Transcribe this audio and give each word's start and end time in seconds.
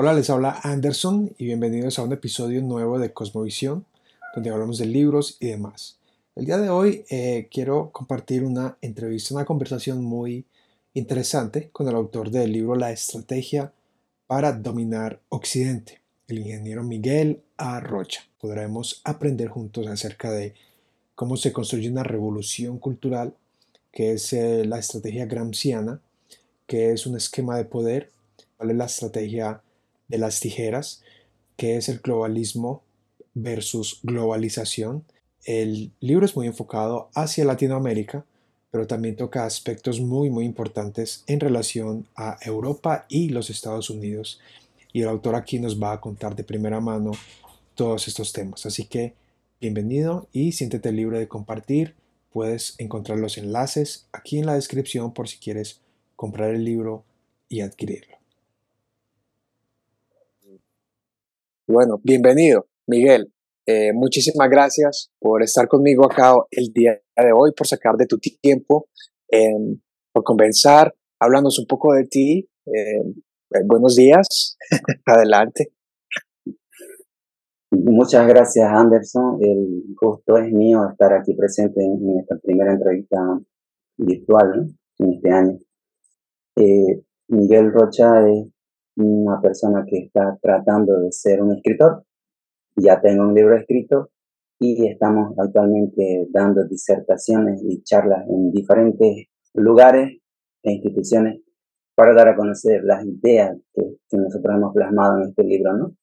Hola, 0.00 0.14
les 0.14 0.30
habla 0.30 0.60
Anderson 0.62 1.34
y 1.38 1.46
bienvenidos 1.46 1.98
a 1.98 2.04
un 2.04 2.12
episodio 2.12 2.62
nuevo 2.62 3.00
de 3.00 3.12
Cosmovisión, 3.12 3.84
donde 4.32 4.50
hablamos 4.50 4.78
de 4.78 4.86
libros 4.86 5.36
y 5.40 5.48
demás. 5.48 5.98
El 6.36 6.44
día 6.44 6.56
de 6.58 6.70
hoy 6.70 7.04
eh, 7.10 7.48
quiero 7.50 7.90
compartir 7.90 8.44
una 8.44 8.78
entrevista, 8.80 9.34
una 9.34 9.44
conversación 9.44 10.04
muy 10.04 10.44
interesante 10.94 11.70
con 11.70 11.88
el 11.88 11.96
autor 11.96 12.30
del 12.30 12.52
libro 12.52 12.76
La 12.76 12.92
Estrategia 12.92 13.72
para 14.28 14.52
Dominar 14.52 15.18
Occidente, 15.30 16.00
el 16.28 16.38
ingeniero 16.38 16.84
Miguel 16.84 17.42
A. 17.56 17.80
Rocha. 17.80 18.20
Podremos 18.40 19.00
aprender 19.02 19.48
juntos 19.48 19.88
acerca 19.88 20.30
de 20.30 20.54
cómo 21.16 21.36
se 21.36 21.52
construye 21.52 21.90
una 21.90 22.04
revolución 22.04 22.78
cultural, 22.78 23.34
que 23.90 24.12
es 24.12 24.32
eh, 24.32 24.64
la 24.64 24.78
estrategia 24.78 25.26
gramsciana, 25.26 26.00
que 26.68 26.92
es 26.92 27.04
un 27.04 27.16
esquema 27.16 27.56
de 27.56 27.64
poder, 27.64 28.12
cuál 28.56 28.70
es 28.70 28.76
la 28.76 28.84
estrategia 28.84 29.60
de 30.08 30.18
las 30.18 30.40
tijeras, 30.40 31.02
que 31.56 31.76
es 31.76 31.88
el 31.88 31.98
globalismo 31.98 32.82
versus 33.34 34.00
globalización. 34.02 35.04
El 35.44 35.92
libro 36.00 36.26
es 36.26 36.36
muy 36.36 36.46
enfocado 36.46 37.10
hacia 37.14 37.44
Latinoamérica, 37.44 38.24
pero 38.70 38.86
también 38.86 39.16
toca 39.16 39.44
aspectos 39.44 40.00
muy, 40.00 40.30
muy 40.30 40.44
importantes 40.44 41.24
en 41.26 41.40
relación 41.40 42.06
a 42.16 42.38
Europa 42.42 43.06
y 43.08 43.30
los 43.30 43.50
Estados 43.50 43.90
Unidos. 43.90 44.40
Y 44.92 45.02
el 45.02 45.08
autor 45.08 45.34
aquí 45.34 45.58
nos 45.58 45.80
va 45.80 45.92
a 45.92 46.00
contar 46.00 46.36
de 46.36 46.44
primera 46.44 46.80
mano 46.80 47.12
todos 47.74 48.08
estos 48.08 48.32
temas. 48.32 48.66
Así 48.66 48.84
que 48.84 49.14
bienvenido 49.60 50.28
y 50.32 50.52
siéntete 50.52 50.92
libre 50.92 51.18
de 51.18 51.28
compartir. 51.28 51.94
Puedes 52.32 52.74
encontrar 52.78 53.18
los 53.18 53.38
enlaces 53.38 54.06
aquí 54.12 54.38
en 54.38 54.46
la 54.46 54.54
descripción 54.54 55.12
por 55.12 55.28
si 55.28 55.38
quieres 55.38 55.80
comprar 56.16 56.50
el 56.50 56.64
libro 56.64 57.04
y 57.48 57.60
adquirirlo. 57.60 58.17
Bueno, 61.70 62.00
bienvenido, 62.02 62.66
Miguel. 62.86 63.30
Eh, 63.66 63.92
muchísimas 63.92 64.48
gracias 64.48 65.10
por 65.20 65.42
estar 65.42 65.68
conmigo 65.68 66.06
acá 66.06 66.32
el 66.50 66.72
día 66.72 66.98
de 67.14 67.30
hoy, 67.36 67.52
por 67.54 67.66
sacar 67.66 67.96
de 67.96 68.06
tu 68.06 68.16
tiempo, 68.18 68.88
em, 69.28 69.78
por 70.10 70.24
conversar, 70.24 70.94
hablándonos 71.20 71.58
un 71.58 71.66
poco 71.66 71.92
de 71.92 72.04
ti. 72.06 72.48
Em, 72.64 73.10
eh, 73.52 73.64
buenos 73.66 73.96
días, 73.96 74.56
adelante. 75.04 75.74
Muchas 77.70 78.26
gracias, 78.26 78.66
Anderson. 78.66 79.36
El 79.42 79.94
gusto 80.00 80.38
es 80.38 80.50
mío 80.50 80.88
estar 80.90 81.12
aquí 81.12 81.34
presente 81.34 81.84
en, 81.84 82.18
esta 82.18 82.38
primera 82.42 82.72
entrevista 82.72 83.18
virtual 83.98 84.74
en 85.00 85.12
este 85.12 85.30
año. 85.30 85.58
Eh, 86.56 87.02
Miguel 87.28 87.70
Rocha 87.74 88.26
es 88.26 88.46
una 88.98 89.40
persona 89.40 89.84
que 89.86 89.98
está 89.98 90.36
tratando 90.42 91.00
de 91.00 91.12
ser 91.12 91.42
un 91.42 91.54
escritor. 91.56 92.04
Ya 92.76 93.00
tengo 93.00 93.24
un 93.24 93.34
libro 93.34 93.56
escrito 93.56 94.10
y 94.60 94.88
estamos 94.88 95.34
actualmente 95.38 96.26
dando 96.30 96.66
disertaciones 96.66 97.60
y 97.64 97.82
charlas 97.82 98.26
en 98.28 98.50
diferentes 98.50 99.26
lugares 99.54 100.18
e 100.62 100.72
instituciones 100.72 101.40
para 101.94 102.14
dar 102.14 102.28
a 102.28 102.36
conocer 102.36 102.82
las 102.84 103.04
ideas 103.04 103.56
que, 103.72 103.82
nosotros 104.12 104.54
hemos 104.56 104.74
plasmado 104.74 105.18
en 105.18 105.28
este 105.28 105.44
libro, 105.44 105.76
¿no? 105.76 105.96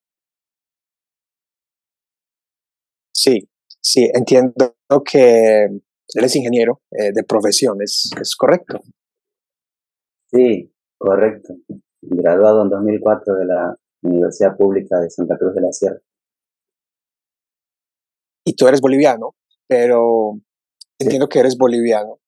Sí, 3.13 3.47
sí, 3.81 4.09
entiendo 4.13 4.75
que 5.09 5.69
eres 6.13 6.35
ingeniero 6.35 6.81
eh, 6.91 7.11
de 7.13 7.23
profesión, 7.23 7.77
¿es 7.81 8.35
correcto? 8.37 8.81
Sí, 10.31 10.71
correcto 10.97 11.55
graduado 12.09 12.63
en 12.63 12.69
2004 12.69 13.35
de 13.35 13.45
la 13.45 13.75
Universidad 14.01 14.55
Pública 14.55 14.99
de 14.99 15.09
Santa 15.09 15.37
Cruz 15.37 15.53
de 15.55 15.61
la 15.61 15.71
Sierra. 15.71 15.99
Y 18.45 18.55
tú 18.55 18.67
eres 18.67 18.81
boliviano, 18.81 19.35
pero 19.67 20.39
entiendo 20.99 21.27
que 21.27 21.39
eres 21.39 21.57
boliviano. 21.57 22.19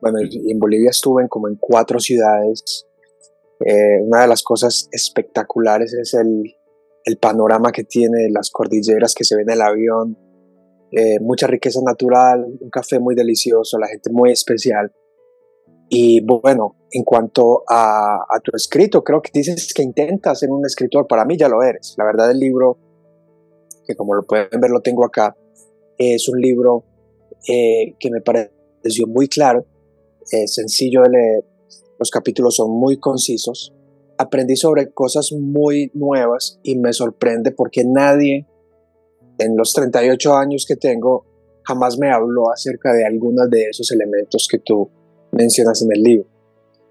bueno, 0.00 0.18
en 0.20 0.58
Bolivia 0.58 0.90
estuve 0.90 1.22
en, 1.22 1.28
como 1.28 1.48
en 1.48 1.56
cuatro 1.56 2.00
ciudades. 2.00 2.86
Eh, 3.64 4.00
una 4.02 4.22
de 4.22 4.28
las 4.28 4.42
cosas 4.42 4.88
espectaculares 4.92 5.92
es 5.94 6.14
el, 6.14 6.42
el, 7.04 7.18
panorama 7.18 7.72
que 7.72 7.84
tiene, 7.84 8.30
las 8.30 8.50
cordilleras 8.50 9.14
que 9.14 9.24
se 9.24 9.36
ven 9.36 9.48
en 9.48 9.54
el 9.54 9.62
avión, 9.62 10.16
eh, 10.90 11.18
mucha 11.20 11.46
riqueza 11.46 11.80
natural, 11.84 12.46
un 12.60 12.70
café 12.70 12.98
muy 12.98 13.14
delicioso, 13.14 13.78
la 13.78 13.88
gente 13.88 14.10
muy 14.12 14.30
especial. 14.30 14.92
Y 15.88 16.20
bueno, 16.20 16.76
en 16.90 17.02
cuanto 17.04 17.64
a, 17.68 18.18
tu 18.42 18.54
escrito, 18.54 19.02
creo 19.02 19.22
que 19.22 19.30
dices 19.32 19.72
que 19.74 19.82
intentas 19.82 20.38
ser 20.38 20.50
un 20.50 20.64
escritor, 20.64 21.06
para 21.06 21.24
mí 21.24 21.36
ya 21.36 21.48
lo 21.48 21.62
eres. 21.62 21.94
La 21.96 22.04
verdad 22.04 22.30
el 22.30 22.38
libro, 22.38 22.78
que 23.86 23.94
como 23.94 24.14
lo 24.14 24.22
pueden 24.22 24.60
ver 24.60 24.70
lo 24.70 24.80
tengo 24.80 25.04
acá, 25.04 25.36
es 25.96 26.28
un 26.28 26.40
libro 26.40 26.84
eh, 27.48 27.94
que 27.98 28.10
me 28.10 28.20
pareció 28.20 29.06
muy 29.06 29.28
claro, 29.28 29.64
eh, 30.30 30.46
sencillo 30.46 31.02
de 31.02 31.10
leer, 31.10 31.44
los 31.98 32.10
capítulos 32.10 32.56
son 32.56 32.70
muy 32.70 32.98
concisos, 32.98 33.74
aprendí 34.18 34.56
sobre 34.56 34.92
cosas 34.92 35.32
muy 35.32 35.90
nuevas 35.94 36.60
y 36.62 36.78
me 36.78 36.92
sorprende 36.92 37.52
porque 37.52 37.84
nadie 37.84 38.46
en 39.38 39.56
los 39.56 39.72
38 39.72 40.34
años 40.34 40.64
que 40.66 40.76
tengo 40.76 41.24
jamás 41.64 41.98
me 41.98 42.10
habló 42.10 42.50
acerca 42.50 42.92
de 42.92 43.04
algunos 43.04 43.48
de 43.50 43.64
esos 43.70 43.90
elementos 43.92 44.48
que 44.50 44.58
tú 44.58 44.90
mencionas 45.32 45.82
en 45.82 45.92
el 45.92 46.02
libro. 46.02 46.28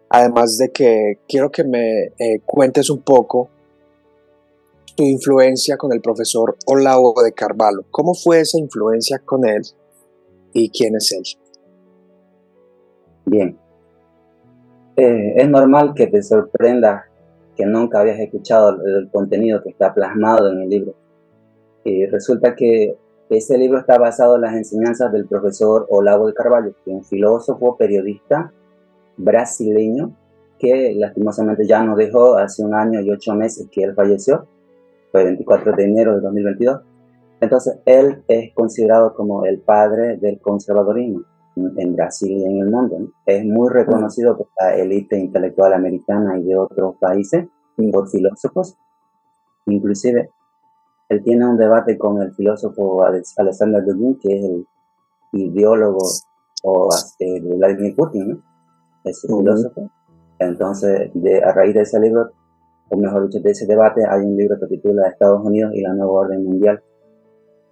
Además 0.09 0.57
de 0.57 0.71
que 0.71 1.19
quiero 1.27 1.51
que 1.51 1.63
me 1.63 2.13
eh, 2.17 2.39
cuentes 2.45 2.89
un 2.89 3.01
poco 3.01 3.49
tu 4.95 5.03
influencia 5.03 5.77
con 5.77 5.93
el 5.93 6.01
profesor 6.01 6.55
Olavo 6.65 7.13
de 7.23 7.31
Carvalho. 7.31 7.85
¿Cómo 7.91 8.13
fue 8.13 8.39
esa 8.39 8.57
influencia 8.57 9.19
con 9.19 9.45
él 9.45 9.61
y 10.53 10.69
quién 10.69 10.95
es 10.95 11.11
él? 11.11 11.23
Bien. 13.25 13.57
Eh, 14.95 15.33
es 15.35 15.49
normal 15.49 15.93
que 15.93 16.07
te 16.07 16.23
sorprenda 16.23 17.05
que 17.55 17.65
nunca 17.65 17.99
habías 17.99 18.19
escuchado 18.19 18.69
el, 18.83 19.09
contenido 19.11 19.61
que 19.61 19.69
está 19.69 19.93
plasmado 19.93 20.51
en 20.51 20.61
el 20.61 20.69
libro. 20.69 20.95
Y 21.83 22.05
resulta 22.05 22.55
que 22.55 22.95
ese 23.29 23.57
libro 23.57 23.79
está 23.79 23.97
basado 23.97 24.35
en 24.35 24.41
las 24.41 24.55
enseñanzas 24.55 25.11
del 25.11 25.27
profesor 25.27 25.85
Olavo 25.89 26.27
de 26.27 26.33
Carvalho, 26.33 26.73
que 26.83 26.91
es 26.91 26.97
un 26.97 27.03
filósofo, 27.03 27.75
periodista 27.77 28.53
brasileño 29.17 30.15
que 30.59 30.93
lastimosamente 30.95 31.67
ya 31.67 31.83
nos 31.83 31.97
dejó 31.97 32.37
hace 32.37 32.63
un 32.63 32.73
año 32.73 33.01
y 33.01 33.11
ocho 33.11 33.33
meses 33.35 33.67
que 33.71 33.83
él 33.83 33.93
falleció, 33.93 34.47
fue 35.11 35.21
el 35.21 35.27
24 35.27 35.75
de 35.75 35.83
enero 35.83 36.15
de 36.15 36.21
2022. 36.21 36.81
Entonces, 37.39 37.79
él 37.85 38.23
es 38.27 38.53
considerado 38.55 39.13
como 39.13 39.45
el 39.45 39.59
padre 39.59 40.17
del 40.17 40.39
conservadorismo 40.39 41.21
en 41.55 41.95
Brasil 41.95 42.31
y 42.31 42.45
en 42.45 42.57
el 42.59 42.71
mundo. 42.71 42.97
Es 43.25 43.43
muy 43.45 43.69
reconocido 43.69 44.37
por 44.37 44.47
la 44.59 44.75
élite 44.75 45.17
intelectual 45.17 45.73
americana 45.73 46.37
y 46.37 46.43
de 46.43 46.57
otros 46.57 46.95
países, 46.99 47.47
por 47.91 48.09
filósofos. 48.09 48.75
Inclusive 49.67 50.31
él 51.09 51.23
tiene 51.23 51.47
un 51.47 51.57
debate 51.57 51.97
con 51.97 52.21
el 52.21 52.33
filósofo 52.33 53.03
Alexander 53.03 53.83
Dugin, 53.85 54.19
que 54.19 54.37
es 54.37 54.43
el 54.43 54.67
ideólogo 55.33 56.05
o, 56.63 56.89
de 57.19 57.41
Vladimir 57.41 57.95
Putin, 57.95 58.43
es 59.03 59.23
un 59.25 59.39
filósofo. 59.39 59.89
Entonces, 60.39 61.09
de, 61.13 61.41
a 61.43 61.51
raíz 61.53 61.73
de 61.73 61.81
ese 61.81 61.99
libro, 61.99 62.31
o 62.89 62.97
mejor 62.97 63.27
dicho, 63.27 63.41
de 63.41 63.51
ese 63.51 63.65
debate, 63.65 64.05
hay 64.05 64.21
un 64.21 64.35
libro 64.35 64.59
que 64.59 64.67
titula 64.67 65.07
Estados 65.07 65.43
Unidos 65.43 65.71
y 65.73 65.81
la 65.81 65.93
nueva 65.93 66.11
orden 66.11 66.43
mundial. 66.43 66.81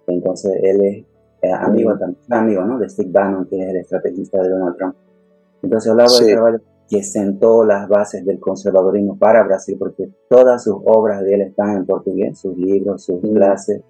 Entonces, 0.06 0.52
él 0.62 1.06
es 1.42 1.52
amigo, 1.52 1.96
también, 1.98 2.20
amigo 2.30 2.64
¿no? 2.64 2.78
de 2.78 2.88
Steve 2.88 3.10
Bannon, 3.12 3.46
que 3.46 3.62
es 3.62 3.68
el 3.68 3.76
estrategista 3.76 4.42
de 4.42 4.48
Donald 4.48 4.76
Trump. 4.76 4.96
Entonces, 5.62 5.90
hablaba 5.90 6.10
de 6.18 6.34
Carvalho 6.34 6.60
que 6.88 7.02
sentó 7.02 7.64
las 7.64 7.88
bases 7.88 8.24
del 8.24 8.38
conservadurismo 8.38 9.18
para 9.18 9.44
Brasil, 9.44 9.76
porque 9.78 10.08
todas 10.28 10.64
sus 10.64 10.76
obras 10.84 11.22
de 11.24 11.34
él 11.34 11.40
están 11.42 11.76
en 11.76 11.86
portugués, 11.86 12.38
sus 12.38 12.56
libros, 12.56 13.04
sus 13.04 13.20
clases, 13.20 13.82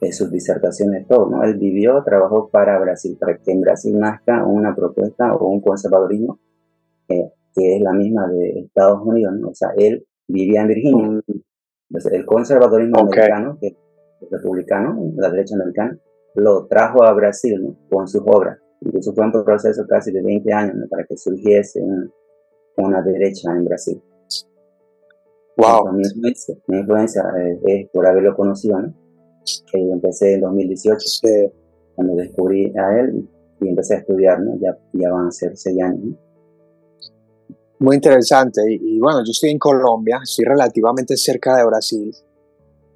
eh, 0.00 0.12
sus 0.12 0.30
disertaciones, 0.30 1.06
todo, 1.06 1.28
¿no? 1.28 1.42
Él 1.42 1.58
vivió, 1.58 2.02
trabajó 2.02 2.48
para 2.48 2.78
Brasil, 2.78 3.18
para 3.20 3.36
que 3.36 3.52
en 3.52 3.60
Brasil 3.60 3.98
nazca 3.98 4.46
una 4.46 4.74
propuesta 4.74 5.34
o 5.34 5.48
un 5.48 5.60
conservadurismo 5.60 6.38
eh, 7.08 7.32
que 7.54 7.76
es 7.76 7.82
la 7.82 7.92
misma 7.92 8.28
de 8.28 8.60
Estados 8.60 9.00
Unidos, 9.04 9.34
¿no? 9.38 9.48
O 9.48 9.54
sea, 9.54 9.70
él 9.76 10.06
vivía 10.26 10.62
en 10.62 10.68
Virginia. 10.68 11.06
Mm. 11.08 11.22
Entonces, 11.90 12.12
el 12.12 12.24
conservadurismo 12.24 13.00
americano, 13.00 13.58
que 13.60 13.76
republicano, 14.30 15.12
la 15.16 15.30
derecha 15.30 15.56
americana, 15.56 15.98
lo 16.36 16.66
trajo 16.66 17.02
a 17.04 17.12
Brasil, 17.12 17.60
¿no? 17.62 17.76
Con 17.90 18.08
sus 18.08 18.22
obras. 18.24 18.58
Incluso 18.80 19.12
fue 19.12 19.26
un 19.26 19.44
proceso 19.44 19.84
casi 19.86 20.10
de 20.10 20.22
20 20.22 20.52
años 20.52 20.74
¿no? 20.76 20.88
para 20.88 21.04
que 21.04 21.16
surgiese 21.16 21.80
una 22.82 23.02
derecha 23.02 23.50
en 23.52 23.64
Brasil. 23.64 24.02
Wow. 25.56 25.92
mi 25.92 26.78
influencia, 26.78 27.22
eh, 27.38 27.60
es 27.64 27.90
por 27.90 28.06
haberlo 28.06 28.34
conocido, 28.34 28.80
¿no? 28.80 28.94
empecé 29.72 30.34
en 30.34 30.40
2018, 30.40 31.06
cuando 31.94 32.14
descubrí 32.14 32.72
a 32.76 33.00
él 33.00 33.28
y, 33.60 33.68
empecé 33.68 33.94
a 33.94 33.98
estudiar, 33.98 34.40
¿no? 34.40 34.56
Ya, 34.60 34.78
ya 34.92 35.10
van 35.10 35.26
a 35.26 35.30
ser 35.30 35.56
seis 35.56 35.82
años. 35.82 36.16
Muy 37.78 37.96
interesante. 37.96 38.60
Y, 38.68 38.98
bueno, 39.00 39.20
yo 39.20 39.30
estoy 39.30 39.50
en 39.50 39.58
Colombia, 39.58 40.20
estoy 40.22 40.44
relativamente 40.44 41.16
cerca 41.16 41.56
de 41.56 41.64
Brasil. 41.64 42.14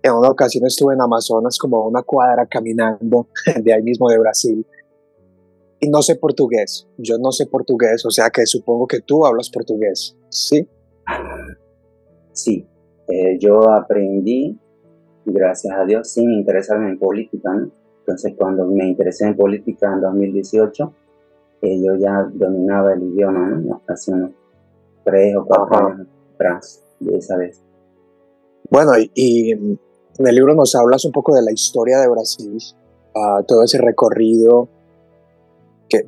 En 0.02 0.12
una 0.12 0.28
ocasión 0.28 0.66
estuve 0.66 0.94
en 0.94 1.00
Amazonas 1.00 1.58
como 1.58 1.86
una 1.86 2.02
cuadra 2.02 2.46
caminando 2.46 3.28
de 3.62 3.72
ahí 3.72 3.82
mismo 3.82 4.08
de 4.08 4.19
Brasil. 4.19 4.66
Y 5.84 5.90
no 5.90 6.00
sé 6.00 6.16
portugués. 6.16 6.88
Yo 6.96 7.19
no 7.19 7.31
sé 7.31 7.44
portugués, 7.44 8.06
o 8.06 8.10
sea 8.10 8.31
que 8.31 8.46
supongo 8.46 8.86
que 8.86 9.00
tú 9.00 9.26
hablas 9.26 9.50
portugués, 9.50 10.16
¿sí? 10.31 10.66
Sí, 12.32 12.66
eh, 13.06 13.36
yo 13.38 13.69
aprendí, 13.69 14.58
gracias 15.26 15.76
a 15.76 15.84
Dios, 15.84 16.08
sin 16.08 16.31
interesarme 16.31 16.88
en 16.88 16.98
política. 16.98 17.50
Entonces, 17.98 18.32
cuando 18.38 18.66
me 18.66 18.88
interesé 18.88 19.26
en 19.26 19.36
política 19.36 19.92
en 19.92 20.00
2018, 20.00 20.94
eh, 21.60 21.82
yo 21.84 21.96
ya 21.96 22.31
dominaba 22.32 22.94
el 22.94 23.02
idioma, 23.02 23.50
¿no? 23.50 23.82
Hace 23.86 24.12
unos 24.12 24.31
tres 25.04 25.36
o 25.36 25.44
cuatro 25.44 25.86
años 25.86 26.06
atrás 26.34 26.82
de 26.98 27.19
esa 27.19 27.36
vez. 27.36 27.60
Bueno, 28.70 28.92
y, 29.14 29.50
en 29.52 29.78
el 30.19 30.34
libro 30.34 30.54
nos 30.54 30.75
hablas 30.76 31.04
un 31.04 31.12
poco 31.12 31.34
de 31.34 31.42
la 31.42 31.52
historia 31.52 31.98
de 31.98 32.08
Brasil, 32.08 32.56
uh, 33.14 33.44
todo 33.44 33.64
ese 33.64 33.76
recorrido 33.76 34.70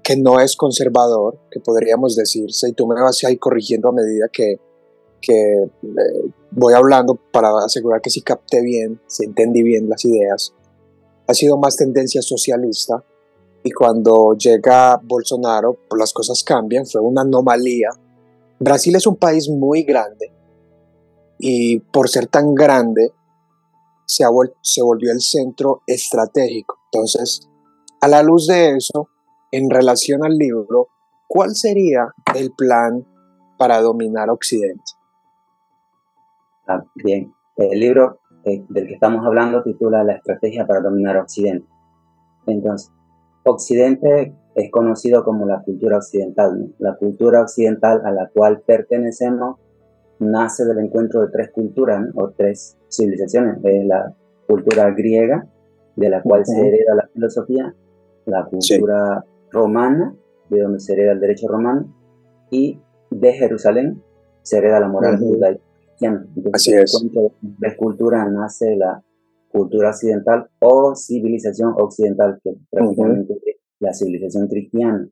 que, 0.03 0.17
no 0.17 0.41
es 0.41 0.57
conservador, 0.57 1.39
que 1.51 1.61
podríamos 1.61 2.17
decirse, 2.17 2.69
y 2.69 2.73
tú 2.73 2.87
me 2.87 3.01
vas 3.01 3.23
ahí 3.25 3.37
corrigiendo 3.37 3.89
a 3.89 3.93
medida 3.93 4.29
que, 4.33 4.61
que 5.21 5.63
eh, 5.63 6.31
voy 6.51 6.75
hablando 6.75 7.19
para 7.33 7.51
asegurar 7.65 8.01
que 8.01 8.11
sí 8.11 8.23
capté 8.23 8.63
bien, 8.63 9.01
si 9.07 9.25
entendí 9.25 9.63
bien 9.63 9.89
las 9.89 10.05
ideas, 10.05 10.53
ha 11.27 11.35
sido 11.35 11.57
más 11.57 11.77
tendencia 11.77 12.23
socialista 12.23 13.05
y 13.63 13.71
cuando 13.73 14.35
llega 14.35 15.01
Bolsonaro 15.03 15.77
pues 15.89 15.99
las 15.99 16.13
cosas 16.13 16.45
cambian, 16.45 16.87
fue 16.87 17.01
una 17.01 17.23
anomalía. 17.23 17.91
Brasil 18.61 18.95
es 18.95 19.07
un 19.07 19.17
país 19.17 19.49
muy 19.49 19.83
grande 19.83 20.33
y 21.39 21.81
por 21.81 22.09
ser 22.09 22.29
tan 22.29 22.55
grande 22.55 23.13
se, 24.07 24.25
se 24.63 24.83
volvió 24.83 25.11
el 25.11 25.21
centro 25.21 25.83
estratégico. 25.87 26.79
Entonces, 26.93 27.49
a 28.01 28.09
la 28.09 28.23
luz 28.23 28.47
de 28.47 28.77
eso, 28.77 29.09
en 29.51 29.71
relación 29.71 30.25
al 30.25 30.37
libro, 30.37 30.89
¿cuál 31.29 31.55
sería 31.55 32.09
el 32.35 32.51
plan 32.57 33.07
para 33.59 33.81
dominar 33.81 34.31
Occidente? 34.31 34.83
Ah, 36.67 36.83
bien, 36.95 37.33
el 37.57 37.81
libro 37.81 38.21
eh, 38.45 38.65
del 38.69 38.87
que 38.87 38.95
estamos 38.95 39.25
hablando 39.25 39.63
titula 39.63 40.05
La 40.05 40.15
estrategia 40.15 40.67
para 40.67 40.81
dominar 40.81 41.17
Occidente. 41.17 41.67
Entonces, 42.47 42.93
Occidente 43.45 44.35
es 44.55 44.71
conocido 44.71 45.25
como 45.25 45.47
la 45.47 45.63
cultura 45.63 45.99
occidental. 45.99 46.75
La 46.79 46.97
cultura 46.97 47.43
occidental 47.43 48.03
a 48.05 48.11
la 48.11 48.29
cual 48.29 48.63
pertenecemos 48.67 49.59
nace 50.19 50.65
del 50.65 50.79
encuentro 50.81 51.21
de 51.21 51.29
tres 51.31 51.51
culturas 51.51 52.05
o 52.15 52.31
tres 52.31 52.77
civilizaciones. 52.91 53.59
Es 53.63 53.85
la 53.87 54.15
cultura 54.47 54.91
griega, 54.91 55.47
de 55.95 56.09
la 56.09 56.23
cual 56.23 56.45
se 56.47 56.59
hereda 56.59 56.95
la 56.95 57.09
filosofía, 57.09 57.75
la 58.27 58.45
cultura 58.47 59.25
romana, 59.57 60.15
de 60.51 60.61
donde 60.61 60.81
se 60.81 60.93
hereda 60.93 61.13
el 61.13 61.21
derecho 61.21 61.49
romano, 61.49 61.93
y 62.51 62.81
de 63.11 63.33
Jerusalén 63.33 64.03
se 64.43 64.59
hereda 64.59 64.79
la 64.79 64.89
moral 64.89 65.19
judaica 65.19 65.67
Así 66.53 66.73
es. 66.75 67.07
De 67.41 67.77
cultura 67.77 68.29
nace 68.29 68.77
la 68.77 69.03
cultura 69.51 69.91
occidental 69.91 70.49
o 70.61 70.95
civilización 70.95 71.75
occidental, 71.77 72.39
que 72.43 72.55
prácticamente 72.71 73.35
es 73.45 73.57
la 73.81 73.93
civilización 73.95 74.49
cristiana. 74.49 75.09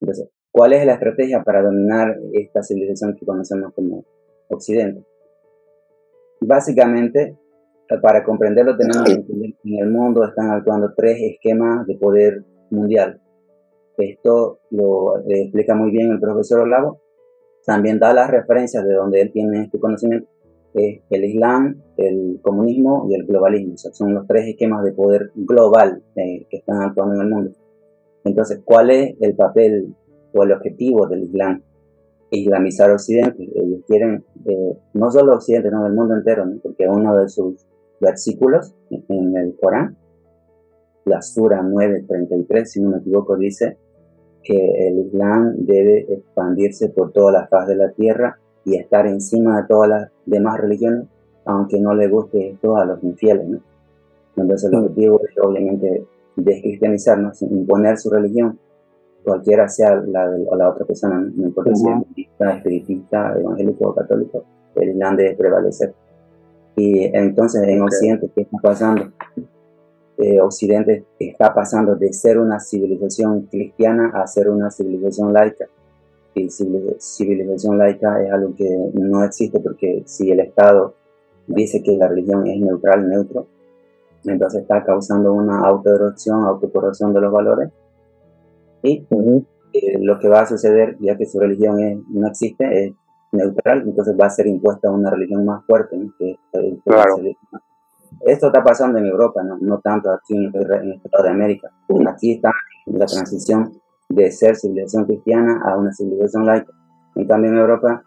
Entonces, 0.00 0.30
¿cuál 0.50 0.72
es 0.72 0.86
la 0.86 0.94
estrategia 0.94 1.42
para 1.42 1.62
dominar 1.62 2.16
esta 2.32 2.62
civilización 2.62 3.16
que 3.16 3.26
conocemos 3.26 3.74
como 3.74 4.04
Occidente? 4.48 5.04
Básicamente, 6.40 7.36
para 8.02 8.24
comprenderlo 8.24 8.76
tenemos 8.76 9.04
que 9.04 9.12
entender 9.12 9.54
que 9.62 9.74
en 9.74 9.84
el 9.84 9.90
mundo 9.90 10.24
están 10.24 10.50
actuando 10.50 10.94
tres 10.96 11.18
esquemas 11.20 11.86
de 11.86 11.96
poder 11.96 12.44
mundial. 12.70 13.20
Esto 13.98 14.60
lo 14.70 15.18
explica 15.28 15.74
muy 15.74 15.90
bien 15.90 16.10
el 16.10 16.20
profesor 16.20 16.60
Olavo 16.60 17.00
también 17.68 17.98
da 17.98 18.14
las 18.14 18.30
referencias 18.30 18.82
de 18.82 18.94
donde 18.94 19.20
él 19.20 19.30
tiene 19.30 19.64
este 19.64 19.78
conocimiento, 19.78 20.26
es 20.72 21.02
el 21.10 21.24
Islam, 21.24 21.82
el 21.98 22.40
comunismo 22.40 23.06
y 23.10 23.14
el 23.14 23.26
globalismo. 23.26 23.76
son 23.76 24.14
los 24.14 24.26
tres 24.26 24.48
esquemas 24.48 24.82
de 24.84 24.92
poder 24.92 25.32
global 25.34 26.02
eh, 26.16 26.46
que 26.48 26.56
están 26.56 26.80
actuando 26.80 27.16
en 27.16 27.20
el 27.20 27.28
mundo. 27.28 27.50
Entonces, 28.24 28.62
¿cuál 28.64 28.88
es 28.88 29.16
el 29.20 29.36
papel 29.36 29.94
o 30.32 30.44
el 30.44 30.52
objetivo 30.52 31.06
del 31.08 31.24
Islam? 31.24 31.62
Islamizar 32.30 32.90
Occidente. 32.90 33.46
Ellos 33.54 33.80
quieren, 33.86 34.24
eh, 34.46 34.78
no 34.94 35.10
solo 35.10 35.34
Occidente, 35.34 35.68
sino 35.68 35.86
el 35.86 35.92
mundo 35.92 36.14
entero, 36.14 36.46
porque 36.62 36.88
uno 36.88 37.18
de 37.18 37.28
sus 37.28 37.66
versículos 38.00 38.74
en 38.90 39.36
el 39.36 39.54
Corán, 39.60 39.94
la 41.04 41.20
Sura 41.20 41.60
9.33, 41.60 42.64
si 42.64 42.80
no 42.80 42.92
me 42.92 42.98
equivoco, 42.98 43.36
dice, 43.36 43.76
que 44.48 44.88
el 44.88 45.00
Islam 45.00 45.56
debe 45.58 46.06
expandirse 46.10 46.88
por 46.88 47.12
toda 47.12 47.32
la 47.32 47.46
faz 47.48 47.68
de 47.68 47.76
la 47.76 47.90
tierra 47.92 48.38
y 48.64 48.78
estar 48.78 49.06
encima 49.06 49.60
de 49.60 49.68
todas 49.68 49.90
las 49.90 50.10
demás 50.24 50.58
religiones, 50.58 51.06
aunque 51.44 51.78
no 51.78 51.94
le 51.94 52.08
guste 52.08 52.52
esto 52.52 52.78
a 52.78 52.86
los 52.86 53.02
infieles. 53.04 53.46
¿no? 53.46 53.60
Entonces 54.36 54.70
el 54.72 54.78
objetivo 54.78 55.20
es 55.20 55.36
obviamente 55.44 56.06
descristianizarnos, 56.36 57.42
imponer 57.42 57.98
su 57.98 58.08
religión, 58.08 58.58
cualquiera 59.22 59.68
sea 59.68 59.96
la 59.96 60.30
de 60.30 60.46
la 60.56 60.70
otra 60.70 60.86
persona, 60.86 61.20
no 61.20 61.48
importa 61.48 61.74
si 61.74 62.22
es 62.22 62.28
espiritista, 62.56 63.38
evangélico 63.38 63.90
o 63.90 63.94
católico, 63.94 64.44
el 64.76 64.90
Islam 64.90 65.16
debe 65.16 65.36
prevalecer. 65.36 65.92
Y 66.74 67.04
entonces 67.14 67.64
en 67.64 67.82
Occidente, 67.82 68.30
¿qué 68.34 68.42
está 68.42 68.56
pasando? 68.62 69.12
Eh, 70.20 70.40
Occidente 70.40 71.04
está 71.16 71.54
pasando 71.54 71.94
de 71.94 72.12
ser 72.12 72.38
una 72.40 72.58
civilización 72.58 73.42
cristiana 73.42 74.10
a 74.14 74.26
ser 74.26 74.50
una 74.50 74.68
civilización 74.68 75.32
laica. 75.32 75.66
Y 76.34 76.48
civilización 76.50 77.78
laica 77.78 78.20
es 78.22 78.32
algo 78.32 78.52
que 78.56 78.68
no 78.94 79.22
existe 79.24 79.60
porque 79.60 80.02
si 80.06 80.30
el 80.32 80.40
Estado 80.40 80.94
dice 81.46 81.82
que 81.84 81.96
la 81.96 82.08
religión 82.08 82.46
es 82.48 82.60
neutral, 82.60 83.08
neutro, 83.08 83.46
entonces 84.24 84.62
está 84.62 84.84
causando 84.84 85.32
una 85.32 85.60
autoerosión, 85.60 86.44
autocorrosión 86.44 87.12
de 87.14 87.20
los 87.20 87.32
valores. 87.32 87.70
Y 88.82 89.06
eh, 89.72 89.98
lo 90.00 90.18
que 90.18 90.28
va 90.28 90.40
a 90.40 90.46
suceder, 90.46 90.96
ya 90.98 91.16
que 91.16 91.26
su 91.26 91.38
religión 91.38 92.04
no 92.10 92.26
existe, 92.26 92.86
es 92.86 92.92
neutral, 93.30 93.82
entonces 93.86 94.16
va 94.20 94.26
a 94.26 94.30
ser 94.30 94.48
impuesta 94.48 94.90
una 94.90 95.10
religión 95.10 95.44
más 95.44 95.64
fuerte, 95.64 95.96
que 96.18 96.38
claro. 96.84 97.18
Esto 98.20 98.46
está 98.48 98.62
pasando 98.62 98.98
en 98.98 99.06
Europa, 99.06 99.42
no, 99.42 99.80
tanto 99.80 100.10
aquí 100.10 100.36
en, 100.36 100.52
el 100.54 101.00
Estado 101.04 101.24
de 101.24 101.30
América. 101.30 101.70
Aquí 102.08 102.34
está 102.34 102.52
la 102.86 103.06
transición 103.06 103.80
de 104.08 104.30
ser 104.30 104.56
civilización 104.56 105.04
cristiana 105.04 105.60
a 105.64 105.76
una 105.76 105.92
civilización 105.92 106.46
laica. 106.46 106.72
En 107.14 107.26
cambio, 107.26 107.50
en 107.50 107.58
Europa, 107.58 108.02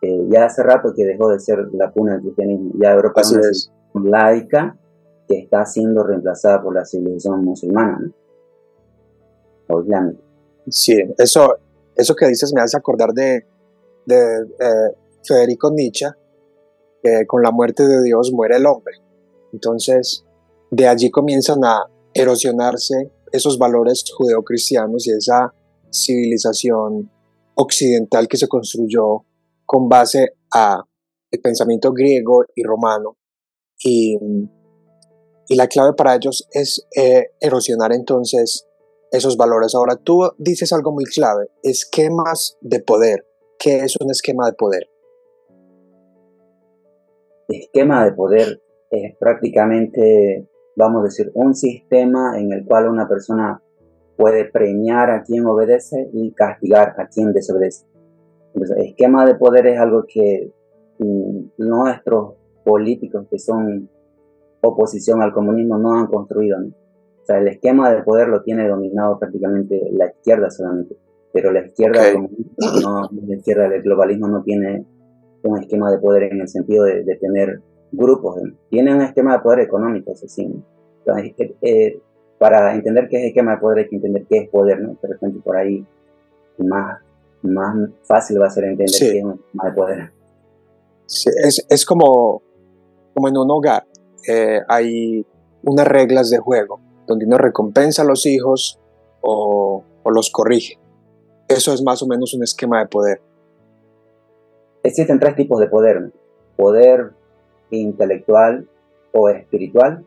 eh, 0.00 0.26
ya 0.30 0.46
hace 0.46 0.62
rato 0.62 0.92
que 0.96 1.04
dejó 1.04 1.28
de 1.28 1.38
ser 1.38 1.58
la 1.72 1.90
cuna 1.90 2.12
del 2.12 2.22
cristianismo. 2.22 2.72
Ya 2.80 2.92
Europa 2.92 3.20
es 3.20 3.32
una 3.32 3.42
civilización 3.42 4.10
laica 4.10 4.76
que 5.28 5.38
está 5.38 5.64
siendo 5.64 6.02
reemplazada 6.02 6.62
por 6.62 6.74
la 6.74 6.84
civilización 6.84 7.44
musulmana, 7.44 7.98
¿no? 8.00 8.12
o 9.68 9.82
islámica. 9.82 10.20
Sí, 10.68 10.96
eso, 11.18 11.56
eso 11.94 12.14
que 12.14 12.26
dices 12.26 12.52
me 12.54 12.60
hace 12.60 12.76
acordar 12.76 13.12
de, 13.12 13.46
de 14.06 14.42
eh, 14.58 14.96
Federico 15.24 15.70
Nietzsche, 15.70 16.06
que 17.02 17.26
con 17.26 17.42
la 17.42 17.50
muerte 17.50 17.86
de 17.86 18.02
Dios 18.02 18.32
muere 18.32 18.56
el 18.56 18.66
hombre. 18.66 18.94
Entonces, 19.52 20.24
de 20.70 20.88
allí 20.88 21.10
comienzan 21.10 21.64
a 21.64 21.86
erosionarse 22.14 23.12
esos 23.30 23.58
valores 23.58 24.04
judeocristianos 24.16 25.06
y 25.06 25.12
esa 25.12 25.54
civilización 25.90 27.10
occidental 27.54 28.28
que 28.28 28.36
se 28.36 28.48
construyó 28.48 29.24
con 29.64 29.88
base 29.88 30.34
a 30.52 30.82
el 31.30 31.40
pensamiento 31.40 31.92
griego 31.92 32.44
y 32.54 32.62
romano. 32.62 33.16
Y, 33.84 34.18
la 35.54 35.68
clave 35.68 35.92
para 35.92 36.14
ellos 36.14 36.48
es 36.52 36.86
eh, 36.96 37.32
erosionar 37.38 37.92
entonces 37.92 38.66
esos 39.10 39.36
valores. 39.36 39.74
Ahora, 39.74 39.96
tú 39.96 40.30
dices 40.38 40.72
algo 40.72 40.92
muy 40.92 41.04
clave, 41.04 41.48
esquemas 41.62 42.56
de 42.62 42.80
poder. 42.80 43.26
¿Qué 43.58 43.80
es 43.80 43.96
un 44.00 44.10
esquema 44.10 44.46
de 44.46 44.54
poder? 44.54 44.88
Esquema 47.48 48.06
de 48.06 48.12
poder 48.12 48.62
es 48.92 49.16
prácticamente, 49.16 50.46
vamos 50.76 51.00
a 51.00 51.04
decir, 51.04 51.30
un 51.34 51.54
sistema 51.54 52.38
en 52.38 52.52
el 52.52 52.64
cual 52.64 52.88
una 52.88 53.08
persona 53.08 53.60
puede 54.16 54.44
premiar 54.44 55.10
a 55.10 55.22
quien 55.22 55.46
obedece 55.46 56.10
y 56.12 56.32
castigar 56.32 56.94
a 56.98 57.08
quien 57.08 57.32
desobedece. 57.32 57.86
Entonces, 58.54 58.76
el 58.76 58.86
esquema 58.88 59.24
de 59.24 59.34
poder 59.34 59.66
es 59.66 59.80
algo 59.80 60.04
que 60.06 60.52
mm, 60.98 61.38
nuestros 61.56 62.34
políticos 62.64 63.26
que 63.30 63.38
son 63.38 63.88
oposición 64.60 65.22
al 65.22 65.32
comunismo 65.32 65.78
no 65.78 65.98
han 65.98 66.06
construido. 66.06 66.58
O 66.60 67.24
sea, 67.24 67.38
el 67.38 67.48
esquema 67.48 67.90
de 67.90 68.02
poder 68.02 68.28
lo 68.28 68.42
tiene 68.42 68.68
dominado 68.68 69.18
prácticamente 69.18 69.80
la 69.92 70.06
izquierda 70.06 70.50
solamente. 70.50 70.96
pero 71.32 71.50
la 71.50 71.64
izquierda, 71.64 72.02
no, 72.82 73.08
la 73.10 73.34
izquierda 73.34 73.68
del 73.68 73.82
globalismo 73.82 74.28
no 74.28 74.42
tiene 74.42 74.84
un 75.44 75.58
esquema 75.58 75.90
de 75.90 75.98
poder 75.98 76.24
en 76.24 76.42
el 76.42 76.48
sentido 76.48 76.84
de, 76.84 77.04
tener 77.20 77.60
grupos, 77.92 78.40
tiene 78.70 78.94
un 78.94 79.02
esquema 79.02 79.34
de 79.34 79.42
poder 79.42 79.60
económico, 79.60 80.12
eso 80.12 80.26
sí. 80.26 80.50
Eh, 81.06 81.56
eh, 81.60 82.00
para 82.38 82.74
entender 82.74 83.08
qué 83.08 83.18
es 83.18 83.24
esquema 83.28 83.52
de 83.52 83.58
poder 83.58 83.78
hay 83.78 83.88
que 83.88 83.96
entender 83.96 84.26
qué 84.28 84.38
es 84.38 84.48
poder, 84.48 84.80
¿no? 84.80 84.96
De 85.00 85.08
repente 85.08 85.40
por 85.40 85.56
ahí 85.56 85.86
más, 86.58 87.00
más 87.42 87.76
fácil 88.02 88.40
va 88.40 88.46
a 88.46 88.50
ser 88.50 88.64
entender 88.64 88.94
qué 88.98 89.18
es 89.18 89.24
un 89.24 89.32
esquema 89.32 89.64
de 89.64 89.72
poder. 89.72 90.12
Sí, 91.06 91.30
es, 91.44 91.64
es 91.68 91.84
como, 91.84 92.42
como 93.14 93.28
en 93.28 93.36
un 93.36 93.50
hogar, 93.50 93.86
eh, 94.26 94.60
hay 94.68 95.26
unas 95.62 95.86
reglas 95.86 96.30
de 96.30 96.38
juego, 96.38 96.80
donde 97.06 97.26
uno 97.26 97.38
recompensa 97.38 98.02
a 98.02 98.04
los 98.04 98.26
hijos 98.26 98.80
o, 99.20 99.84
o 100.02 100.10
los 100.10 100.30
corrige. 100.30 100.78
Eso 101.48 101.74
es 101.74 101.82
más 101.82 102.02
o 102.02 102.06
menos 102.06 102.32
un 102.34 102.42
esquema 102.42 102.80
de 102.80 102.86
poder. 102.86 103.20
Existen 104.82 105.20
tres 105.20 105.36
tipos 105.36 105.60
de 105.60 105.68
poder. 105.68 106.12
Poder 106.56 107.12
intelectual 107.78 108.68
o 109.12 109.28
espiritual, 109.28 110.04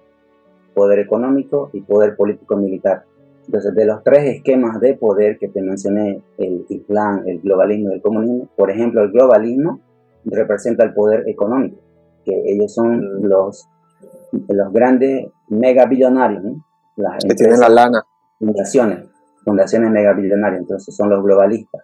poder 0.74 1.00
económico 1.00 1.69
y 1.74 1.81
poder 1.81 2.15
político-militar. 2.15 3.03
Entonces, 3.45 3.75
de 3.75 3.86
los 3.86 4.03
tres 4.03 4.36
esquemas 4.36 4.79
de 4.79 4.95
poder 4.95 5.38
que 5.38 5.48
te 5.50 5.62
mencioné, 5.62 6.22
el 6.38 6.65
Islam, 6.69 7.24
el 7.27 7.41
globalismo 7.41 7.91
y 7.91 7.95
el 7.95 8.01
comunismo, 8.01 8.50
por 8.55 8.72
ejemplo, 8.72 9.03
el 9.03 9.12
globalismo 9.12 9.79
representa 10.25 10.84
el 10.84 10.93
poder 10.93 11.27
económico, 11.29 11.77
que 12.25 12.34
ellos 12.45 12.74
son 12.74 12.98
mm. 12.98 13.25
los, 13.25 13.69
los 14.31 14.74
grandes 14.74 15.27
megabillonarios, 15.50 16.43
¿no? 16.43 16.65
Las 16.95 17.24
que 17.24 17.36
tienen 17.36 17.60
la 17.60 17.69
lana. 17.69 18.03
Fundaciones, 18.39 19.05
fundaciones 19.43 19.91
megabillonarias, 19.91 20.62
entonces 20.62 20.95
son 20.95 21.10
los 21.10 21.24
globalistas. 21.24 21.84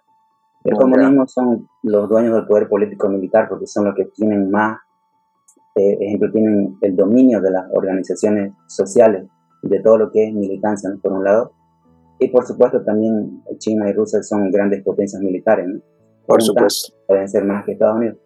El 0.64 0.76
comunismo 0.76 1.26
son 1.26 1.68
los 1.82 2.08
dueños 2.08 2.34
del 2.34 2.46
poder 2.46 2.68
político-militar 2.68 3.48
porque 3.48 3.66
son 3.66 3.86
los 3.86 3.94
que 3.94 4.06
tienen 4.06 4.50
más, 4.50 4.78
eh, 5.74 5.96
ejemplo, 6.00 6.30
tienen 6.32 6.76
el 6.80 6.96
dominio 6.96 7.40
de 7.40 7.50
las 7.50 7.64
organizaciones 7.72 8.52
sociales, 8.66 9.26
de 9.62 9.80
todo 9.80 9.98
lo 9.98 10.10
que 10.10 10.26
es 10.26 10.34
militancia, 10.34 10.90
por 11.02 11.12
un 11.12 11.24
lado. 11.24 11.52
Y 12.18 12.28
por 12.28 12.44
supuesto 12.44 12.82
también 12.82 13.42
China 13.58 13.88
y 13.88 13.92
Rusia 13.92 14.22
son 14.22 14.50
grandes 14.50 14.82
potencias 14.82 15.22
militares, 15.22 15.66
¿no? 15.68 15.80
Por, 16.26 16.42
supuesto. 16.42 16.94
Pueden 17.06 17.28
ser 17.28 17.44
más 17.44 17.64
que 17.64 17.72
Estados 17.72 17.96
Unidos. 17.96 18.18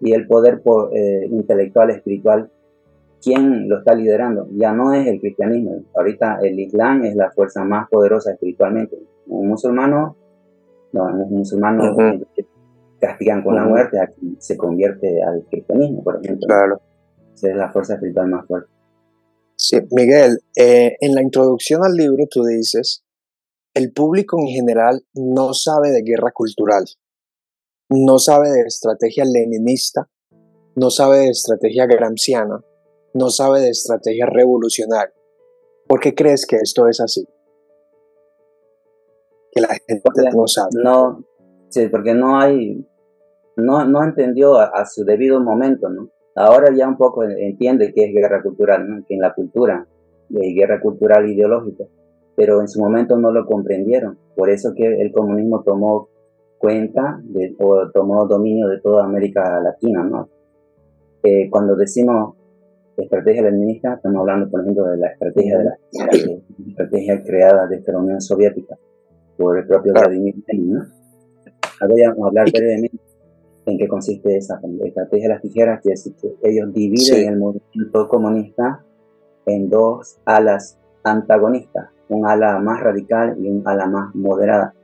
Y 0.00 0.12
el 0.12 0.26
poder 0.26 0.60
eh, 0.92 1.26
intelectual, 1.30 1.90
espiritual, 1.90 2.50
¿quién 3.22 3.68
lo 3.68 3.78
está 3.78 3.94
liderando? 3.94 4.48
Ya 4.52 4.72
no 4.72 4.92
es 4.92 5.06
el 5.06 5.20
cristianismo. 5.20 5.84
Ahorita 5.94 6.38
el 6.42 6.58
Islam 6.58 7.04
es 7.04 7.14
la 7.14 7.30
fuerza 7.30 7.64
más 7.64 7.88
poderosa 7.88 8.32
espiritualmente. 8.32 8.98
Un 9.26 9.48
musulmano 9.48 10.16
no, 10.94 11.10
los 11.10 11.28
musulmanes 11.28 11.90
castigan 13.00 13.42
con 13.42 13.56
la 13.56 13.64
muerte 13.64 13.98
a 14.00 14.06
quien 14.06 14.40
se 14.40 14.56
convierte 14.56 15.22
al 15.22 15.44
cristianismo, 15.50 16.04
por 16.04 16.20
ejemplo. 16.22 16.46
Claro. 16.46 16.80
Es 17.34 17.56
la 17.56 17.70
fuerza 17.72 17.94
espiritual 17.94 18.28
más 18.28 18.46
fuerte. 18.46 18.70
Sí, 19.56 19.78
Miguel, 19.90 20.40
eh, 20.56 20.96
en 21.00 21.14
la 21.14 21.22
introducción 21.22 21.84
al 21.84 21.94
libro 21.94 22.26
tú 22.30 22.44
dices, 22.44 23.04
el 23.74 23.92
público 23.92 24.38
en 24.38 24.48
general 24.48 25.04
no 25.14 25.54
sabe 25.54 25.90
de 25.90 26.02
guerra 26.02 26.32
cultural, 26.32 26.84
no 27.88 28.18
sabe 28.18 28.50
de 28.50 28.62
estrategia 28.62 29.24
leninista, 29.24 30.08
no 30.74 30.90
sabe 30.90 31.18
de 31.18 31.28
estrategia 31.30 31.86
gramsciana, 31.86 32.64
no 33.14 33.30
sabe 33.30 33.60
de 33.60 33.70
estrategia 33.70 34.26
revolucionaria. 34.26 35.14
¿Por 35.86 36.00
qué 36.00 36.14
crees 36.14 36.46
que 36.46 36.56
esto 36.56 36.88
es 36.88 37.00
así? 37.00 37.26
que 39.54 39.60
la 39.60 39.68
gente 39.68 40.02
no 40.34 40.46
sabe. 40.46 40.70
No, 40.82 41.24
sí, 41.68 41.86
porque 41.88 42.14
no 42.14 42.38
hay, 42.38 42.86
no, 43.56 43.84
no 43.84 44.02
entendió 44.02 44.58
a, 44.58 44.84
su 44.86 45.04
debido 45.04 45.40
momento, 45.40 45.88
¿no? 45.88 46.10
Ahora 46.36 46.74
ya 46.74 46.88
un 46.88 46.96
poco 46.96 47.22
entiende 47.24 47.92
que 47.92 48.04
es 48.04 48.12
guerra 48.12 48.42
cultural, 48.42 48.88
¿no? 48.88 49.04
Que 49.06 49.14
en 49.14 49.20
la 49.20 49.34
cultura 49.34 49.86
hay 50.34 50.54
guerra 50.54 50.80
cultural 50.80 51.28
ideológica, 51.28 51.84
pero 52.34 52.60
en 52.60 52.68
su 52.68 52.80
momento 52.80 53.16
no 53.16 53.30
lo 53.30 53.46
comprendieron. 53.46 54.18
Por 54.34 54.50
eso 54.50 54.72
que 54.74 55.00
el 55.00 55.12
comunismo 55.12 55.62
tomó 55.62 56.08
cuenta 56.58 57.20
de, 57.22 57.54
o 57.60 57.90
tomó 57.92 58.26
dominio 58.26 58.68
de 58.68 58.80
toda 58.80 59.04
América 59.04 59.60
Latina, 59.60 60.02
¿no? 60.02 60.28
Eh, 61.22 61.48
cuando 61.50 61.76
decimos 61.76 62.36
estrategia 62.96 63.42
leninista, 63.42 63.94
estamos 63.94 64.20
hablando, 64.20 64.50
por 64.50 64.60
ejemplo, 64.60 64.84
de 64.86 64.96
la 64.98 65.08
estrategia 65.08 65.58
de 65.58 65.64
la, 65.64 65.78
estrategia 66.68 67.22
creada 67.22 67.66
desde 67.66 67.92
la 67.92 67.98
Unión 67.98 68.20
Soviética 68.20 68.76
por 69.36 69.58
el 69.58 69.66
propio 69.66 69.92
Vladimir 69.92 70.34
Lenin. 70.46 70.78
Ahora 71.80 71.94
vamos 72.08 72.24
a 72.24 72.28
hablar 72.28 72.50
brevemente 72.52 72.98
en 73.66 73.78
qué 73.78 73.88
consiste 73.88 74.36
esa 74.36 74.60
estrategia 74.84 75.28
de 75.28 75.34
las 75.34 75.42
tijeras, 75.42 75.80
que 75.82 75.92
es 75.92 76.12
que 76.20 76.36
ellos 76.42 76.72
dividen 76.72 77.28
el 77.28 77.38
movimiento 77.38 78.08
comunista 78.08 78.84
en 79.46 79.68
dos 79.68 80.18
alas 80.24 80.78
antagonistas, 81.02 81.90
un 82.08 82.26
ala 82.26 82.58
más 82.58 82.80
radical 82.80 83.36
y 83.38 83.48
un 83.48 83.66
ala 83.66 83.86
más 83.86 84.14
moderada. 84.14 84.74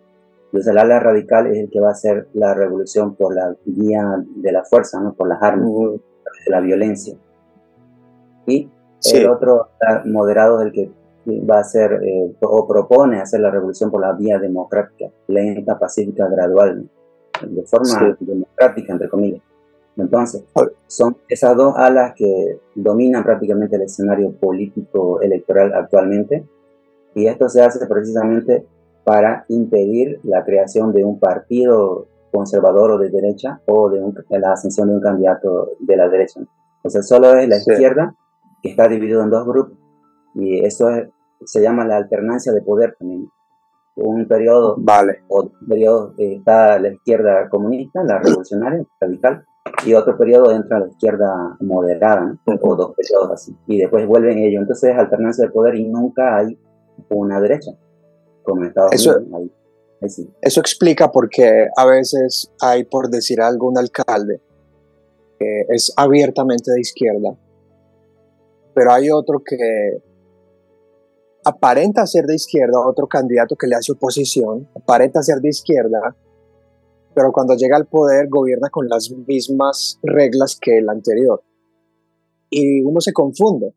Entonces 0.46 0.72
el 0.72 0.78
ala 0.78 0.98
radical 0.98 1.46
es 1.46 1.58
el 1.58 1.70
que 1.70 1.80
va 1.80 1.88
a 1.88 1.92
hacer 1.92 2.28
la 2.32 2.54
revolución 2.54 3.14
por 3.14 3.34
la 3.34 3.54
vía 3.64 4.24
de 4.36 4.52
la 4.52 4.64
fuerza, 4.64 5.00
¿no? 5.00 5.14
por 5.14 5.28
las 5.28 5.42
armas, 5.42 5.70
de 5.70 6.50
la 6.50 6.60
violencia. 6.60 7.16
Y 8.46 8.68
el 9.12 9.28
otro 9.28 9.68
moderado 10.06 10.60
es 10.60 10.66
el 10.66 10.72
que 10.72 10.90
va 11.48 11.58
a 11.58 11.60
hacer 11.60 12.00
eh, 12.02 12.34
o 12.40 12.66
propone 12.66 13.20
hacer 13.20 13.40
la 13.40 13.50
revolución 13.50 13.90
por 13.90 14.00
la 14.00 14.12
vía 14.12 14.38
democrática, 14.38 15.06
lenta, 15.28 15.78
pacífica, 15.78 16.28
gradual, 16.28 16.88
de 17.46 17.62
forma 17.64 18.16
democrática, 18.20 18.92
entre 18.92 19.08
comillas. 19.08 19.42
Entonces, 19.96 20.44
son 20.86 21.16
esas 21.28 21.56
dos 21.56 21.74
alas 21.76 22.14
que 22.16 22.60
dominan 22.74 23.22
prácticamente 23.22 23.76
el 23.76 23.82
escenario 23.82 24.32
político 24.32 25.20
electoral 25.20 25.72
actualmente, 25.74 26.46
y 27.14 27.26
esto 27.26 27.48
se 27.48 27.62
hace 27.62 27.84
precisamente 27.86 28.66
para 29.04 29.44
impedir 29.48 30.20
la 30.22 30.44
creación 30.44 30.92
de 30.92 31.04
un 31.04 31.18
partido 31.18 32.06
conservador 32.30 32.92
o 32.92 32.98
de 32.98 33.10
derecha 33.10 33.60
o 33.66 33.90
de 33.90 34.38
la 34.38 34.52
ascensión 34.52 34.88
de 34.88 34.94
un 34.94 35.00
candidato 35.00 35.70
de 35.80 35.96
la 35.96 36.08
derecha. 36.08 36.40
O 36.82 36.88
sea, 36.88 37.02
solo 37.02 37.34
es 37.34 37.48
la 37.48 37.56
izquierda 37.56 38.14
que 38.62 38.70
está 38.70 38.88
dividido 38.88 39.22
en 39.22 39.30
dos 39.30 39.44
grupos 39.46 39.76
y 40.34 40.64
eso 40.64 40.88
se 41.44 41.62
llama 41.62 41.84
la 41.84 41.96
alternancia 41.96 42.52
de 42.52 42.62
poder 42.62 42.94
también. 42.98 43.28
Un 43.96 44.26
periodo, 44.26 44.76
vale. 44.78 45.24
o 45.28 45.50
periodo 45.68 46.14
está 46.16 46.78
la 46.78 46.88
izquierda 46.88 47.48
comunista, 47.48 48.02
la 48.04 48.18
revolucionaria, 48.18 48.84
radical, 49.00 49.44
y 49.84 49.94
otro 49.94 50.16
periodo 50.16 50.52
entra 50.52 50.80
la 50.80 50.88
izquierda 50.88 51.56
moderada, 51.60 52.38
o 52.46 52.76
dos 52.76 52.94
periodos 52.96 53.30
así, 53.32 53.54
y 53.66 53.78
después 53.78 54.06
vuelven 54.06 54.38
ellos. 54.38 54.62
Entonces 54.62 54.90
es 54.90 54.98
alternancia 54.98 55.46
de 55.46 55.50
poder 55.52 55.74
y 55.74 55.88
nunca 55.88 56.36
hay 56.36 56.58
una 57.10 57.40
derecha, 57.40 57.72
como 58.42 58.62
en 58.62 58.68
Estados 58.68 58.92
eso, 58.92 59.18
Unidos. 59.18 59.50
Eso 60.40 60.60
explica 60.60 61.10
por 61.10 61.28
qué 61.28 61.68
a 61.76 61.84
veces 61.84 62.50
hay, 62.62 62.84
por 62.84 63.10
decir 63.10 63.40
algo, 63.40 63.68
un 63.68 63.76
alcalde 63.76 64.40
que 65.38 65.64
es 65.68 65.92
abiertamente 65.96 66.70
de 66.70 66.80
izquierda, 66.80 67.36
pero 68.74 68.92
hay 68.92 69.10
otro 69.10 69.42
que 69.44 70.02
aparenta 71.44 72.06
ser 72.06 72.24
de 72.26 72.34
izquierda, 72.34 72.86
otro 72.86 73.06
candidato 73.06 73.56
que 73.56 73.66
le 73.66 73.76
hace 73.76 73.92
oposición, 73.92 74.68
aparenta 74.74 75.22
ser 75.22 75.38
de 75.40 75.48
izquierda, 75.48 76.16
pero 77.14 77.32
cuando 77.32 77.54
llega 77.54 77.76
al 77.76 77.86
poder 77.86 78.28
gobierna 78.28 78.68
con 78.70 78.88
las 78.88 79.10
mismas 79.26 79.98
reglas 80.02 80.58
que 80.60 80.78
el 80.78 80.88
anterior. 80.88 81.42
Y 82.50 82.82
uno 82.82 83.00
se 83.00 83.12
confunde. 83.12 83.74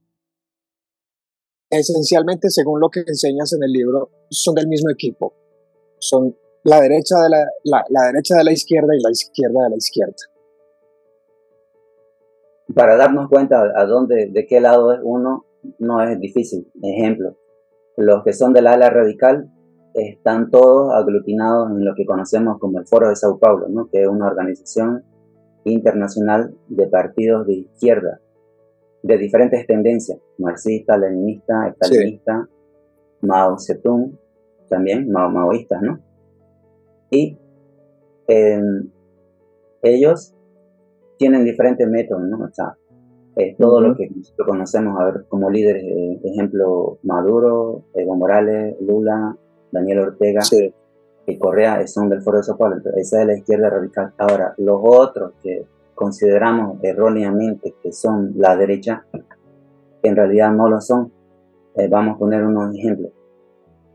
Esencialmente, 1.69 2.49
según 2.49 2.79
lo 2.79 2.89
que 2.89 3.01
enseñas 3.01 3.53
en 3.53 3.63
el 3.63 3.71
libro, 3.71 4.11
son 4.29 4.55
del 4.55 4.67
mismo 4.67 4.91
equipo. 4.91 5.33
Son 5.99 6.35
la 6.63 6.81
derecha 6.81 7.15
de 7.21 7.29
la, 7.29 7.83
la, 7.89 8.05
derecha 8.07 8.35
de 8.37 8.43
la 8.43 8.51
izquierda 8.51 8.95
y 8.95 9.01
la 9.01 9.11
izquierda 9.11 9.63
de 9.63 9.69
la 9.69 9.75
izquierda. 9.75 10.15
Para 12.75 12.95
darnos 12.95 13.29
cuenta 13.29 13.63
a 13.75 13.85
dónde, 13.85 14.29
de 14.31 14.45
qué 14.45 14.61
lado 14.61 14.93
es 14.93 14.99
uno, 15.03 15.45
no 15.79 16.01
es 16.03 16.19
difícil. 16.19 16.71
Ejemplo, 16.81 17.37
los 17.97 18.23
que 18.23 18.33
son 18.33 18.53
del 18.53 18.67
ala 18.67 18.89
radical 18.89 19.49
están 19.93 20.49
todos 20.49 20.93
aglutinados 20.93 21.69
en 21.71 21.85
lo 21.85 21.93
que 21.95 22.05
conocemos 22.05 22.57
como 22.59 22.79
el 22.79 22.87
Foro 22.87 23.09
de 23.09 23.15
Sao 23.15 23.39
Paulo, 23.39 23.67
¿no? 23.69 23.89
que 23.91 24.01
es 24.01 24.07
una 24.07 24.27
organización 24.27 25.03
internacional 25.65 26.55
de 26.67 26.87
partidos 26.87 27.45
de 27.47 27.53
izquierda, 27.53 28.19
de 29.03 29.17
diferentes 29.17 29.65
tendencias, 29.67 30.19
marxista, 30.37 30.97
leninista, 30.97 31.67
estalinista, 31.67 32.47
Mao 33.21 33.57
Zedong, 33.59 34.17
también 34.69 35.09
Mao 35.11 35.29
maoístas, 35.29 35.81
¿no? 35.81 35.99
Y 37.09 37.37
em, 38.27 38.89
ellos 39.81 40.33
tienen 41.17 41.43
diferentes 41.43 41.87
métodos, 41.87 42.23
¿no? 42.23 42.45
O 42.45 42.53
sea, 42.53 42.75
todo 43.57 43.81
lo 43.81 43.95
que 43.95 44.09
nosotros 44.09 44.47
conocemos 44.47 44.99
a 44.99 45.05
ver 45.05 45.25
como 45.27 45.49
líderes, 45.49 45.83
eh, 45.83 46.21
ejemplo, 46.23 46.99
Maduro, 47.03 47.83
Evo 47.93 48.15
Morales, 48.15 48.75
Lula, 48.81 49.35
Daniel 49.71 49.99
Ortega, 49.99 50.41
y 51.25 51.37
Correa 51.37 51.85
son 51.87 52.09
del 52.09 52.21
Foro 52.21 52.37
de 52.37 52.43
Sao 52.43 52.57
Paulo, 52.57 52.77
esa 52.97 53.21
es 53.21 53.27
la 53.27 53.37
izquierda 53.37 53.69
radical. 53.69 54.13
Ahora, 54.17 54.53
los 54.57 54.79
otros 54.83 55.33
que 55.41 55.65
consideramos 55.95 56.77
erróneamente 56.83 57.75
que 57.81 57.91
son 57.91 58.33
la 58.35 58.55
derecha, 58.55 59.05
en 60.01 60.15
realidad 60.15 60.51
no 60.51 60.69
lo 60.69 60.81
son. 60.81 61.11
Eh, 61.75 61.87
vamos 61.87 62.15
a 62.15 62.19
poner 62.19 62.43
unos 62.43 62.75
ejemplos. 62.75 63.11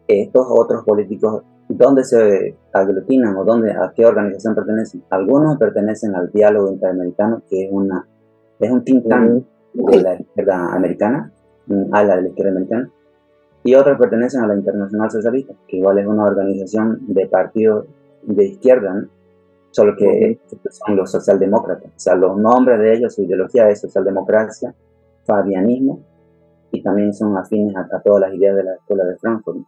Estos 0.06 0.46
otros 0.48 0.84
políticos, 0.84 1.42
¿dónde 1.68 2.02
se 2.02 2.56
aglutinan 2.72 3.36
o 3.36 3.44
dónde, 3.44 3.72
a 3.72 3.92
qué 3.94 4.06
organización 4.06 4.54
pertenecen? 4.54 5.04
Algunos 5.10 5.58
pertenecen 5.58 6.16
al 6.16 6.32
Diálogo 6.32 6.72
Interamericano, 6.72 7.42
que 7.48 7.66
es, 7.66 7.68
una, 7.70 8.08
es 8.60 8.70
un 8.70 8.84
think 8.84 9.08
tank 9.08 9.44
de 9.74 10.02
la 10.02 10.14
izquierda 10.14 10.74
americana, 10.74 11.32
ala 11.92 12.16
de 12.16 12.22
la 12.22 12.28
izquierda 12.28 12.52
americana, 12.52 12.90
y 13.64 13.74
otros 13.74 13.98
pertenecen 13.98 14.42
a 14.42 14.46
la 14.46 14.54
Internacional 14.54 15.10
Socialista, 15.10 15.54
que 15.66 15.76
igual 15.76 15.98
es 15.98 16.06
una 16.06 16.24
organización 16.24 17.00
de 17.08 17.26
partidos 17.26 17.86
de 18.22 18.46
izquierda, 18.46 19.04
solo 19.70 19.94
que 19.96 20.40
son 20.70 20.96
los 20.96 21.10
socialdemócratas. 21.10 21.90
O 21.90 21.98
sea, 21.98 22.14
los 22.14 22.36
nombres 22.36 22.78
de 22.78 22.94
ellos, 22.94 23.14
su 23.14 23.22
ideología 23.22 23.68
es 23.68 23.80
socialdemocracia, 23.80 24.74
fabianismo, 25.26 26.00
y 26.70 26.82
también 26.82 27.12
son 27.12 27.36
afines 27.36 27.74
a, 27.76 28.00
todas 28.00 28.22
las 28.22 28.34
ideas 28.34 28.56
de 28.56 28.64
la 28.64 28.74
Escuela 28.74 29.04
de 29.04 29.16
Frankfurt. 29.18 29.58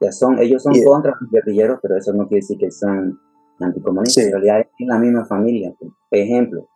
Ya 0.00 0.12
son, 0.12 0.38
ellos 0.38 0.62
son 0.62 0.74
contra 0.84 1.12
los 1.20 1.30
guerrilleros, 1.30 1.78
pero 1.80 1.96
eso 1.96 2.12
no 2.12 2.26
quiere 2.26 2.40
decir 2.40 2.58
que 2.58 2.70
son 2.70 3.18
anticomunistas. 3.60 4.24
En 4.24 4.32
realidad 4.32 4.60
es 4.60 4.86
la 4.86 4.98
misma 4.98 5.24
familia. 5.24 5.74
Ejemplo, 6.10 6.68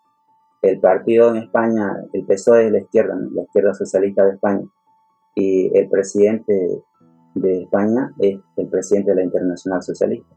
el 0.62 0.80
partido 0.80 1.30
en 1.30 1.42
España, 1.42 2.04
el 2.12 2.24
PSOE 2.24 2.66
es 2.66 2.72
la 2.72 2.78
izquierda, 2.78 3.16
la 3.32 3.42
izquierda 3.42 3.74
socialista 3.74 4.24
de 4.24 4.32
España, 4.32 4.62
y 5.34 5.76
el 5.76 5.88
presidente 5.88 6.82
de 7.34 7.62
España 7.62 8.12
es 8.18 8.38
el 8.56 8.68
presidente 8.68 9.10
de 9.12 9.16
la 9.16 9.22
Internacional 9.24 9.82
Socialista. 9.82 10.34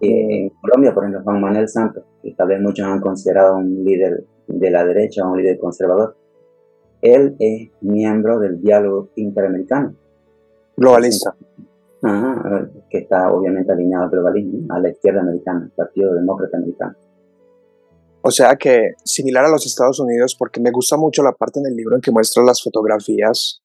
En 0.00 0.50
Colombia, 0.60 0.94
por 0.94 1.04
ejemplo, 1.04 1.22
Juan 1.24 1.40
Manuel 1.40 1.68
Santos, 1.68 2.04
que 2.22 2.32
tal 2.34 2.48
vez 2.48 2.60
muchos 2.60 2.86
han 2.86 3.00
considerado 3.00 3.56
un 3.56 3.84
líder 3.84 4.24
de 4.46 4.70
la 4.70 4.84
derecha, 4.84 5.26
un 5.26 5.38
líder 5.38 5.58
conservador, 5.58 6.16
él 7.00 7.36
es 7.38 7.70
miembro 7.80 8.38
del 8.38 8.60
diálogo 8.60 9.10
interamericano. 9.16 9.94
Globalista. 10.76 11.34
que 12.90 12.98
está 12.98 13.32
obviamente 13.32 13.72
alineado 13.72 14.04
al 14.04 14.10
globalismo, 14.10 14.74
a 14.74 14.78
la 14.78 14.90
izquierda 14.90 15.22
americana, 15.22 15.64
el 15.64 15.70
Partido 15.70 16.14
Demócrata 16.14 16.56
Americano. 16.56 16.94
O 18.26 18.30
sea 18.30 18.56
que 18.56 18.92
similar 19.04 19.44
a 19.44 19.50
los 19.50 19.66
Estados 19.66 20.00
Unidos, 20.00 20.34
porque 20.38 20.58
me 20.58 20.70
gusta 20.70 20.96
mucho 20.96 21.22
la 21.22 21.32
parte 21.32 21.60
en 21.60 21.66
el 21.66 21.76
libro 21.76 21.94
en 21.94 22.00
que 22.00 22.10
muestra 22.10 22.42
las 22.42 22.62
fotografías 22.62 23.60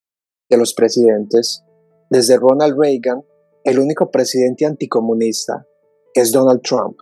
de 0.49 0.57
los 0.57 0.73
presidentes, 0.73 1.63
desde 2.09 2.35
Ronald 2.35 2.77
Reagan, 2.77 3.23
el 3.63 3.79
único 3.79 4.11
presidente 4.11 4.65
anticomunista 4.65 5.65
es 6.13 6.33
Donald 6.33 6.61
Trump. 6.61 6.97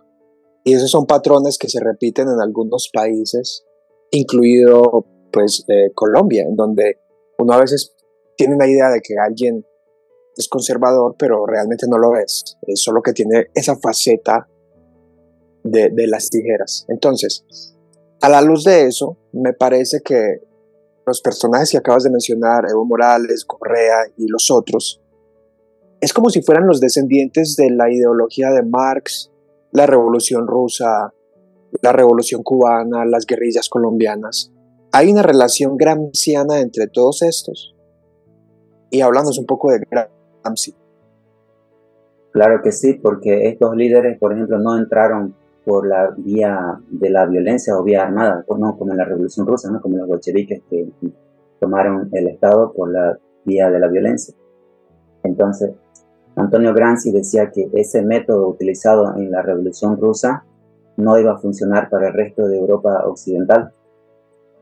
Y 0.62 0.74
esos 0.74 0.88
son 0.88 1.06
patrones 1.06 1.58
que 1.58 1.68
se 1.68 1.80
repiten 1.80 2.28
en 2.28 2.40
algunos 2.40 2.90
países, 2.92 3.64
incluido 4.12 5.06
pues 5.32 5.64
eh, 5.66 5.90
Colombia, 5.94 6.44
en 6.44 6.54
donde 6.54 7.00
uno 7.38 7.54
a 7.54 7.60
veces 7.60 7.92
tiene 8.36 8.54
una 8.54 8.68
idea 8.68 8.88
de 8.90 9.00
que 9.00 9.14
alguien 9.18 9.66
es 10.36 10.48
conservador, 10.48 11.16
pero 11.18 11.44
realmente 11.44 11.86
no 11.88 11.98
lo 11.98 12.16
es. 12.16 12.56
Es 12.68 12.80
solo 12.80 13.02
que 13.02 13.12
tiene 13.12 13.46
esa 13.52 13.74
faceta 13.74 14.48
de, 15.70 16.06
las 16.06 16.28
tijeras. 16.28 16.84
Entonces, 16.88 17.44
a 18.20 18.28
la 18.28 18.40
luz 18.40 18.64
de 18.64 18.86
eso, 18.86 19.16
me 19.32 19.52
parece 19.52 20.00
que 20.04 20.42
los 21.06 21.20
personajes 21.20 21.70
que 21.70 21.78
acabas 21.78 22.02
de 22.04 22.10
mencionar, 22.10 22.64
Evo 22.70 22.84
Morales, 22.84 23.44
Correa 23.44 24.04
y 24.16 24.26
los 24.28 24.50
otros, 24.50 25.00
es 26.00 26.12
como 26.12 26.30
si 26.30 26.42
fueran 26.42 26.66
los 26.66 26.80
descendientes 26.80 27.56
de 27.56 27.70
la 27.70 27.90
ideología 27.90 28.50
de 28.50 28.62
Marx, 28.62 29.32
la 29.72 29.86
revolución 29.86 30.46
rusa, 30.46 31.12
la 31.82 31.92
revolución 31.92 32.42
cubana, 32.42 33.04
las 33.04 33.26
guerrillas 33.26 33.68
colombianas. 33.68 34.52
Hay 34.92 35.10
una 35.10 35.22
relación 35.22 35.76
gramsciana 35.76 36.60
entre 36.60 36.86
todos 36.86 37.22
estos. 37.22 37.74
Y 38.90 39.00
hablándonos 39.00 39.38
un 39.38 39.46
poco 39.46 39.70
de 39.70 39.80
Gramsci. 39.90 40.74
Claro 42.32 42.60
que 42.62 42.72
sí, 42.72 42.94
porque 42.94 43.48
estos 43.48 43.74
líderes, 43.76 44.18
por 44.18 44.32
ejemplo, 44.32 44.58
no 44.58 44.78
entraron 44.78 45.34
por 45.68 45.86
la 45.86 46.14
vía 46.16 46.80
de 46.88 47.10
la 47.10 47.26
violencia 47.26 47.76
o 47.76 47.84
vía 47.84 48.02
armada, 48.02 48.42
no 48.48 48.78
como 48.78 48.92
en 48.92 48.96
la 48.96 49.04
Revolución 49.04 49.46
Rusa, 49.46 49.70
¿no? 49.70 49.82
como 49.82 49.98
los 49.98 50.08
bolcheviques 50.08 50.62
que 50.70 50.88
tomaron 51.60 52.08
el 52.12 52.28
Estado 52.28 52.72
por 52.72 52.90
la 52.90 53.18
vía 53.44 53.68
de 53.68 53.78
la 53.78 53.88
violencia. 53.88 54.34
Entonces, 55.22 55.72
Antonio 56.36 56.72
Gramsci 56.72 57.12
decía 57.12 57.50
que 57.50 57.68
ese 57.74 58.00
método 58.00 58.48
utilizado 58.48 59.14
en 59.18 59.30
la 59.30 59.42
Revolución 59.42 59.98
Rusa 60.00 60.46
no 60.96 61.18
iba 61.18 61.32
a 61.32 61.38
funcionar 61.38 61.90
para 61.90 62.08
el 62.08 62.14
resto 62.14 62.48
de 62.48 62.56
Europa 62.56 63.02
Occidental 63.04 63.70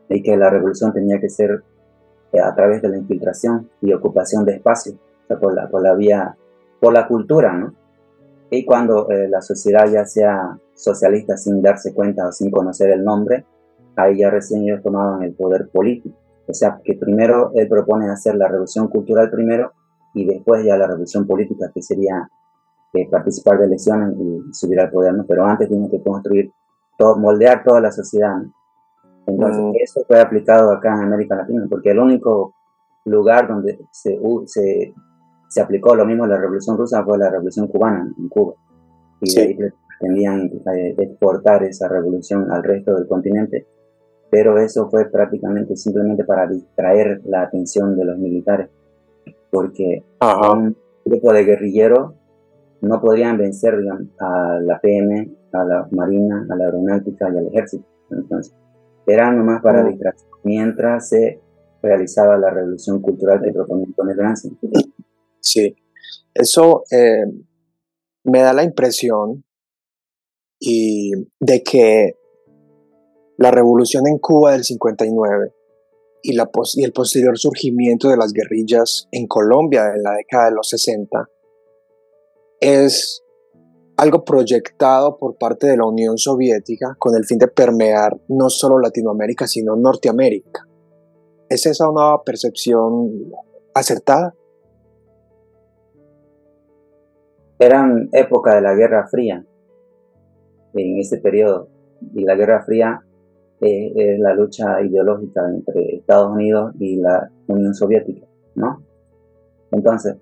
y 0.09 0.21
que 0.21 0.35
la 0.35 0.49
revolución 0.49 0.91
tenía 0.91 1.21
que 1.21 1.29
ser 1.29 1.63
eh, 2.33 2.41
a 2.41 2.53
través 2.53 2.81
de 2.81 2.89
la 2.89 2.97
infiltración 2.97 3.69
y 3.79 3.93
ocupación 3.93 4.43
de 4.43 4.55
espacio, 4.55 4.95
o 5.23 5.27
sea, 5.27 5.39
por, 5.39 5.53
la, 5.53 5.69
por 5.69 5.81
la 5.81 5.95
vía, 5.95 6.35
por 6.81 6.91
la 6.91 7.07
cultura, 7.07 7.53
¿no? 7.53 7.73
Y 8.49 8.65
cuando 8.65 9.09
eh, 9.09 9.27
la 9.27 9.41
sociedad 9.41 9.85
ya 9.91 10.05
sea 10.05 10.57
socialista 10.73 11.35
sin 11.35 11.61
darse 11.61 11.93
cuenta 11.93 12.27
o 12.27 12.31
sin 12.31 12.49
conocer 12.49 12.91
el 12.91 13.03
nombre, 13.03 13.45
ahí 13.95 14.19
ya 14.19 14.29
recién 14.29 14.63
ellos 14.63 14.81
tomaban 14.83 15.23
el 15.23 15.33
poder 15.33 15.69
político. 15.69 16.17
O 16.47 16.53
sea, 16.53 16.79
que 16.83 16.95
primero 16.95 17.51
él 17.55 17.67
propone 17.67 18.09
hacer 18.09 18.35
la 18.35 18.47
revolución 18.47 18.87
cultural 18.87 19.29
primero 19.29 19.73
y 20.13 20.25
después 20.25 20.63
ya 20.63 20.77
la 20.77 20.87
revolución 20.87 21.27
política, 21.27 21.69
que 21.73 21.81
sería 21.81 22.29
eh, 22.93 23.07
participar 23.09 23.59
de 23.59 23.65
elecciones 23.65 24.15
y 24.17 24.53
subir 24.53 24.79
al 24.79 24.89
poder, 24.89 25.13
¿no? 25.13 25.25
Pero 25.27 25.45
antes 25.45 25.67
tiene 25.67 25.89
que 25.89 26.01
construir, 26.01 26.51
todo, 26.97 27.17
moldear 27.17 27.63
toda 27.63 27.81
la 27.81 27.91
sociedad, 27.91 28.37
Entonces, 29.25 29.61
mm. 29.61 29.71
eso 29.83 30.01
fue 30.07 30.21
aplicado 30.21 30.71
acá 30.71 30.95
en 30.95 31.03
América 31.03 31.35
Latina, 31.35 31.65
porque 31.69 31.91
el 31.91 31.99
único 31.99 32.53
lugar 33.03 33.47
donde 33.47 33.77
se, 33.91 34.17
se 34.45 34.93
se 35.47 35.61
aplicó 35.61 35.95
lo 35.95 36.05
mismo 36.05 36.25
en 36.25 36.31
la 36.31 36.37
Revolución 36.37 36.77
Rusa 36.77 37.03
fue 37.03 37.17
la 37.17 37.29
Revolución 37.29 37.67
Cubana 37.67 38.11
en 38.17 38.29
Cuba. 38.29 38.53
Y 39.21 39.33
de 39.33 39.41
ahí 39.41 39.57
pretendían 39.99 40.45
eh, 40.75 40.95
exportar 40.97 41.63
esa 41.63 41.87
revolución 41.87 42.51
al 42.51 42.63
resto 42.63 42.95
del 42.95 43.07
continente, 43.07 43.65
pero 44.29 44.57
eso 44.59 44.89
fue 44.89 45.09
prácticamente 45.09 45.75
simplemente 45.75 46.23
para 46.23 46.47
distraer 46.47 47.21
la 47.25 47.43
atención 47.43 47.97
de 47.97 48.05
los 48.05 48.17
militares, 48.17 48.69
porque 49.51 50.03
un 50.21 50.77
grupo 51.05 51.33
de 51.33 51.45
guerrilleros 51.45 52.13
no 52.81 53.01
podrían 53.01 53.37
vencer 53.37 53.75
a 54.19 54.59
la 54.61 54.79
PM, 54.79 55.31
a 55.53 55.63
la 55.63 55.87
Marina, 55.91 56.45
a 56.47 56.55
la 56.55 56.65
Aeronáutica 56.65 57.29
y 57.33 57.37
al 57.37 57.47
Ejército. 57.47 57.85
Entonces, 58.11 58.53
era 59.07 59.31
nomás 59.31 59.61
para 59.61 59.83
mm. 59.83 59.87
distraer 59.87 60.15
mientras 60.43 61.09
se 61.09 61.41
realizaba 61.81 62.37
la 62.37 62.49
revolución 62.49 63.01
cultural 63.01 63.41
que 63.41 63.51
proponía 63.51 63.85
Antonio 63.85 64.15
Gramsci. 64.15 64.57
Sí, 65.47 65.75
eso 66.33 66.83
eh, 66.91 67.23
me 68.25 68.41
da 68.41 68.53
la 68.53 68.63
impresión 68.63 69.45
y 70.59 71.11
de 71.39 71.63
que 71.63 72.17
la 73.37 73.51
revolución 73.51 74.07
en 74.07 74.17
Cuba 74.17 74.51
del 74.51 74.65
59 74.65 75.53
y, 76.23 76.35
y 76.35 76.83
el 76.83 76.91
posterior 76.91 77.37
surgimiento 77.37 78.09
de 78.09 78.17
las 78.17 78.33
guerrillas 78.33 79.07
en 79.11 79.27
Colombia 79.27 79.93
en 79.95 80.03
la 80.03 80.15
década 80.15 80.49
de 80.49 80.55
los 80.55 80.67
60 80.67 81.29
es 82.59 83.23
algo 83.95 84.25
proyectado 84.25 85.17
por 85.17 85.37
parte 85.37 85.67
de 85.67 85.77
la 85.77 85.85
Unión 85.85 86.17
Soviética 86.17 86.95
con 86.99 87.15
el 87.15 87.25
fin 87.25 87.37
de 87.37 87.47
permear 87.47 88.19
no 88.27 88.49
solo 88.49 88.79
Latinoamérica, 88.79 89.47
sino 89.47 89.75
Norteamérica. 89.75 90.67
¿Es 91.49 91.65
esa 91.65 91.89
una 91.89 92.21
percepción 92.23 93.31
acertada? 93.73 94.35
Eran 97.59 98.09
época 98.11 98.55
de 98.55 98.61
la 98.61 98.75
Guerra 98.75 99.07
Fría 99.07 99.43
en 100.73 100.99
ese 100.99 101.17
periodo 101.17 101.69
y 102.13 102.23
la 102.23 102.35
Guerra 102.35 102.63
Fría 102.63 103.01
es, 103.59 104.19
la 104.19 104.33
lucha 104.33 104.81
ideológica 104.81 105.41
entre 105.49 105.95
Estados 105.95 106.31
Unidos 106.31 106.73
y 106.79 106.97
la 106.97 107.29
Unión 107.47 107.73
Soviética, 107.73 108.27
¿no? 108.55 108.83
Entonces, 109.71 110.15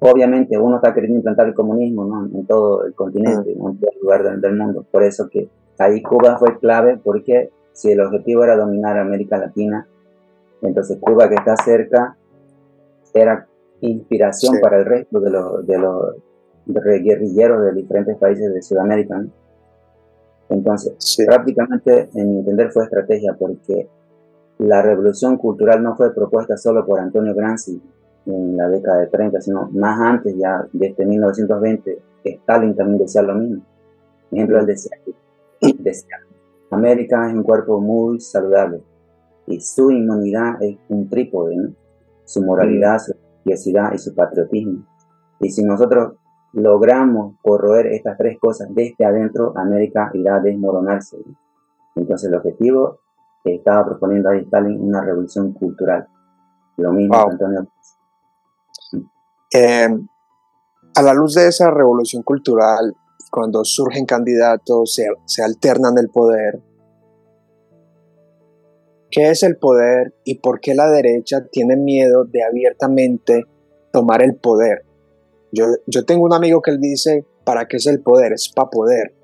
obviamente 0.00 0.58
uno 0.58 0.76
está 0.76 0.92
queriendo 0.92 1.18
implantar 1.18 1.46
el 1.46 1.54
comunismo 1.54 2.04
¿no? 2.04 2.26
en 2.26 2.46
todo 2.46 2.84
el 2.84 2.94
continente, 2.94 3.52
en 3.52 3.58
todo 3.58 3.90
el 3.92 4.00
lugar 4.00 4.40
del, 4.40 4.56
mundo. 4.56 4.84
Por 4.90 5.02
eso 5.02 5.28
que 5.30 5.48
ahí 5.78 6.02
Cuba 6.02 6.36
fue 6.38 6.58
clave, 6.58 6.98
porque 7.02 7.50
si 7.72 7.92
el 7.92 8.00
objetivo 8.00 8.44
era 8.44 8.56
dominar 8.56 8.98
América 8.98 9.38
Latina, 9.38 9.86
entonces 10.62 10.98
Cuba 11.00 11.28
que 11.28 11.36
está 11.36 11.56
cerca 11.56 12.16
era 13.14 13.46
inspiración 13.80 14.56
para 14.60 14.78
el 14.78 14.84
resto 14.84 15.20
de 15.20 15.30
los, 15.30 15.66
de 15.66 15.78
los 15.78 16.16
guerrilleros 16.66 17.62
de 17.62 17.72
diferentes 17.72 18.16
países 18.16 18.52
de 18.52 18.62
Sudamérica. 18.62 19.24
Entonces, 20.48 21.16
prácticamente, 21.26 22.08
en 22.14 22.30
mi 22.30 22.38
entender, 22.38 22.70
fue 22.70 22.84
estrategia 22.84 23.36
porque 23.38 23.88
la 24.58 24.82
revolución 24.82 25.36
cultural 25.36 25.82
no 25.82 25.96
fue 25.96 26.14
propuesta 26.14 26.56
solo 26.56 26.86
por 26.86 27.00
Antonio 27.00 27.34
Gramsci 27.34 27.80
en 28.26 28.56
la 28.56 28.68
década 28.68 29.00
de 29.00 29.06
30, 29.08 29.40
sino 29.40 29.68
más 29.72 30.00
antes, 30.00 30.34
ya 30.36 30.66
desde 30.72 31.04
1920, 31.04 31.98
Stalin 32.24 32.74
también 32.74 32.98
decía 32.98 33.22
lo 33.22 33.34
mismo. 33.34 33.62
Por 34.30 34.38
ejemplo, 34.38 34.60
él 34.60 34.66
decía, 34.66 34.96
decía, 35.78 36.16
América 36.70 37.28
es 37.28 37.34
un 37.34 37.42
cuerpo 37.42 37.80
muy 37.80 38.20
saludable 38.20 38.82
y 39.46 39.60
su 39.60 39.90
inmunidad 39.90 40.60
es 40.62 40.76
un 40.88 41.08
trípode, 41.08 41.72
su 42.24 42.42
moralidad, 42.42 42.98
su 42.98 43.14
religiosidad 43.46 43.92
y 43.92 43.98
su 43.98 44.14
patriotismo. 44.14 44.84
Y 45.40 45.50
si 45.50 45.62
nosotros 45.64 46.14
logramos 46.52 47.34
corroer 47.42 47.86
estas 47.88 48.16
tres 48.16 48.38
cosas 48.40 48.68
desde 48.70 49.04
adentro, 49.04 49.52
América 49.56 50.10
irá 50.14 50.36
a 50.36 50.40
desmoronarse. 50.40 51.18
Entonces 51.94 52.28
el 52.28 52.36
objetivo 52.36 52.98
que 53.44 53.56
estaba 53.56 53.84
proponiendo 53.84 54.30
ahí 54.30 54.40
Stalin 54.40 54.80
una 54.80 55.02
revolución 55.02 55.52
cultural. 55.52 56.08
Lo 56.76 56.92
mismo 56.92 57.16
Antonio. 57.16 57.68
Em, 59.52 60.06
a 60.94 61.02
la 61.02 61.14
luz 61.14 61.34
de 61.34 61.48
esa 61.48 61.70
revolución 61.70 62.22
cultural, 62.22 62.94
cuando 63.30 63.64
surgen 63.64 64.06
candidatos, 64.06 64.94
se, 64.94 65.06
se 65.24 65.42
alternan 65.42 65.96
el 65.98 66.10
poder, 66.10 66.62
¿Qué 69.16 69.30
es 69.30 69.42
el 69.44 69.56
poder 69.56 70.12
y 70.24 70.40
por 70.40 70.60
qué 70.60 70.74
la 70.74 70.90
derecha 70.90 71.46
tiene 71.50 71.74
miedo 71.74 72.26
de 72.26 72.44
abiertamente 72.44 73.44
tomar 73.90 74.20
el 74.20 74.36
poder? 74.36 74.84
Yo, 75.52 75.68
yo 75.86 76.04
tengo 76.04 76.26
un 76.26 76.34
amigo 76.34 76.60
que 76.60 76.72
él 76.72 76.78
dice, 76.78 77.24
¿para 77.42 77.66
qué 77.66 77.78
es 77.78 77.86
el 77.86 78.02
poder? 78.02 78.34
Es 78.34 78.52
para 78.54 78.68
poder. 78.68 79.14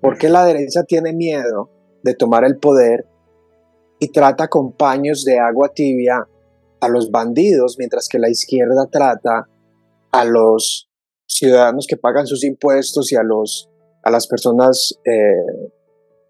¿Por 0.00 0.18
qué 0.18 0.28
la 0.28 0.44
derecha 0.44 0.82
tiene 0.82 1.12
miedo 1.12 1.70
de 2.02 2.14
tomar 2.14 2.44
el 2.44 2.58
poder 2.58 3.06
y 4.00 4.08
trata 4.08 4.48
con 4.48 4.72
paños 4.72 5.24
de 5.24 5.38
agua 5.38 5.70
tibia 5.72 6.26
a 6.80 6.88
los 6.88 7.12
bandidos, 7.12 7.76
mientras 7.78 8.08
que 8.08 8.18
la 8.18 8.30
izquierda 8.30 8.88
trata 8.90 9.48
a 10.10 10.24
los 10.24 10.90
ciudadanos 11.24 11.86
que 11.86 11.96
pagan 11.96 12.26
sus 12.26 12.42
impuestos 12.42 13.12
y 13.12 13.14
a, 13.14 13.22
los, 13.22 13.70
a 14.02 14.10
las 14.10 14.26
personas 14.26 14.98
eh, 15.04 15.70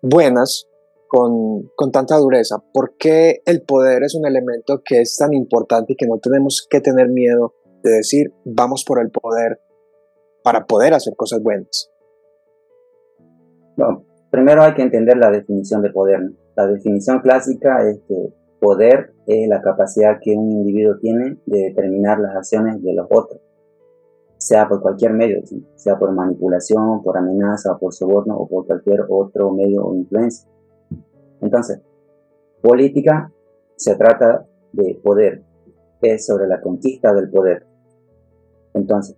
buenas 0.02 0.66
con, 1.12 1.68
con, 1.76 1.92
tanta 1.92 2.16
dureza? 2.16 2.56
¿Por 2.72 2.96
qué 2.96 3.42
el 3.44 3.60
poder 3.62 4.02
es 4.02 4.14
un 4.14 4.26
elemento 4.26 4.80
que 4.82 5.02
es 5.02 5.14
tan 5.18 5.34
importante 5.34 5.92
y 5.92 5.96
que 5.96 6.06
no 6.06 6.18
tenemos 6.18 6.66
que 6.70 6.80
tener 6.80 7.10
miedo 7.10 7.54
de 7.82 7.90
decir 7.90 8.32
vamos 8.46 8.82
por 8.86 8.98
el 8.98 9.10
poder 9.10 9.60
para 10.42 10.64
poder 10.64 10.94
hacer 10.94 11.14
cosas 11.14 11.42
buenas? 11.42 11.90
Bueno, 13.76 14.06
primero 14.30 14.62
hay 14.62 14.72
que 14.72 14.80
entender 14.80 15.18
la 15.18 15.30
definición 15.30 15.82
de 15.82 15.90
poder. 15.90 16.32
La 16.56 16.66
definición 16.66 17.20
clásica 17.20 17.86
es 17.86 18.00
que 18.08 18.32
poder 18.58 19.12
es 19.26 19.46
la 19.50 19.60
capacidad 19.60 20.18
que 20.18 20.34
un 20.34 20.50
individuo 20.50 20.94
tiene 20.98 21.36
de 21.44 21.58
determinar 21.58 22.20
las 22.20 22.36
acciones 22.36 22.82
de 22.82 22.94
los 22.94 23.06
otros, 23.10 23.38
sea 24.38 24.66
por 24.66 24.80
cualquier 24.80 25.12
medio, 25.12 25.42
sea 25.74 25.98
por 25.98 26.12
manipulación, 26.12 27.02
por 27.02 27.18
amenaza, 27.18 27.76
por 27.78 27.92
soborno 27.92 28.34
o 28.34 28.48
por 28.48 28.66
cualquier 28.66 29.04
otro 29.10 29.52
medio 29.52 29.84
o 29.84 29.94
influencia. 29.94 30.48
Entonces, 31.42 31.80
política 32.62 33.30
se 33.76 33.96
trata 33.96 34.46
de 34.72 34.98
poder, 35.02 35.42
es 36.00 36.26
sobre 36.26 36.46
la 36.46 36.60
conquista 36.60 37.12
del 37.12 37.30
poder. 37.30 37.66
Entonces, 38.74 39.16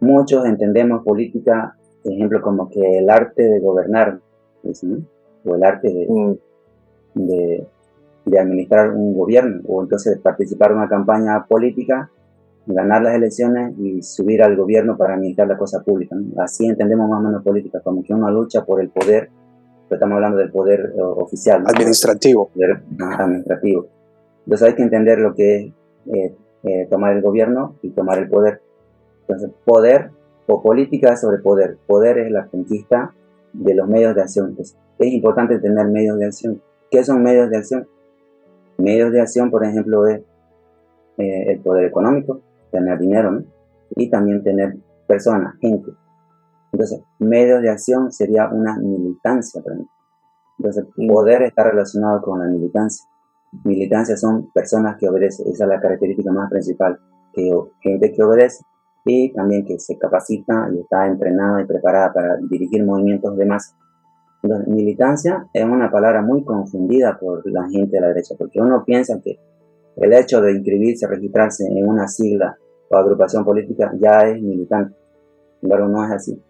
muchos 0.00 0.46
entendemos 0.46 1.04
política, 1.04 1.76
por 2.02 2.12
ejemplo, 2.12 2.40
como 2.40 2.70
que 2.70 2.98
el 2.98 3.10
arte 3.10 3.42
de 3.42 3.60
gobernar, 3.60 4.20
o 5.44 5.54
el 5.54 5.62
arte 5.62 6.06
mm. 6.08 6.32
de, 7.14 7.66
de, 8.24 8.38
administrar 8.38 8.90
un 8.92 9.14
gobierno, 9.14 9.62
o 9.68 9.82
entonces 9.82 10.18
participar 10.18 10.70
en 10.70 10.78
una 10.78 10.88
campaña 10.88 11.46
política, 11.46 12.10
ganar 12.66 13.02
las 13.02 13.14
elecciones 13.14 13.78
y 13.78 14.02
subir 14.02 14.42
al 14.42 14.56
gobierno 14.56 14.96
para 14.96 15.14
administrar 15.14 15.46
la 15.46 15.56
cosa 15.56 15.82
pública. 15.82 16.16
Así 16.38 16.66
entendemos 16.66 17.08
más 17.08 17.20
o 17.20 17.22
menos 17.22 17.44
política, 17.44 17.80
como 17.80 18.02
que 18.02 18.12
una 18.12 18.30
lucha 18.30 18.64
por 18.64 18.80
el 18.80 18.90
poder, 18.90 19.30
pero 19.88 19.96
estamos 19.96 20.16
hablando 20.16 20.38
del 20.38 20.50
poder 20.50 20.92
eh, 20.96 21.00
oficial. 21.00 21.64
Administrativo. 21.66 22.50
administrativo. 22.98 23.86
Entonces 24.44 24.68
hay 24.68 24.74
que 24.74 24.82
entender 24.82 25.18
lo 25.18 25.34
que 25.34 25.56
es 25.56 25.72
eh, 26.12 26.34
eh, 26.62 26.86
tomar 26.90 27.16
el 27.16 27.22
gobierno 27.22 27.76
y 27.82 27.90
tomar 27.90 28.18
el 28.18 28.28
poder. 28.28 28.60
Entonces, 29.22 29.50
poder 29.64 30.10
o 30.46 30.62
política 30.62 31.16
sobre 31.16 31.38
poder. 31.38 31.78
Poder 31.86 32.18
es 32.18 32.30
la 32.30 32.46
conquista 32.46 33.12
de 33.52 33.74
los 33.74 33.88
medios 33.88 34.14
de 34.14 34.22
acción. 34.22 34.56
es 34.58 34.74
importante 34.98 35.58
tener 35.58 35.86
medios 35.88 36.18
de 36.18 36.26
acción. 36.26 36.62
¿Qué 36.90 37.04
son 37.04 37.22
medios 37.22 37.50
de 37.50 37.56
acción? 37.56 37.88
Medios 38.78 39.12
de 39.12 39.20
acción, 39.20 39.50
por 39.50 39.64
ejemplo, 39.64 40.06
es 40.06 40.20
eh, 41.18 41.52
el 41.52 41.60
poder 41.60 41.86
económico, 41.86 42.40
tener 42.70 42.98
dinero, 42.98 43.42
y 43.94 44.10
también 44.10 44.42
tener 44.42 44.76
personas, 45.06 45.54
gente. 45.60 45.92
Entonces, 46.72 47.00
medios 47.18 47.62
de 47.62 47.70
acción 47.70 48.12
sería 48.12 48.48
una 48.48 48.76
militancia 48.78 49.62
para 49.62 49.76
mí. 49.76 49.86
Entonces, 50.58 50.84
poder 51.08 51.42
está 51.42 51.64
relacionado 51.64 52.22
con 52.22 52.40
la 52.40 52.46
militancia. 52.46 53.06
Militancia 53.64 54.16
son 54.16 54.50
personas 54.52 54.96
que 54.98 55.08
obedecen, 55.08 55.46
esa 55.48 55.64
es 55.64 55.68
la 55.70 55.80
característica 55.80 56.30
más 56.32 56.50
principal, 56.50 56.98
que 57.32 57.50
gente 57.80 58.12
que 58.12 58.22
obedece 58.22 58.64
y 59.04 59.32
también 59.32 59.64
que 59.64 59.78
se 59.78 59.96
capacita 59.96 60.68
y 60.74 60.80
está 60.80 61.06
entrenada 61.06 61.62
y 61.62 61.64
preparada 61.64 62.12
para 62.12 62.36
dirigir 62.36 62.84
movimientos 62.84 63.36
de 63.36 63.46
masa. 63.46 63.76
Entonces, 64.42 64.68
militancia 64.68 65.48
es 65.52 65.64
una 65.64 65.90
palabra 65.90 66.22
muy 66.22 66.44
confundida 66.44 67.18
por 67.18 67.42
la 67.50 67.68
gente 67.68 67.96
de 67.96 68.00
la 68.00 68.08
derecha, 68.08 68.34
porque 68.36 68.60
uno 68.60 68.84
piensa 68.84 69.20
que 69.22 69.38
el 69.96 70.12
hecho 70.12 70.40
de 70.40 70.52
inscribirse, 70.52 71.06
registrarse 71.06 71.64
en 71.66 71.88
una 71.88 72.06
sigla 72.06 72.56
o 72.90 72.96
agrupación 72.96 73.44
política 73.44 73.92
ya 73.98 74.28
es 74.28 74.42
militante. 74.42 74.94
Sin 75.60 75.70
embargo, 75.70 75.88
no 75.88 76.04
es 76.04 76.10
así. 76.12 76.42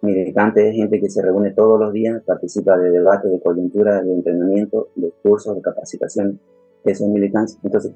Militante 0.00 0.68
es 0.68 0.76
gente 0.76 1.00
que 1.00 1.10
se 1.10 1.22
reúne 1.22 1.52
todos 1.52 1.78
los 1.78 1.92
días, 1.92 2.22
participa 2.24 2.76
de 2.78 2.90
debates, 2.90 3.30
de 3.30 3.40
coyuntura, 3.40 4.02
de 4.02 4.12
entrenamiento, 4.12 4.88
de 4.94 5.12
cursos, 5.22 5.56
de 5.56 5.62
capacitación. 5.62 6.40
Eso 6.84 7.04
es 7.04 7.10
militancia. 7.10 7.58
Entonces, 7.64 7.92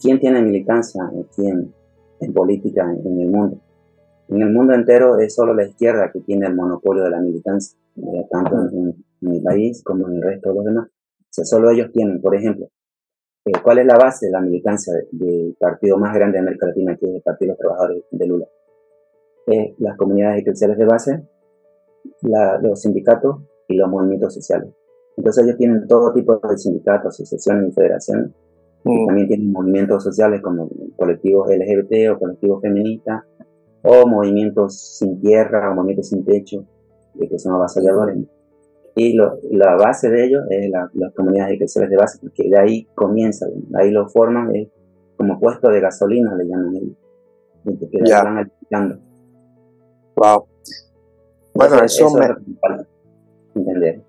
¿quién 0.00 0.18
tiene 0.18 0.42
militancia? 0.42 1.02
¿Quién 1.34 1.72
en 2.20 2.32
política 2.32 2.82
en 2.82 3.20
el 3.20 3.30
mundo. 3.30 3.60
En 4.28 4.42
el 4.42 4.50
mundo 4.50 4.74
entero 4.74 5.18
es 5.18 5.34
solo 5.34 5.54
la 5.54 5.64
izquierda 5.64 6.10
que 6.12 6.20
tiene 6.20 6.46
el 6.46 6.54
monopolio 6.54 7.04
de 7.04 7.10
la 7.10 7.20
militancia, 7.20 7.78
eh, 7.96 8.26
tanto 8.30 8.56
en, 8.72 9.04
mi 9.20 9.40
país 9.40 9.82
como 9.82 10.06
en 10.08 10.16
el 10.16 10.22
resto 10.22 10.50
de 10.50 10.54
los 10.54 10.64
demás. 10.66 10.86
O 10.86 11.26
sea, 11.30 11.44
solo 11.46 11.70
ellos 11.70 11.90
tienen, 11.92 12.20
por 12.20 12.34
ejemplo, 12.36 12.68
eh, 13.46 13.52
¿cuál 13.62 13.78
es 13.78 13.86
la 13.86 13.96
base 13.96 14.26
de 14.26 14.32
la 14.32 14.40
militancia 14.40 14.92
del 15.12 15.56
partido 15.58 15.96
más 15.96 16.14
grande 16.14 16.34
de 16.34 16.40
América 16.40 16.66
Latina, 16.66 16.96
que 16.96 17.06
es 17.06 17.14
el 17.16 17.22
Partido 17.22 17.48
de 17.48 17.52
los 17.52 17.58
Trabajadores 17.58 18.04
de 18.10 18.26
Lula? 18.26 18.46
Es 19.46 19.74
las 19.78 19.96
comunidades 19.96 20.42
eclesiales 20.42 20.76
de 20.76 20.84
base, 20.84 21.22
los 22.22 22.80
sindicatos 22.80 23.36
y 23.68 23.76
los 23.76 23.88
movimientos 23.88 24.34
sociales. 24.34 24.70
Entonces 25.16 25.44
ellos 25.44 25.56
tienen 25.56 25.86
todo 25.86 26.12
tipo 26.12 26.36
de 26.36 26.58
sindicatos, 26.58 27.14
asociaciones 27.14 27.70
y 27.70 27.72
federaciones 27.72 28.30
Mm. 28.84 29.06
También 29.06 29.28
tienen 29.28 29.52
movimientos 29.52 30.04
sociales 30.04 30.40
como 30.42 30.68
colectivos 30.96 31.48
LGBT 31.48 32.12
o 32.12 32.18
colectivos 32.18 32.60
feministas, 32.60 33.22
o 33.82 34.06
movimientos 34.06 34.98
sin 34.98 35.20
tierra 35.20 35.70
o 35.70 35.74
movimientos 35.74 36.08
sin 36.08 36.24
techo, 36.24 36.64
que 37.18 37.38
son 37.38 37.54
avasalladores. 37.54 38.18
Y 38.96 39.16
la 39.16 39.74
base 39.76 40.08
de 40.08 40.24
ellos 40.24 40.44
es 40.50 40.70
las 40.70 41.12
comunidades 41.14 41.54
eclesiales 41.54 41.90
de 41.90 41.96
base, 41.96 42.18
porque 42.20 42.48
de 42.48 42.56
ahí 42.56 42.86
comienza, 42.94 43.46
ahí 43.74 43.90
lo 43.90 44.08
forman, 44.08 44.54
es 44.54 44.68
como 45.16 45.40
puesto 45.40 45.68
de 45.70 45.80
gasolina, 45.80 46.36
le 46.36 46.46
llaman 46.46 46.76
ellos. 46.76 46.96
Que 47.64 47.98
ya. 48.04 48.22
van 48.22 48.38
alimentando. 48.38 48.98
Wow. 50.16 50.46
Bueno, 51.54 51.82
eso, 51.82 52.10
me... 52.10 52.26
entender. 53.54 54.02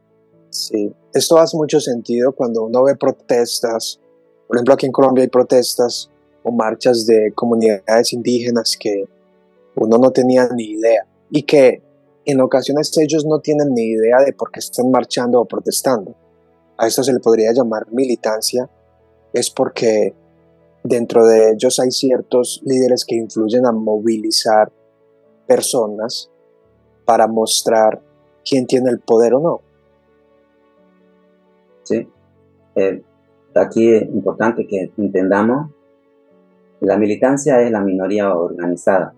Sí, 0.49 0.91
esto 1.13 1.38
hace 1.38 1.55
mucho 1.58 1.79
sentido 1.79 2.34
cuando 2.34 2.63
uno 2.63 2.84
ve 2.84 2.95
protestas 2.95 3.99
por 4.47 4.58
ejemplo, 4.58 4.73
aquí 4.73 4.86
en 4.86 4.91
Colombia 4.91 5.23
hay 5.23 5.29
protestas 5.29 6.10
o 6.43 6.51
marchas 6.51 7.05
de 7.05 7.31
comunidades 7.34 8.13
indígenas 8.13 8.77
que 8.79 9.05
uno 9.75 9.97
no 9.97 10.12
tenía 10.12 10.47
ni 10.55 10.71
idea 10.71 11.05
y 11.31 11.43
que 11.43 11.81
en 12.25 12.41
ocasiones 12.41 12.95
ellos 12.97 13.25
no 13.25 13.39
tienen 13.39 13.73
ni 13.73 13.84
idea 13.84 14.19
de 14.19 14.34
por 14.34 14.51
qué 14.51 14.60
están 14.60 14.91
marchando 14.91 15.41
o 15.41 15.45
protestando. 15.45 16.15
A 16.77 16.88
esto 16.88 17.03
se 17.03 17.13
le 17.13 17.19
podría 17.19 17.51
llamar 17.53 17.91
militancia, 17.91 18.69
es 19.34 19.49
porque 19.49 20.13
dentro 20.84 21.25
de 21.25 21.51
ellos 21.51 21.79
hay 21.79 21.91
ciertos 21.91 22.62
líderes 22.63 23.05
que 23.05 23.15
influyen 23.15 23.65
a 23.65 23.71
movilizar 23.71 24.71
personas 25.47 26.29
para 27.05 27.27
mostrar 27.27 28.01
quién 28.43 28.65
tiene 28.65 28.89
el 28.89 28.99
poder 28.99 29.35
o 29.35 29.39
no. 29.39 29.61
Sí. 31.83 32.07
Eh, 32.75 33.03
Aquí 33.55 33.89
es 33.89 34.03
importante 34.03 34.67
que 34.67 34.91
entendamos, 34.97 35.71
la 36.81 36.97
militancia 36.97 37.61
es 37.61 37.71
la 37.71 37.79
minoría 37.79 38.33
organizada 38.33 39.13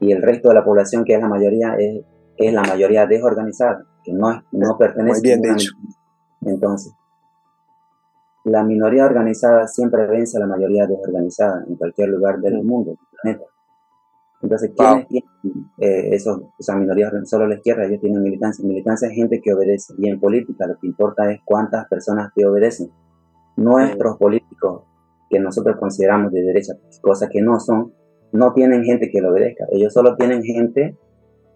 y 0.00 0.10
el 0.10 0.20
resto 0.20 0.48
de 0.48 0.56
la 0.56 0.64
población, 0.64 1.04
que 1.04 1.14
es 1.14 1.20
la 1.20 1.28
mayoría, 1.28 1.76
es, 1.78 2.04
es 2.36 2.52
la 2.52 2.62
mayoría 2.62 3.06
desorganizada, 3.06 3.84
que 4.02 4.12
no, 4.12 4.42
no 4.50 4.76
pertenece 4.76 5.20
Muy 5.20 5.20
bien 5.20 5.42
dicho. 5.42 5.74
Entonces, 6.40 6.92
la 8.42 8.64
minoría 8.64 9.06
organizada 9.06 9.68
siempre 9.68 10.08
vence 10.08 10.38
a 10.38 10.40
la 10.40 10.48
mayoría 10.48 10.88
desorganizada 10.88 11.62
en 11.68 11.76
cualquier 11.76 12.08
lugar 12.08 12.40
del 12.40 12.64
mundo, 12.64 12.90
del 12.90 12.98
planeta. 13.22 13.44
Entonces, 14.42 14.72
¿quiénes 14.76 15.06
tienen 15.08 15.30
eh, 15.78 16.14
esos, 16.14 16.40
esa 16.58 16.76
minoría? 16.76 17.10
Solo 17.24 17.46
la 17.46 17.54
izquierda, 17.54 17.84
ellos 17.84 18.00
tienen 18.00 18.22
militancia. 18.22 18.64
Militancia 18.66 19.08
es 19.08 19.14
gente 19.14 19.40
que 19.40 19.54
obedece. 19.54 19.94
Y 19.98 20.08
en 20.08 20.18
política 20.18 20.66
lo 20.66 20.76
que 20.78 20.88
importa 20.88 21.30
es 21.30 21.40
cuántas 21.44 21.86
personas 21.88 22.32
te 22.34 22.44
obedecen. 22.44 22.90
Nuestros 23.56 24.16
políticos, 24.18 24.82
que 25.30 25.38
nosotros 25.38 25.76
consideramos 25.78 26.32
de 26.32 26.42
derecha, 26.42 26.72
cosas 27.00 27.28
que 27.30 27.40
no 27.40 27.60
son, 27.60 27.92
no 28.32 28.52
tienen 28.52 28.82
gente 28.82 29.10
que 29.10 29.20
lo 29.20 29.30
obedezca. 29.30 29.66
Ellos 29.70 29.92
solo 29.92 30.16
tienen 30.16 30.42
gente 30.42 30.96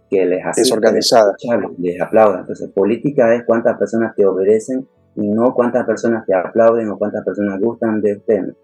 que 0.09 0.25
les 0.25 0.45
hace 0.45 0.61
desorganizada. 0.61 1.35
Les, 1.79 2.01
aplauda. 2.01 2.41
Entonces, 2.41 2.71
política 2.71 3.35
es 3.35 3.45
cuántas 3.45 3.77
personas 3.79 4.15
te 4.15 4.25
obedecen 4.27 4.87
y 5.17 5.29
no 5.29 5.55
cuántas 5.55 5.85
personas 5.87 6.25
te 6.27 6.35
aplauden 6.35 6.89
o 6.91 6.99
cuántas 6.99 7.25
personas 7.25 7.59
gustan 7.61 8.01
de 8.01 8.17
usted. 8.17 8.55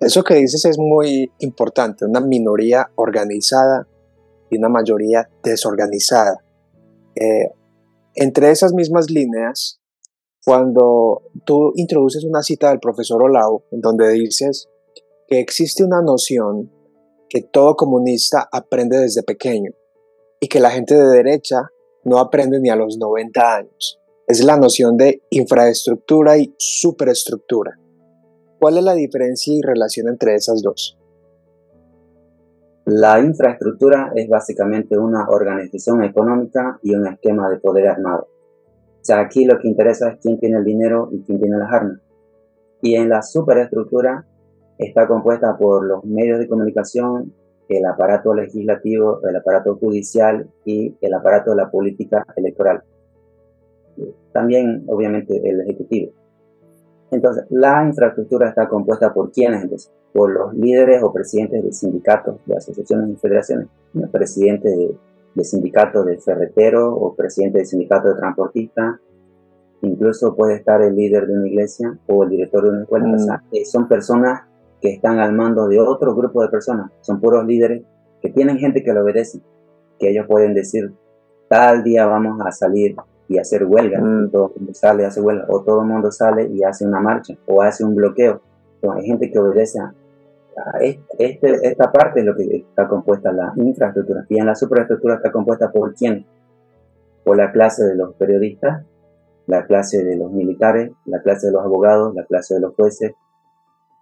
Eso 0.00 0.22
que 0.22 0.34
dices 0.34 0.64
es 0.64 0.78
muy 0.78 1.32
importante, 1.40 2.04
una 2.04 2.20
minoría 2.20 2.90
organizada 2.94 3.88
y 4.50 4.58
una 4.58 4.68
mayoría 4.68 5.28
desorganizada. 5.42 6.44
Eh, 7.16 7.50
entre 8.14 8.50
esas 8.50 8.72
mismas 8.72 9.10
líneas, 9.10 9.80
cuando 10.44 11.22
tú 11.44 11.72
introduces 11.74 12.24
una 12.24 12.42
cita 12.42 12.70
del 12.70 12.78
profesor 12.78 13.22
Olao, 13.22 13.64
en 13.72 13.80
donde 13.80 14.08
dices 14.10 14.68
que 15.26 15.40
existe 15.40 15.84
una 15.84 16.00
noción 16.00 16.72
que 17.28 17.42
todo 17.42 17.76
comunista 17.76 18.48
aprende 18.50 18.98
desde 18.98 19.22
pequeño 19.22 19.72
y 20.40 20.48
que 20.48 20.60
la 20.60 20.70
gente 20.70 20.94
de 20.94 21.08
derecha 21.08 21.70
no 22.04 22.18
aprende 22.18 22.60
ni 22.60 22.70
a 22.70 22.76
los 22.76 22.98
90 22.98 23.56
años. 23.56 24.00
Es 24.26 24.42
la 24.44 24.56
noción 24.56 24.96
de 24.96 25.22
infraestructura 25.30 26.38
y 26.38 26.54
superestructura. 26.58 27.78
¿Cuál 28.58 28.78
es 28.78 28.84
la 28.84 28.94
diferencia 28.94 29.54
y 29.54 29.62
relación 29.62 30.08
entre 30.08 30.34
esas 30.34 30.62
dos? 30.62 30.98
La 32.86 33.20
infraestructura 33.20 34.10
es 34.16 34.28
básicamente 34.28 34.98
una 34.98 35.28
organización 35.28 36.02
económica 36.02 36.78
y 36.82 36.94
un 36.94 37.06
esquema 37.06 37.48
de 37.50 37.58
poder 37.58 37.86
armado. 37.86 38.28
O 39.00 39.04
sea, 39.04 39.20
aquí 39.20 39.44
lo 39.44 39.58
que 39.58 39.68
interesa 39.68 40.10
es 40.10 40.18
quién 40.20 40.40
tiene 40.40 40.58
el 40.58 40.64
dinero 40.64 41.08
y 41.12 41.22
quién 41.22 41.38
tiene 41.38 41.56
las 41.56 41.72
armas. 41.72 42.00
Y 42.82 42.96
en 42.96 43.08
la 43.08 43.22
superestructura 43.22 44.26
está 44.78 45.06
compuesta 45.06 45.56
por 45.56 45.84
los 45.84 46.04
medios 46.04 46.40
de 46.40 46.48
comunicación, 46.48 47.34
el 47.68 47.84
aparato 47.84 48.34
legislativo, 48.34 49.20
el 49.28 49.36
aparato 49.36 49.76
judicial 49.76 50.50
y 50.64 50.96
el 51.00 51.14
aparato 51.14 51.50
de 51.50 51.58
la 51.58 51.70
política 51.70 52.24
electoral. 52.36 52.82
También, 54.32 54.84
obviamente, 54.88 55.40
el 55.48 55.60
ejecutivo. 55.60 56.17
Entonces, 57.10 57.44
la 57.50 57.84
infraestructura 57.86 58.48
está 58.48 58.68
compuesta 58.68 59.12
por 59.12 59.32
quiénes, 59.32 59.90
por 60.12 60.30
los 60.30 60.54
líderes 60.54 61.02
o 61.02 61.12
presidentes 61.12 61.64
de 61.64 61.72
sindicatos, 61.72 62.36
de 62.46 62.56
asociaciones 62.56 63.10
y 63.10 63.16
federaciones, 63.16 63.68
el 63.94 64.08
presidente 64.10 64.68
de, 64.68 64.94
de 65.34 65.44
sindicato 65.44 66.04
de 66.04 66.18
ferretero 66.18 66.94
o 66.94 67.14
presidente 67.14 67.58
de 67.58 67.64
sindicato 67.64 68.08
de 68.08 68.16
transportista, 68.16 69.00
incluso 69.82 70.34
puede 70.34 70.56
estar 70.56 70.82
el 70.82 70.96
líder 70.96 71.26
de 71.26 71.34
una 71.34 71.48
iglesia 71.48 71.98
o 72.06 72.24
el 72.24 72.30
director 72.30 72.64
de 72.64 72.70
una 72.70 72.82
escuela. 72.82 73.06
Mm. 73.06 73.64
son 73.64 73.88
personas 73.88 74.42
que 74.80 74.92
están 74.92 75.18
al 75.18 75.32
mando 75.32 75.68
de 75.68 75.80
otro 75.80 76.14
grupo 76.14 76.42
de 76.42 76.48
personas, 76.48 76.90
son 77.00 77.20
puros 77.20 77.44
líderes 77.46 77.82
que 78.20 78.30
tienen 78.30 78.58
gente 78.58 78.82
que 78.82 78.92
lo 78.92 79.02
obedece, 79.02 79.40
que 79.98 80.10
ellos 80.10 80.26
pueden 80.26 80.54
decir, 80.54 80.92
tal 81.48 81.82
día 81.82 82.06
vamos 82.06 82.40
a 82.44 82.52
salir 82.52 82.96
y 83.28 83.38
hacer 83.38 83.64
huelga. 83.64 84.00
Mm. 84.00 84.30
Todo 84.30 84.52
el 84.54 84.60
mundo 84.60 84.74
sale 84.74 85.02
y 85.02 85.06
hace 85.06 85.20
huelga, 85.20 85.46
o 85.48 85.62
todo 85.62 85.82
el 85.82 85.86
mundo 85.86 86.10
sale 86.10 86.48
y 86.48 86.62
hace 86.64 86.86
una 86.86 87.00
marcha, 87.00 87.34
o 87.46 87.62
hace 87.62 87.84
un 87.84 87.94
bloqueo. 87.94 88.40
hay 88.94 89.06
gente 89.06 89.30
que 89.30 89.38
obedece 89.38 89.78
a, 89.80 89.92
este, 90.80 91.68
esta 91.68 91.92
parte 91.92 92.20
es 92.20 92.26
lo 92.26 92.34
que 92.34 92.42
está 92.56 92.88
compuesta 92.88 93.30
la 93.30 93.52
infraestructura. 93.56 94.26
Y 94.28 94.40
en 94.40 94.46
la 94.46 94.54
superestructura 94.54 95.16
está 95.16 95.30
compuesta 95.30 95.70
por 95.70 95.94
quién? 95.94 96.26
Por 97.24 97.36
la 97.36 97.52
clase 97.52 97.84
de 97.84 97.94
los 97.94 98.14
periodistas, 98.16 98.84
la 99.46 99.66
clase 99.66 100.02
de 100.02 100.16
los 100.16 100.32
militares, 100.32 100.90
la 101.04 101.20
clase 101.22 101.46
de 101.46 101.52
los 101.52 101.64
abogados, 101.64 102.14
la 102.14 102.24
clase 102.24 102.54
de 102.54 102.60
los 102.60 102.74
jueces. 102.74 103.12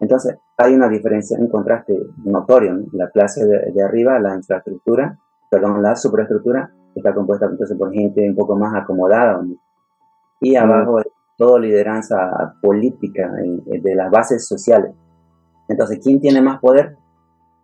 Entonces, 0.01 0.37
hay 0.57 0.75
una 0.75 0.89
diferencia, 0.89 1.39
un 1.39 1.49
contraste 1.49 1.95
notorio. 2.25 2.85
La 2.93 3.11
clase 3.11 3.45
de, 3.45 3.73
de 3.73 3.83
arriba, 3.83 4.19
la 4.19 4.35
infraestructura, 4.35 5.19
perdón, 5.51 5.83
la 5.83 5.95
superestructura, 5.95 6.73
está 7.01 7.15
compuesta 7.15 7.47
entonces 7.47 7.77
por 7.77 7.93
gente 7.93 8.29
un 8.29 8.37
poco 8.37 8.57
más 8.57 8.75
acomodada. 8.75 9.41
Y 10.41 10.57
abajo 10.57 11.01
todo 11.37 11.59
lideranza 11.59 12.17
política 12.63 13.31
de 13.67 13.95
las 13.95 14.11
bases 14.11 14.47
sociales. 14.47 14.93
Entonces, 15.69 15.99
¿quién 16.03 16.21
tiene 16.21 16.41
más 16.41 16.61
poder? 16.61 16.97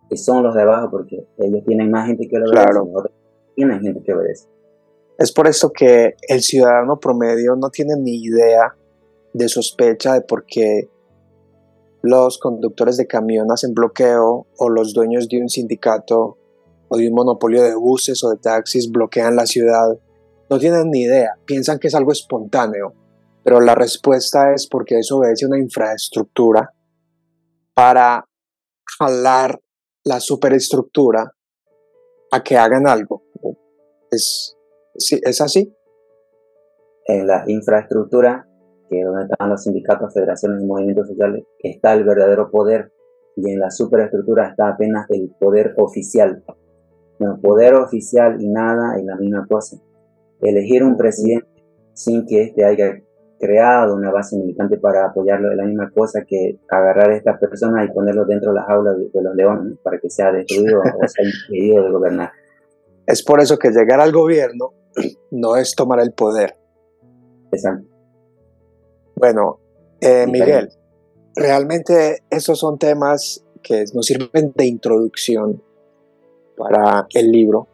Que 0.09 0.17
son 0.17 0.43
los 0.43 0.53
de 0.53 0.61
abajo, 0.61 0.89
porque 0.91 1.27
ellos 1.37 1.63
tienen 1.65 1.89
más 1.89 2.07
gente 2.07 2.27
que 2.27 2.37
lo 2.37 2.45
obedece, 2.45 2.69
claro. 2.69 2.87
tienen 3.55 3.81
gente 3.81 4.01
que 4.03 4.13
obedece. 4.13 4.47
Es 5.17 5.31
por 5.31 5.47
eso 5.47 5.71
que 5.71 6.15
el 6.27 6.41
ciudadano 6.41 6.99
promedio 6.99 7.55
no 7.55 7.69
tiene 7.69 7.93
ni 7.97 8.23
idea 8.23 8.75
de 9.33 9.47
sospecha 9.47 10.13
de 10.13 10.21
por 10.21 10.45
qué 10.45 10.89
los 12.01 12.37
conductores 12.37 12.97
de 12.97 13.07
camión 13.07 13.51
hacen 13.51 13.73
bloqueo 13.73 14.47
o 14.57 14.69
los 14.69 14.93
dueños 14.93 15.29
de 15.29 15.41
un 15.41 15.49
sindicato 15.49 16.37
o 16.93 16.97
un 16.97 17.13
monopolio 17.13 17.63
de 17.63 17.75
buses 17.75 18.23
o 18.23 18.29
de 18.29 18.37
taxis 18.37 18.91
bloquean 18.91 19.35
la 19.35 19.47
ciudad. 19.47 19.97
No 20.49 20.59
tienen 20.59 20.91
ni 20.91 21.01
idea, 21.01 21.35
piensan 21.45 21.79
que 21.79 21.87
es 21.87 21.95
algo 21.95 22.11
espontáneo, 22.11 22.93
pero 23.43 23.59
la 23.59 23.73
respuesta 23.73 24.53
es 24.53 24.67
porque 24.67 24.99
eso 24.99 25.17
obedece 25.17 25.45
a 25.45 25.47
una 25.47 25.59
infraestructura 25.59 26.71
para 27.73 28.27
jalar 28.99 29.59
la 30.03 30.19
superestructura 30.19 31.33
a 32.31 32.43
que 32.43 32.57
hagan 32.57 32.87
algo. 32.87 33.23
¿Es, 34.11 34.55
¿Es 34.95 35.41
así? 35.41 35.75
En 37.05 37.25
la 37.25 37.43
infraestructura, 37.47 38.47
que 38.89 38.99
es 38.99 39.05
donde 39.05 39.23
están 39.23 39.49
los 39.49 39.63
sindicatos, 39.63 40.13
federaciones 40.13 40.61
y 40.61 40.67
movimientos 40.67 41.07
sociales, 41.07 41.43
está 41.59 41.93
el 41.93 42.03
verdadero 42.03 42.51
poder 42.51 42.91
y 43.35 43.49
en 43.49 43.59
la 43.59 43.71
superestructura 43.71 44.49
está 44.49 44.69
apenas 44.69 45.07
el 45.09 45.33
poder 45.39 45.73
oficial, 45.77 46.43
el 47.19 47.39
poder 47.41 47.75
oficial 47.75 48.41
y 48.41 48.47
nada 48.47 48.97
es 48.97 49.05
la 49.05 49.15
misma 49.15 49.45
cosa. 49.47 49.77
Elegir 50.41 50.83
un 50.83 50.97
presidente 50.97 51.47
sin 51.93 52.25
que 52.25 52.43
éste 52.43 52.65
haya 52.65 53.01
creado 53.39 53.95
una 53.95 54.11
base 54.11 54.37
militante 54.37 54.77
para 54.77 55.05
apoyarlo 55.05 55.51
es 55.51 55.57
la 55.57 55.65
misma 55.65 55.91
cosa 55.91 56.23
que 56.25 56.59
agarrar 56.69 57.11
a 57.11 57.17
esta 57.17 57.37
persona 57.37 57.83
y 57.83 57.91
ponerlo 57.91 58.25
dentro 58.25 58.51
de 58.51 58.59
las 58.59 58.69
aulas 58.69 58.95
de, 58.97 59.21
los 59.21 59.35
leones 59.35 59.77
para 59.83 59.99
que 59.99 60.09
sea 60.09 60.31
destruido 60.31 60.79
o 60.79 61.07
sea 61.07 61.25
impedido 61.25 61.83
de 61.83 61.91
gobernar. 61.91 62.31
Es 63.05 63.23
por 63.23 63.41
eso 63.41 63.57
que 63.57 63.71
llegar 63.71 63.99
al 63.99 64.11
gobierno 64.11 64.71
no 65.31 65.57
es 65.57 65.75
tomar 65.75 65.99
el 65.99 66.13
poder. 66.13 66.55
Exacto. 67.51 67.87
Bueno, 69.15 69.59
eh, 69.99 70.25
Miguel, 70.27 70.69
realmente 71.35 72.23
estos 72.29 72.59
son 72.59 72.77
temas 72.77 73.45
que 73.61 73.83
nos 73.93 74.05
sirven 74.05 74.53
de 74.55 74.65
introducción 74.65 75.61
para 76.57 77.07
el 77.13 77.31
libro, 77.31 77.67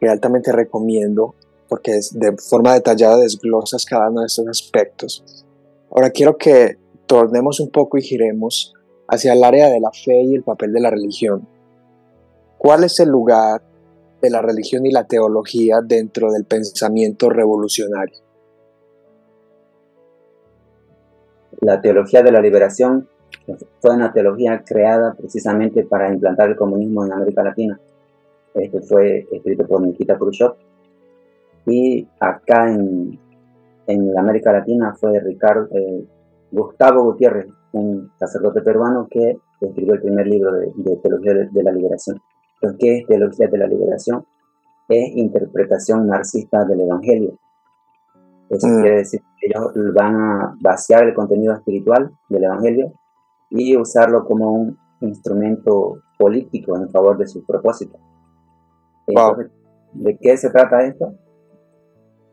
que 0.00 0.08
altamente 0.08 0.52
recomiendo 0.52 1.34
porque 1.68 1.96
es 1.96 2.18
de 2.18 2.36
forma 2.36 2.74
detallada 2.74 3.16
desglosas 3.16 3.84
cada 3.84 4.10
uno 4.10 4.20
de 4.20 4.26
estos 4.26 4.46
aspectos. 4.46 5.44
Ahora 5.90 6.10
quiero 6.10 6.36
que 6.36 6.76
tornemos 7.06 7.60
un 7.60 7.70
poco 7.70 7.98
y 7.98 8.02
giremos 8.02 8.74
hacia 9.08 9.32
el 9.32 9.44
área 9.44 9.68
de 9.68 9.80
la 9.80 9.90
fe 9.90 10.22
y 10.22 10.34
el 10.34 10.42
papel 10.42 10.72
de 10.72 10.80
la 10.80 10.90
religión. 10.90 11.46
¿Cuál 12.58 12.84
es 12.84 12.98
el 13.00 13.08
lugar 13.08 13.62
de 14.22 14.30
la 14.30 14.40
religión 14.40 14.86
y 14.86 14.90
la 14.90 15.04
teología 15.04 15.80
dentro 15.82 16.32
del 16.32 16.44
pensamiento 16.44 17.28
revolucionario? 17.28 18.18
La 21.60 21.80
teología 21.80 22.22
de 22.22 22.32
la 22.32 22.40
liberación 22.40 23.08
fue 23.80 23.94
una 23.94 24.12
teología 24.12 24.62
creada 24.64 25.14
precisamente 25.14 25.84
para 25.84 26.12
implantar 26.12 26.50
el 26.50 26.56
comunismo 26.56 27.04
en 27.04 27.12
América 27.12 27.42
Latina. 27.42 27.80
Este 28.54 28.80
fue 28.82 29.26
escrito 29.30 29.66
por 29.66 29.82
Nikita 29.82 30.16
Khrushchev. 30.16 30.54
Y 31.66 32.06
acá 32.20 32.70
en, 32.70 33.18
en 33.86 34.18
América 34.18 34.52
Latina 34.52 34.94
fue 34.94 35.18
Ricardo, 35.20 35.68
eh, 35.72 36.04
Gustavo 36.50 37.04
Gutiérrez, 37.04 37.46
un 37.72 38.12
sacerdote 38.16 38.62
peruano 38.62 39.08
que 39.10 39.38
escribió 39.60 39.94
el 39.94 40.02
primer 40.02 40.26
libro 40.26 40.52
de, 40.52 40.96
Teología 41.02 41.34
de, 41.50 41.62
la 41.62 41.72
Liberación. 41.72 42.20
Entonces, 42.54 42.78
¿qué 42.78 42.98
es 42.98 43.06
Teología 43.06 43.48
de 43.48 43.58
la 43.58 43.66
Liberación? 43.66 44.24
Es 44.88 45.16
interpretación 45.16 46.06
marxista 46.06 46.64
del 46.64 46.82
Evangelio. 46.82 47.38
Eso 48.50 48.68
mm. 48.68 48.80
quiere 48.82 48.96
decir 48.98 49.20
que 49.40 49.46
ellos 49.48 49.72
van 49.94 50.14
a 50.16 50.56
vaciar 50.60 51.04
el 51.04 51.14
contenido 51.14 51.54
espiritual 51.54 52.12
del 52.28 52.44
Evangelio 52.44 52.92
y 53.50 53.76
usarlo 53.76 54.24
como 54.24 54.52
un 54.52 54.78
instrumento 55.00 56.02
político 56.18 56.76
en 56.76 56.90
favor 56.90 57.18
de 57.18 57.26
sus 57.26 57.44
propósitos. 57.44 58.00
¿De 59.06 60.16
qué 60.20 60.36
se 60.36 60.50
trata 60.50 60.84
esto? 60.84 61.14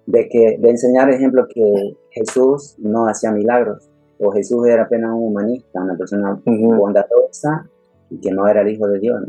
De, 0.05 0.27
que, 0.29 0.57
de 0.60 0.69
enseñar, 0.69 1.10
ejemplo, 1.10 1.45
que 1.47 1.97
Jesús 2.12 2.75
no 2.79 3.07
hacía 3.07 3.31
milagros, 3.31 3.89
o 4.19 4.31
Jesús 4.31 4.67
era 4.67 4.84
apenas 4.84 5.12
un 5.13 5.27
humanista, 5.27 5.81
una 5.81 5.97
persona 5.97 6.39
bondadosa 6.45 7.67
y 8.10 8.19
que 8.19 8.31
no 8.31 8.47
era 8.47 8.62
el 8.62 8.69
Hijo 8.69 8.88
de 8.88 8.99
Dios. 8.99 9.21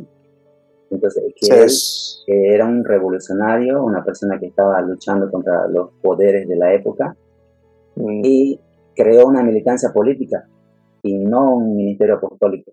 Entonces, 0.90 1.24
que 2.26 2.44
él 2.44 2.54
era 2.54 2.66
un 2.66 2.84
revolucionario, 2.84 3.82
una 3.82 4.04
persona 4.04 4.38
que 4.38 4.46
estaba 4.46 4.80
luchando 4.82 5.30
contra 5.30 5.66
los 5.68 5.90
poderes 6.02 6.46
de 6.46 6.56
la 6.56 6.74
época 6.74 7.16
y 7.96 8.60
creó 8.94 9.26
una 9.26 9.42
militancia 9.42 9.90
política 9.92 10.46
y 11.02 11.16
no 11.18 11.56
un 11.56 11.76
ministerio 11.76 12.16
apostólico. 12.16 12.72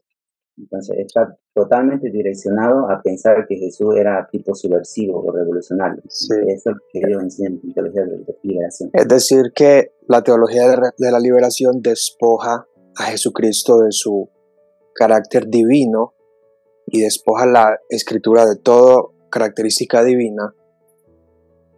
Entonces 0.59 0.97
está 0.99 1.37
totalmente 1.53 2.11
direccionado 2.11 2.89
a 2.91 3.01
pensar 3.01 3.45
que 3.47 3.55
Jesús 3.55 3.95
era 3.97 4.27
tipo 4.29 4.53
subversivo 4.53 5.23
o 5.23 5.31
revolucionario. 5.31 6.01
Eso 6.05 6.35
es 6.45 6.63
lo 6.65 6.73
que 6.91 6.99
ellos 6.99 7.23
enseñan 7.23 7.61
en 7.63 7.73
teología 7.73 8.03
de 8.03 8.25
liberación. 8.43 8.89
Es 8.93 9.07
decir, 9.07 9.51
que 9.55 9.93
la 10.07 10.21
teología 10.21 10.67
de 10.67 11.11
la 11.11 11.19
liberación 11.19 11.81
despoja 11.81 12.67
a 12.97 13.03
Jesucristo 13.03 13.79
de 13.79 13.91
su 13.91 14.29
carácter 14.93 15.47
divino 15.47 16.13
y 16.87 17.01
despoja 17.01 17.45
la 17.45 17.79
escritura 17.89 18.45
de 18.45 18.57
toda 18.57 19.03
característica 19.31 20.03
divina. 20.03 20.53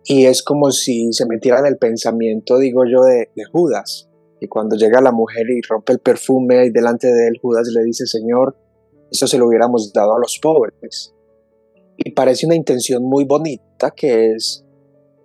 Y 0.06 0.26
es 0.26 0.42
como 0.42 0.72
si 0.72 1.14
se 1.14 1.28
metiera 1.28 1.60
en 1.60 1.68
el 1.68 1.78
pensamiento, 1.78 2.58
digo 2.58 2.84
yo, 2.86 3.04
de, 3.04 3.30
de 3.36 3.44
Judas. 3.52 4.10
Y 4.40 4.48
cuando 4.48 4.76
llega 4.76 5.02
la 5.02 5.12
mujer 5.12 5.46
y 5.52 5.62
rompe 5.62 5.94
el 5.94 6.00
perfume 6.00 6.66
y 6.66 6.72
delante 6.72 7.08
de 7.08 7.28
él, 7.28 7.38
Judas 7.40 7.68
le 7.68 7.84
dice, 7.84 8.08
Señor, 8.08 8.56
eso 9.12 9.28
se 9.28 9.38
lo 9.38 9.48
hubiéramos 9.48 9.92
dado 9.94 10.16
a 10.16 10.20
los 10.20 10.40
pobres. 10.42 11.14
Y 11.98 12.12
parece 12.12 12.46
una 12.46 12.56
intención 12.56 13.04
muy 13.04 13.26
bonita 13.26 13.92
que 13.92 14.32
es 14.32 14.66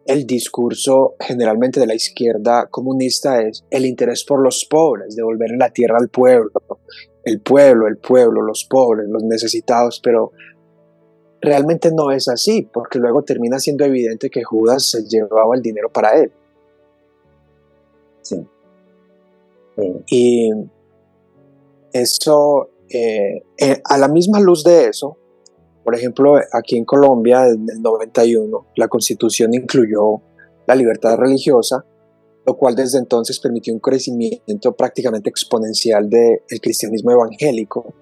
el 0.05 0.27
discurso 0.27 1.15
generalmente 1.19 1.81
de 1.81 1.87
la 1.87 1.95
izquierda 1.95 2.69
comunista 2.71 3.41
es 3.43 3.65
el 3.71 3.87
interés 3.87 4.25
por 4.25 4.41
los 4.43 4.65
pobres, 4.65 5.17
devolver 5.17 5.51
la 5.59 5.71
tierra 5.71 5.99
al 5.99 6.09
pueblo, 6.09 6.51
el 7.25 7.41
pueblo, 7.41 7.89
el 7.89 7.97
pueblo, 7.97 8.43
los 8.43 8.65
pobres, 8.65 9.09
los 9.09 9.25
necesitados, 9.25 10.01
pero 10.03 10.33
realmente 11.41 11.91
no 11.93 12.11
es 12.13 12.29
así, 12.29 12.69
porque 12.73 12.99
luego 12.99 13.23
termina 13.23 13.59
siendo 13.59 13.85
evidente 13.85 14.31
que 14.31 14.45
Judas 14.45 14.91
se 14.91 15.05
llevaba 15.05 15.55
el 15.55 15.63
dinero 15.63 15.91
para 15.91 16.21
él. 16.21 16.33
Sí. 18.23 18.47
Y 20.07 20.51
eso, 21.93 22.71
eh, 22.91 23.81
a 23.85 23.99
la 23.99 24.09
misma 24.09 24.41
luz 24.41 24.65
de 24.65 24.87
eso, 24.87 25.17
por 25.85 25.95
ejemplo, 25.95 26.37
aquí 26.53 26.77
en 26.77 26.85
Colombia, 26.85 27.47
en 27.47 27.67
el 27.71 27.81
91, 27.81 28.67
la 28.77 28.89
constitución 28.89 29.55
incluyó 29.55 30.21
la 30.67 30.75
libertad 30.75 31.17
religiosa 31.17 31.85
lo 32.47 32.57
cual 32.57 32.77
desde 32.77 32.99
entonces 32.99 33.41
permitió 33.41 33.75
un 33.75 33.81
crecimiento 33.81 34.73
prácticamente 34.77 35.29
exponencial 35.29 36.09
del 36.09 36.61
cristianismo 36.63 37.11
evangélico. 37.11 37.93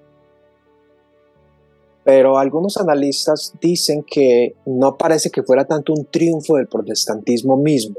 Pero 2.05 2.37
algunos 2.37 2.77
analistas 2.77 3.55
dicen 3.59 4.05
que 4.07 4.55
no 4.67 4.99
parece 4.99 5.31
que 5.31 5.43
fuera 5.43 5.65
tanto 5.65 5.95
un 5.95 6.05
triunfo 6.05 6.57
del 6.57 6.69
protestantismo 6.69 7.57
mismo, 7.57 7.97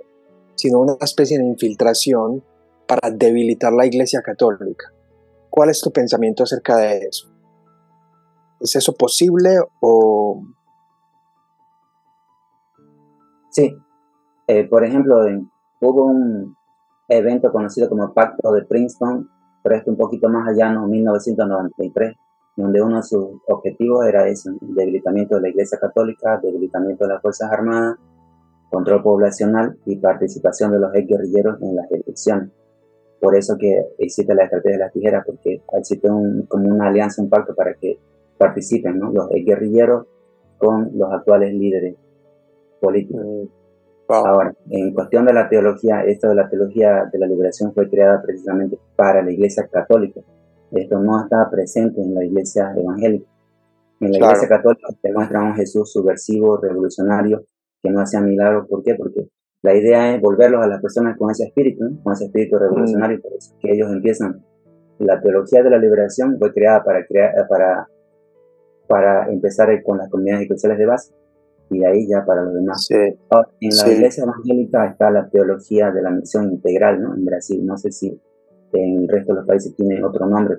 sino 0.53 0.79
una 0.79 0.95
especie 1.01 1.39
de 1.39 1.45
infiltración 1.45 2.43
para 2.87 3.09
debilitar 3.09 3.73
la 3.73 3.87
Iglesia 3.87 4.21
Católica. 4.21 4.93
¿Cuál 5.55 5.69
es 5.69 5.79
tu 5.79 5.89
pensamiento 5.89 6.43
acerca 6.43 6.75
de 6.75 6.97
eso? 6.97 7.29
¿Es 8.59 8.75
eso 8.75 8.93
posible 8.93 9.57
o...? 9.79 10.43
Sí. 13.51 13.73
Eh, 14.47 14.67
por 14.67 14.83
ejemplo, 14.83 15.15
hubo 15.79 16.07
un 16.07 16.57
evento 17.07 17.53
conocido 17.53 17.87
como 17.87 18.13
Pacto 18.13 18.51
de 18.51 18.65
Princeton, 18.65 19.29
pero 19.63 19.77
esto 19.77 19.91
un 19.91 19.97
poquito 19.97 20.27
más 20.27 20.45
allá, 20.49 20.73
en 20.73 20.89
1993, 20.89 22.17
donde 22.57 22.81
uno 22.81 22.97
de 22.97 23.03
sus 23.03 23.25
objetivos 23.47 24.05
era 24.05 24.27
ese, 24.27 24.51
debilitamiento 24.59 25.35
de 25.35 25.41
la 25.41 25.49
Iglesia 25.49 25.77
Católica, 25.79 26.37
debilitamiento 26.43 27.05
de 27.05 27.13
las 27.13 27.21
Fuerzas 27.21 27.49
Armadas, 27.49 27.95
control 28.69 29.01
poblacional 29.01 29.77
y 29.85 29.95
participación 29.95 30.73
de 30.73 30.79
los 30.79 30.91
guerrilleros 30.91 31.61
en 31.61 31.77
las 31.77 31.89
elecciones. 31.91 32.51
Por 33.25 33.35
eso 33.35 33.57
que 33.57 33.87
existe 33.97 34.35
la 34.35 34.43
estrategia 34.43 34.77
de 34.77 34.83
las 34.83 34.93
tijeras, 34.93 35.23
porque 35.25 35.59
existe 35.79 36.07
como 36.07 36.69
una 36.69 36.89
alianza, 36.89 37.23
un 37.23 37.29
pacto 37.29 37.55
para 37.55 37.73
que 37.73 37.97
participen 38.37 38.99
los 38.99 39.29
guerrilleros 39.29 40.05
con 40.59 40.91
los 40.93 41.11
actuales 41.11 41.51
líderes 41.55 41.95
políticos. 42.79 43.25
Mm. 43.25 43.47
Ahora, 44.09 44.53
en 44.69 44.93
cuestión 44.93 45.25
de 45.25 45.33
la 45.33 45.49
teología, 45.49 46.03
esto 46.03 46.29
de 46.29 46.35
la 46.35 46.47
teología 46.47 47.09
de 47.11 47.17
la 47.17 47.25
liberación 47.25 47.73
fue 47.73 47.89
creada 47.89 48.21
precisamente 48.21 48.77
para 48.95 49.23
la 49.23 49.31
iglesia 49.31 49.67
católica. 49.71 50.21
Esto 50.71 50.99
no 50.99 51.23
está 51.23 51.49
presente 51.49 52.01
en 52.01 52.13
la 52.13 52.23
iglesia 52.23 52.75
evangélica. 52.77 53.25
En 54.01 54.11
la 54.11 54.17
iglesia 54.17 54.47
católica 54.47 54.89
te 55.01 55.11
muestra 55.11 55.41
un 55.41 55.55
Jesús 55.55 55.91
subversivo, 55.91 56.57
revolucionario, 56.57 57.43
que 57.81 57.89
no 57.89 58.01
hacía 58.01 58.21
milagros. 58.21 58.67
¿Por 58.69 58.83
qué? 58.83 58.93
Porque 58.93 59.29
la 59.65 59.75
idea 59.75 60.15
es 60.15 60.21
volverlos 60.21 60.63
a 60.63 60.67
las 60.67 60.79
personas 60.79 61.17
con 61.17 61.31
ese 61.31 61.45
espíritu, 61.45 61.83
con 62.03 62.13
ese 62.13 62.25
espíritu 62.25 62.59
revolucionario, 62.59 63.17
mm. 63.17 63.21
por 63.21 63.33
eso 63.33 63.55
que 63.59 63.71
ellos 63.71 63.91
empiezan. 63.91 64.45
La 64.99 65.19
teología 65.19 65.63
de 65.63 65.71
la 65.71 65.79
liberación 65.79 66.37
fue 66.37 66.53
creada 66.53 66.83
para, 66.83 67.05
crear, 67.05 67.33
para, 67.49 67.89
para 68.87 69.27
empezar 69.29 69.67
con 69.83 69.97
las 69.97 70.09
comunidades 70.09 70.45
eclesiales 70.45 70.77
de 70.77 70.85
base 70.85 71.13
y 71.71 71.79
de 71.79 71.87
ahí 71.87 72.07
ya 72.07 72.23
para 72.23 72.43
los 72.43 72.53
demás. 72.53 72.87
en 72.91 73.17
la 73.59 73.91
iglesia 73.91 74.23
evangélica 74.23 74.85
está 74.85 75.09
la 75.09 75.27
teología 75.29 75.91
de 75.91 76.01
la 76.03 76.11
misión 76.11 76.51
integral, 76.51 77.01
¿no? 77.01 77.15
En 77.15 77.25
Brasil, 77.25 77.65
no 77.65 77.75
sé 77.75 77.91
si 77.91 78.21
en 78.71 79.01
el 79.01 79.07
resto 79.07 79.33
de 79.33 79.39
los 79.39 79.47
países 79.47 79.75
tiene 79.75 80.03
otro 80.03 80.27
nombre. 80.27 80.57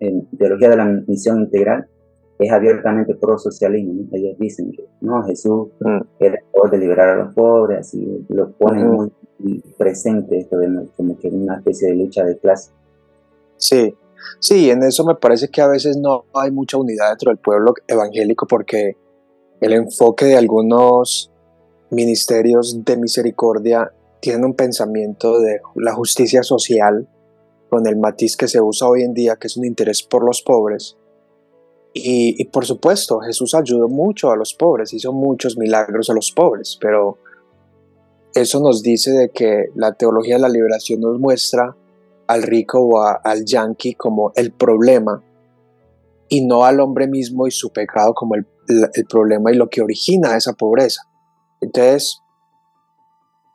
En 0.00 0.26
teología 0.38 0.70
de 0.70 0.76
la 0.76 0.86
misión 0.86 1.40
integral 1.40 1.86
es 2.38 2.52
abiertamente 2.52 3.14
pro-socialismo. 3.14 4.04
Ellos 4.12 4.36
dicen 4.38 4.72
que 4.72 4.84
no, 5.00 5.22
Jesús 5.24 5.68
mm. 5.80 6.00
era 6.18 6.38
el 6.64 6.70
de 6.70 6.78
liberar 6.78 7.08
a 7.10 7.24
los 7.24 7.34
pobres, 7.34 7.80
así 7.80 8.24
lo 8.28 8.50
ponen 8.52 9.12
muy 9.38 9.62
presente 9.78 10.38
esto 10.38 10.58
de 10.58 10.88
como 10.96 11.18
que 11.18 11.28
una 11.28 11.56
especie 11.56 11.88
de 11.88 11.96
lucha 11.96 12.24
de 12.24 12.38
clase. 12.38 12.72
Sí, 13.56 13.94
sí, 14.40 14.70
en 14.70 14.82
eso 14.82 15.04
me 15.04 15.14
parece 15.14 15.48
que 15.48 15.60
a 15.60 15.68
veces 15.68 15.96
no 15.96 16.24
hay 16.34 16.50
mucha 16.50 16.76
unidad 16.76 17.10
dentro 17.10 17.30
del 17.30 17.38
pueblo 17.38 17.74
evangélico 17.86 18.46
porque 18.46 18.96
el 19.60 19.72
enfoque 19.72 20.26
de 20.26 20.36
algunos 20.36 21.30
ministerios 21.90 22.84
de 22.84 22.96
misericordia 22.96 23.92
tiene 24.20 24.44
un 24.44 24.54
pensamiento 24.54 25.38
de 25.38 25.60
la 25.76 25.92
justicia 25.92 26.42
social 26.42 27.08
con 27.70 27.86
el 27.86 27.96
matiz 27.96 28.36
que 28.36 28.48
se 28.48 28.60
usa 28.60 28.88
hoy 28.88 29.02
en 29.02 29.14
día, 29.14 29.36
que 29.36 29.46
es 29.46 29.56
un 29.56 29.64
interés 29.64 30.02
por 30.02 30.24
los 30.24 30.42
pobres. 30.42 30.96
Y, 31.98 32.44
por 32.46 32.66
supuesto, 32.66 33.20
Jesús 33.20 33.54
ayudó 33.54 33.88
mucho 33.88 34.30
a 34.30 34.36
los 34.36 34.54
pobres, 34.54 34.92
hizo 34.92 35.12
muchos 35.12 35.56
milagros 35.56 36.10
a 36.10 36.14
los 36.14 36.30
pobres, 36.30 36.76
pero 36.80 37.18
eso 38.34 38.60
nos 38.60 38.82
dice 38.82 39.12
de 39.12 39.30
que 39.30 39.66
la 39.74 39.94
teología 39.94 40.36
de 40.36 40.42
la 40.42 40.48
liberación 40.48 41.00
nos 41.00 41.18
muestra 41.18 41.74
al 42.26 42.42
rico 42.42 42.80
o 42.80 43.00
al 43.00 43.44
yanqui 43.44 43.94
como 43.94 44.32
el 44.34 44.52
problema 44.52 45.22
y 46.28 46.44
no 46.44 46.64
al 46.64 46.80
hombre 46.80 47.06
mismo 47.06 47.46
y 47.46 47.50
su 47.50 47.70
pecado 47.70 48.12
como 48.14 48.34
el 48.34 48.46
el 48.68 49.04
problema 49.06 49.52
y 49.52 49.56
lo 49.56 49.68
que 49.68 49.82
origina 49.82 50.36
esa 50.36 50.54
pobreza. 50.54 51.02
Entonces, 51.60 52.22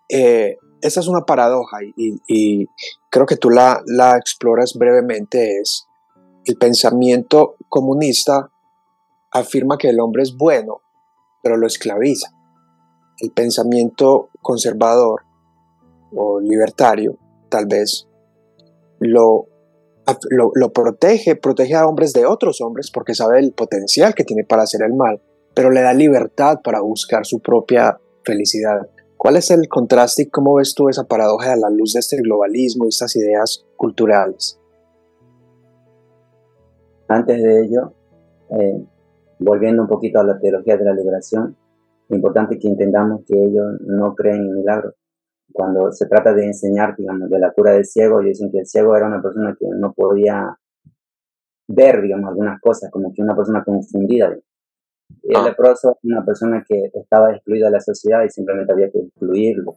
eh, 0.10 0.58
esa 0.82 1.00
es 1.00 1.08
una 1.08 1.22
paradoja 1.22 1.78
y, 1.96 2.68
creo 3.10 3.26
que 3.26 3.38
tú 3.38 3.50
la, 3.50 3.82
la, 3.86 4.18
exploras 4.18 4.74
brevemente, 4.74 5.60
es 5.60 5.88
el 6.46 6.58
pensamiento 6.58 7.56
comunista 7.70 8.52
afirma 9.32 9.78
que 9.78 9.90
el 9.90 10.00
hombre 10.00 10.24
es 10.24 10.36
bueno, 10.36 10.82
pero 11.42 11.58
lo 11.58 11.68
esclaviza. 11.68 12.32
El 13.20 13.32
pensamiento 13.32 14.30
conservador 14.42 15.22
o 16.16 16.40
libertario, 16.40 17.18
tal 17.50 17.66
vez, 17.68 18.08
lo 19.00 19.52
lo, 20.30 20.74
protege, 20.74 21.36
protege 21.36 21.76
a 21.76 21.88
hombres 21.88 22.14
de 22.14 22.26
otros 22.26 22.62
hombres 22.62 22.92
porque 22.92 23.16
sabe 23.16 23.40
el 23.40 23.54
potencial 23.54 24.14
que 24.14 24.24
tiene 24.24 24.44
para 24.44 24.64
hacer 24.64 24.82
el 24.84 24.94
mal, 24.94 25.22
pero 25.54 25.70
le 25.70 25.82
da 25.82 25.94
libertad 25.94 26.60
para 26.64 26.82
buscar 26.82 27.26
su 27.26 27.40
propia 27.40 28.00
felicidad. 28.24 28.90
¿Cuál 29.18 29.38
es 29.38 29.52
el 29.52 29.68
contraste 29.68 30.24
y 30.24 30.30
cómo 30.30 30.56
ves 30.56 30.74
tú 30.74 30.90
esa 30.90 31.04
paradoja 31.04 31.54
a 31.54 31.58
la 31.58 31.70
luz 31.70 31.94
de 31.94 32.00
este 32.00 32.18
globalismo 32.18 32.86
y 32.86 32.90
estas 32.90 33.16
ideas 33.16 33.64
culturales? 33.78 34.60
Antes 37.12 37.44
de 37.44 37.66
ello, 37.66 37.94
eh, 38.52 38.86
volviendo 39.40 39.82
un 39.84 39.88
poquito 39.88 40.20
a 40.20 40.24
la 40.24 40.40
teología 40.40 40.78
de 40.78 40.86
la 40.86 40.94
liberación, 40.94 41.58
es 42.08 42.16
importante 42.16 42.58
que 42.58 42.68
entendamos 42.68 43.22
que 43.26 43.36
ellos 43.38 43.82
no 43.82 44.16
creen 44.16 44.42
en 44.42 44.56
milagros 44.56 44.96
cuando 45.52 45.92
se 45.92 46.06
trata 46.06 46.34
de 46.34 46.46
enseñar, 46.46 46.96
digamos, 46.96 47.30
de 47.30 47.40
la 47.40 47.52
cura 47.52 47.72
del 47.72 47.86
ciego, 47.86 48.22
ellos 48.22 48.38
dicen 48.38 48.52
que 48.52 48.60
el 48.60 48.66
ciego 48.66 48.96
era 48.96 49.08
una 49.08 49.22
persona 49.22 49.56
que 49.60 49.66
no 49.68 49.94
podía 49.94 50.58
ver, 51.68 52.02
digamos, 52.02 52.30
algunas 52.30 52.60
cosas, 52.62 52.90
como 52.92 53.14
que 53.14 53.22
una 53.22 53.36
persona 53.36 53.64
confundida. 53.64 54.34
Y 55.24 55.32
el 55.32 55.36
ah. 55.36 55.44
leproso 55.50 55.98
una 56.04 56.24
persona 56.24 56.64
que 56.66 56.90
estaba 56.94 57.34
excluida 57.34 57.66
de 57.66 57.74
la 57.74 57.82
sociedad 57.82 58.24
y 58.24 58.30
simplemente 58.30 58.72
había 58.72 58.90
que 58.90 59.00
excluirlo. 59.00 59.76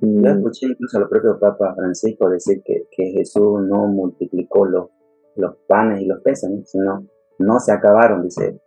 Yo 0.00 0.30
escuché 0.30 0.66
incluso 0.66 0.98
al 0.98 1.08
propio 1.08 1.38
Papa 1.38 1.72
Francisco 1.76 2.28
decir 2.28 2.60
que, 2.64 2.88
que 2.90 3.12
Jesús 3.12 3.60
no 3.62 3.86
multiplicó 3.86 4.66
los, 4.66 4.88
los 5.36 5.56
panes 5.66 6.02
y 6.02 6.06
los 6.06 6.20
peces, 6.22 6.50
sino 6.64 7.06
no 7.38 7.60
se 7.60 7.72
acabaron, 7.72 8.22
dice. 8.22 8.60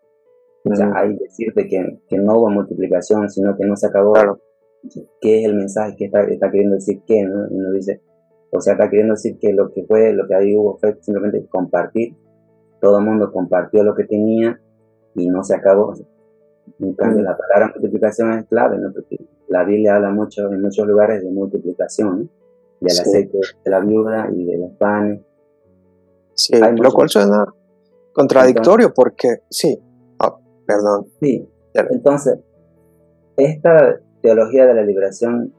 O 0.66 0.76
sea, 0.76 0.92
hay 0.96 1.16
decirte 1.16 1.68
que, 1.68 2.00
que, 2.08 2.18
no 2.18 2.38
hubo 2.38 2.50
multiplicación, 2.50 3.30
sino 3.30 3.56
que 3.56 3.66
no 3.66 3.76
se 3.76 3.88
acabó. 3.88 4.14
Claro. 4.14 4.40
¿Qué 5.22 5.40
es 5.40 5.46
el 5.46 5.56
mensaje 5.56 5.96
que 5.98 6.06
está, 6.06 6.22
está 6.22 6.52
queriendo 6.52 6.76
decir? 6.76 7.02
¿Qué? 7.06 7.24
¿no? 7.24 7.48
Uno 7.50 7.72
dice, 7.72 8.02
o 8.52 8.60
sea, 8.60 8.74
está 8.74 8.90
queriendo 8.90 9.14
decir 9.14 9.38
que 9.40 9.54
lo 9.54 9.72
que 9.72 9.86
fue, 9.86 10.14
lo 10.14 10.28
que 10.28 10.36
ahí 10.36 10.56
hubo 10.56 10.78
fue 10.78 10.98
simplemente 11.02 11.46
compartir. 11.48 12.16
Todo 12.82 13.00
el 13.00 13.06
mundo 13.06 13.32
compartió 13.32 13.84
lo 13.84 13.96
que 13.96 14.06
tenía 14.06 14.60
y 15.16 15.28
no 15.28 15.44
se 15.44 15.56
acabó. 15.56 15.94
En 16.80 16.94
cambio, 16.94 17.24
la 17.24 17.38
palabra 17.38 17.74
multiplicación 17.74 18.34
es 18.34 18.46
clave, 18.48 18.78
¿no? 18.78 18.92
Porque 18.94 19.18
la 19.48 19.64
Biblia 19.64 19.96
habla 19.96 20.12
mucho, 20.12 20.52
en 20.52 20.62
muchos 20.62 20.88
lugares 20.88 21.24
de 21.24 21.30
multiplicación, 21.32 22.20
¿no? 22.20 22.30
Del 22.80 23.00
aceite 23.00 23.38
de 23.66 23.72
la 23.72 23.82
viuda 23.82 24.30
y 24.34 24.46
de 24.46 24.58
los 24.58 24.72
panes. 24.78 25.22
Sí, 26.40 26.54
lo 26.58 26.92
cual 26.92 27.10
suena 27.10 27.46
contradictorio 28.14 28.94
porque, 28.94 29.42
sí, 29.50 29.78
ah, 30.20 30.38
perdón. 30.66 31.08
Sí, 31.20 31.46
entonces, 31.74 32.40
esta 33.36 34.00
teología 34.22 34.66
de 34.66 34.74
la 34.74 34.84
liberación 34.84 35.54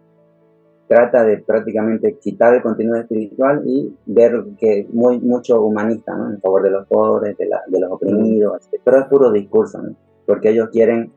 trata 0.89 1.23
de 1.23 1.39
prácticamente 1.39 2.19
quitar 2.19 2.55
el 2.55 2.63
contenido 2.63 2.97
espiritual 2.97 3.63
y 3.67 3.95
ver 4.07 4.43
que 4.59 4.89
muy 4.91 5.21
mucho 5.21 5.63
humanista, 5.63 6.17
¿no? 6.17 6.31
En 6.31 6.41
favor 6.41 6.63
de 6.63 6.71
los 6.71 6.87
pobres, 6.87 7.37
de, 7.37 7.47
la, 7.47 7.63
de 7.67 7.79
los 7.79 7.93
oprimidos, 7.93 8.69
pero 8.83 9.01
es 9.01 9.07
puro 9.07 9.31
discurso, 9.31 9.83
¿no? 9.83 9.95
Porque 10.27 10.51
ellos 10.51 10.71
quieren 10.73 11.13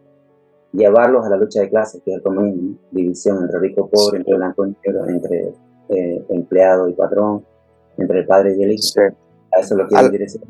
llevarlos 0.74 1.26
a 1.26 1.30
la 1.30 1.38
lucha 1.38 1.62
de 1.62 1.70
clases, 1.70 2.02
que 2.04 2.12
es 2.12 2.18
el 2.18 2.24
comunismo, 2.24 2.78
división 2.92 3.42
entre 3.42 3.60
rico 3.60 3.90
y 3.90 3.96
pobre, 3.96 4.18
entre 4.18 4.36
blanco 4.36 4.66
y 4.66 4.76
negro, 4.86 5.08
entre 5.08 5.54
eh, 5.90 6.26
empleado 6.30 6.90
y 6.90 6.94
patrón, 6.94 7.46
entre 7.98 8.20
el 8.20 8.26
padre 8.28 8.56
y 8.58 8.64
el 8.64 8.72
hijo. 8.74 8.84
A 9.56 9.62
eso 9.62 9.76
lo 9.76 9.88
quieren 9.88 10.12
decir. 10.12 10.42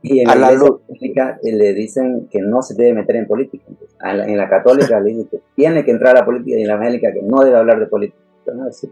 Y 0.00 0.20
en 0.20 0.40
la, 0.40 0.52
iglesia 0.52 1.38
le 1.42 1.74
dicen 1.74 2.28
que 2.30 2.40
no 2.40 2.62
se 2.62 2.74
debe 2.74 2.94
meter 2.94 3.16
en 3.16 3.26
política. 3.26 3.64
En 4.00 4.36
la, 4.36 4.48
católica 4.48 5.00
le 5.00 5.10
dicen 5.10 5.28
que 5.28 5.40
tiene 5.56 5.84
que 5.84 5.90
entrar 5.90 6.16
a 6.16 6.20
la 6.20 6.24
política 6.24 6.56
y 6.56 6.62
en 6.62 6.68
la 6.68 6.74
evangélica 6.74 7.12
que 7.12 7.22
no 7.22 7.40
debe 7.42 7.56
hablar 7.56 7.80
de 7.80 7.86
política. 7.86 8.22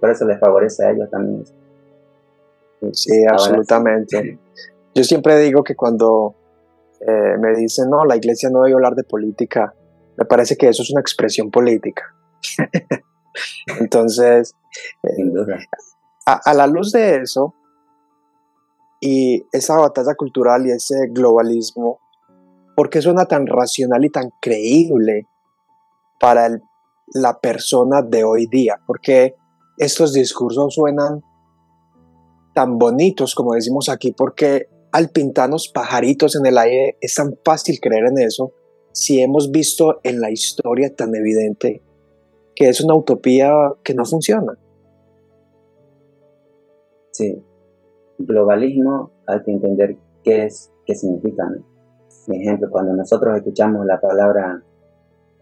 Por 0.01 0.11
eso 0.11 0.27
les 0.27 0.39
favorece 0.39 0.85
a 0.85 0.91
ellos 0.91 1.09
también. 1.11 1.45
Sí, 2.93 3.25
absolutamente. 3.31 4.39
Yo 4.95 5.05
siempre 5.05 5.39
digo 5.39 5.63
que 5.63 5.77
cuando 5.77 6.35
eh, 7.01 7.37
me 7.39 7.55
dicen, 7.55 7.89
no, 7.89 8.05
la 8.05 8.17
iglesia 8.17 8.51
no 8.51 8.63
debe 8.63 8.75
hablar 8.75 8.95
de 8.95 9.05
política, 9.05 9.75
me 10.17 10.25
parece 10.25 10.57
que 10.57 10.69
eso 10.69 10.83
es 10.83 10.91
una 10.91 11.01
expresión 11.01 11.51
política. 11.51 12.15
Entonces, 13.81 14.55
eh, 15.03 15.11
a, 16.27 16.55
la 16.55 16.67
luz 16.67 16.93
de 16.93 17.17
eso 17.17 17.55
y 19.07 19.47
esa 19.53 19.77
batalla 19.77 20.17
cultural 20.17 20.67
y 20.67 20.73
ese 20.73 21.07
globalismo, 21.11 22.01
¿por 22.75 22.91
qué 22.91 23.01
suena 23.01 23.27
tan 23.27 23.47
racional 23.47 24.05
y 24.05 24.11
tan 24.11 24.31
creíble 24.41 25.29
para 26.19 26.49
la 27.15 27.39
persona 27.39 28.03
de 28.03 28.25
hoy 28.25 28.49
día? 28.49 28.81
Porque 28.85 29.37
estos 29.79 30.13
discursos 30.13 30.75
suenan 30.75 31.23
tan 32.53 32.79
bonitos 32.79 33.37
como 33.37 33.55
decimos 33.55 33.89
aquí 33.89 34.11
porque 34.11 34.67
al 34.91 35.11
pintarnos 35.11 35.69
pajaritos 35.69 36.35
en 36.35 36.47
el 36.47 36.59
aire 36.59 36.99
es 37.01 37.15
tan 37.15 37.39
fácil 37.45 37.79
creer 37.81 38.07
en 38.07 38.19
eso 38.19 38.55
si 38.91 39.21
hemos 39.21 39.53
visto 39.53 40.01
en 40.03 40.21
la 40.21 40.33
historia 40.33 40.93
tan 40.97 41.15
evidente 41.15 41.81
que 42.57 42.71
es 42.71 42.81
una 42.81 42.97
utopía 42.97 43.53
que 43.85 43.95
no 43.95 44.05
funciona. 44.05 44.59
Sí, 47.13 47.41
globalismo 48.19 49.11
hay 49.27 49.43
que 49.43 49.53
entender 49.53 49.97
qué 50.23 50.45
es, 50.45 50.73
qué 50.85 50.95
significa. 50.95 51.49
Por 52.27 52.35
ejemplo, 52.35 52.69
cuando 52.71 52.93
nosotros 52.95 53.37
escuchamos 53.37 53.87
la 53.87 54.01
palabra 54.01 54.63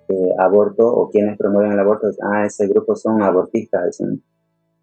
eh, 0.08 0.34
aborto 0.38 0.86
o 0.86 1.08
quienes 1.08 1.38
promueven 1.38 1.72
el 1.72 1.80
aborto, 1.80 2.08
ah, 2.22 2.44
ese 2.44 2.66
grupo 2.68 2.94
son 2.94 3.22
abortistas, 3.22 4.02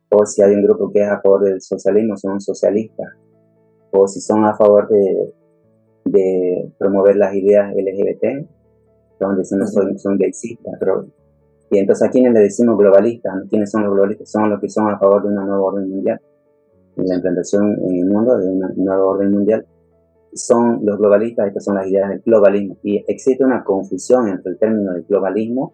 o 0.10 0.26
si 0.26 0.42
hay 0.42 0.56
un 0.56 0.64
grupo 0.64 0.92
que 0.92 1.04
es 1.04 1.10
a 1.10 1.22
favor 1.22 1.44
del 1.44 1.62
socialismo, 1.62 2.18
son 2.18 2.42
socialistas, 2.42 3.08
o 3.92 4.08
si 4.08 4.20
son 4.20 4.46
a 4.46 4.56
favor 4.56 4.90
de, 4.90 5.34
promover 6.78 7.16
las 7.16 7.36
ideas 7.36 7.72
LGBT, 7.74 8.48
donde 9.20 9.46
son, 9.46 9.66
son 9.68 10.18
gaysistas, 10.18 10.74
pero, 10.80 11.06
y 11.70 11.78
entonces 11.78 12.08
a 12.08 12.12
quienes 12.12 12.34
le 12.34 12.40
decimos 12.40 12.78
globalistas, 12.78 13.44
¿quiénes 13.50 13.70
son 13.70 13.84
los 13.84 13.94
globalistas? 13.94 14.32
Son 14.32 14.50
los 14.50 14.60
que 14.60 14.70
son 14.70 14.90
a 14.90 14.98
favor 14.98 15.22
de 15.22 15.30
una 15.30 15.46
nueva 15.46 15.62
orden 15.62 15.90
mundial, 15.90 16.20
la 17.06 17.16
implantación 17.16 17.78
en 17.84 17.96
el 17.96 18.06
mundo 18.06 18.38
de 18.38 18.50
una 18.50 18.72
nueva 18.76 19.06
orden 19.06 19.32
mundial, 19.32 19.66
son 20.34 20.80
los 20.84 20.98
globalistas, 20.98 21.48
estas 21.48 21.66
son 21.66 21.76
las 21.76 21.88
ideas 21.88 22.10
del 22.10 22.22
globalismo. 22.22 22.78
Y 22.84 23.04
existe 23.08 23.44
una 23.44 23.64
confusión 23.64 24.28
entre 24.30 24.54
el 24.54 24.58
término 24.58 24.94
de 24.94 25.02
globalismo 25.02 25.74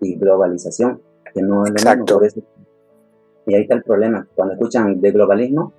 y 0.00 0.16
globalización, 0.16 1.00
que 1.32 1.42
no 1.42 1.64
es 1.64 1.70
lo 1.70 1.76
Exacto. 1.76 2.20
mismo. 2.20 2.42
y 3.46 3.54
ahí 3.54 3.62
está 3.62 3.74
el 3.76 3.82
problema. 3.82 4.26
Cuando 4.34 4.54
escuchan 4.54 5.00
de 5.00 5.10
globalismo, 5.10 5.72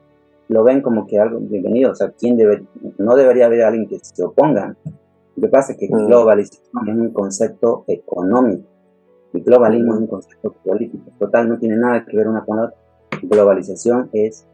lo 0.47 0.63
ven 0.63 0.81
como 0.81 1.05
que 1.05 1.19
algo 1.19 1.39
bienvenido. 1.39 1.91
O 1.91 1.95
sea, 1.95 2.11
¿quién 2.17 2.37
debe, 2.37 2.65
no 2.97 3.15
debería 3.15 3.45
haber 3.45 3.63
alguien 3.63 3.87
que 3.87 3.99
se 4.01 4.23
oponga. 4.23 4.75
Lo 5.35 5.41
que 5.41 5.49
pasa 5.49 5.73
es 5.73 5.79
que 5.79 5.87
mm. 5.87 6.07
globalización 6.07 6.87
es 6.87 6.95
un 6.95 7.11
concepto 7.11 7.83
económico 7.87 8.63
y 9.33 9.41
globalismo 9.41 9.93
es 9.93 9.99
un 10.01 10.07
concepto 10.07 10.53
político. 10.63 11.11
Total, 11.19 11.49
no 11.49 11.57
tiene 11.59 11.77
nada 11.77 12.05
que 12.05 12.15
ver 12.15 12.27
una 12.27 12.43
con 12.45 12.57
la 12.57 12.63
otra. 12.65 12.77
Globalización 13.23 14.09
es 14.13 14.47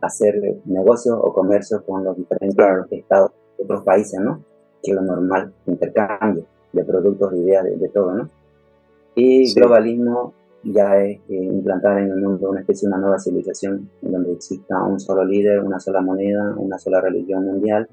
hacer 0.00 0.34
negocios 0.64 1.18
o 1.20 1.32
comercio 1.32 1.84
con 1.84 2.04
los 2.04 2.16
diferentes 2.16 2.58
estados 2.90 3.32
de 3.56 3.64
otros 3.64 3.82
países, 3.82 4.20
¿no? 4.20 4.42
Que 4.82 4.92
es 4.92 4.94
lo 4.96 5.02
normal, 5.02 5.52
intercambio 5.66 6.44
de 6.72 6.84
productos, 6.84 7.32
de 7.32 7.38
ideas, 7.38 7.64
de, 7.64 7.88
todo, 7.88 8.12
¿no? 8.12 8.28
Y 9.14 9.52
globalismo 9.54 10.34
ya 10.62 10.98
es 10.98 11.18
eh, 11.28 11.34
implantar 11.34 11.98
en 11.98 12.10
el 12.10 12.20
mundo 12.20 12.50
una 12.50 12.60
especie 12.60 12.86
de 12.86 12.94
una 12.94 13.00
nueva 13.00 13.18
civilización 13.18 13.88
en 14.02 14.12
donde 14.12 14.32
exista 14.32 14.82
un 14.82 15.00
solo 15.00 15.24
líder, 15.24 15.60
una 15.60 15.80
sola 15.80 16.00
moneda, 16.00 16.54
una 16.56 16.78
sola 16.78 17.00
religión 17.00 17.44
mundial, 17.44 17.88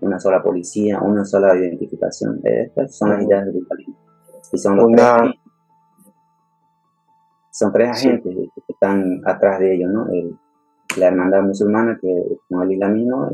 una 0.00 0.18
sola 0.18 0.42
policía, 0.42 1.00
una 1.00 1.24
sola 1.24 1.56
identificación. 1.56 2.40
Estas 2.42 2.96
son 2.96 3.10
las 3.10 3.22
ideas 3.22 3.44
del 3.44 3.54
globalismo. 3.54 3.96
Y 4.52 4.58
son 4.58 4.76
los 4.76 4.92
tres, 4.92 5.34
son 7.50 7.72
tres 7.72 7.90
agentes 7.90 8.34
que 8.34 8.72
están 8.72 9.20
atrás 9.24 9.60
de 9.60 9.74
ellos, 9.74 9.90
¿no? 9.90 10.08
El, 10.08 10.36
la 10.96 11.08
hermandad 11.08 11.42
musulmana, 11.42 11.98
que 12.00 12.10
es 12.10 12.38
el 12.50 12.72
islamismo, 12.72 13.30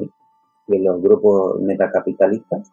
y 0.68 0.78
los 0.78 1.02
grupos 1.02 1.61
metacapitalistas, 1.61 2.72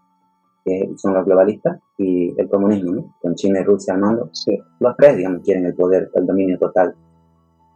que 0.63 0.91
son 0.97 1.13
los 1.13 1.25
globalistas, 1.25 1.79
y 1.97 2.33
el 2.39 2.49
comunismo, 2.49 3.15
con 3.21 3.35
China 3.35 3.61
y 3.61 3.63
Rusia 3.63 3.93
al 3.93 4.01
mando. 4.01 4.29
Los 4.79 4.97
tres, 4.97 5.17
digamos, 5.17 5.41
quieren 5.43 5.65
el 5.65 5.75
poder, 5.75 6.09
el 6.13 6.25
dominio 6.25 6.57
total. 6.59 6.95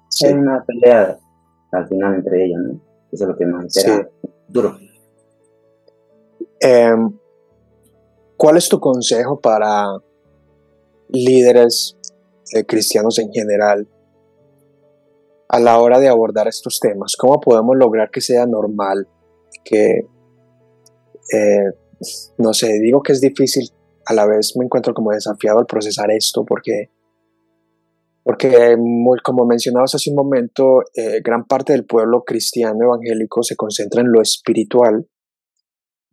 Es 0.09 0.33
una 0.33 0.63
pelea 0.63 1.17
al 1.71 1.87
final 1.87 2.15
entre 2.15 2.45
ellos, 2.45 2.61
¿no? 2.61 2.81
Eso 3.11 3.23
es 3.23 3.29
lo 3.29 3.35
que 3.35 3.45
nos 3.45 3.65
espera 3.65 4.09
duro. 4.47 4.77
Em, 6.59 7.11
¿Cuál 8.37 8.57
es 8.57 8.69
tu 8.69 8.79
consejo 8.79 9.39
para 9.39 9.97
líderes 11.09 11.97
eh, 12.53 12.65
cristianos 12.65 13.19
en 13.19 13.31
general 13.31 13.87
a 15.51 15.59
la 15.59 15.79
hora 15.79 15.99
de 15.99 16.07
abordar 16.07 16.47
estos 16.47 16.79
temas? 16.79 17.15
¿Cómo 17.17 17.41
podemos 17.41 17.75
lograr 17.77 18.09
que 18.09 18.21
sea 18.21 18.45
normal? 18.45 19.07
Que, 19.65 20.07
eh, 21.33 21.71
no 22.37 22.53
sé, 22.53 22.79
digo 22.81 23.03
que 23.03 23.11
es 23.11 23.19
difícil, 23.19 23.69
a 24.05 24.13
la 24.13 24.25
vez 24.25 24.53
me 24.57 24.63
encuentro 24.63 24.93
como 24.93 25.11
desafiado 25.11 25.59
al 25.59 25.65
procesar 25.65 26.09
esto 26.09 26.45
porque, 26.45 26.89
porque 28.23 28.77
como 29.23 29.45
mencionabas 29.45 29.93
hace 29.93 30.09
un 30.09 30.15
momento, 30.15 30.83
eh, 30.95 31.19
gran 31.21 31.45
parte 31.45 31.73
del 31.73 31.85
pueblo 31.85 32.23
cristiano 32.23 32.85
evangélico 32.85 33.43
se 33.43 33.57
concentra 33.57 34.01
en 34.01 34.11
lo 34.11 34.21
espiritual 34.21 35.05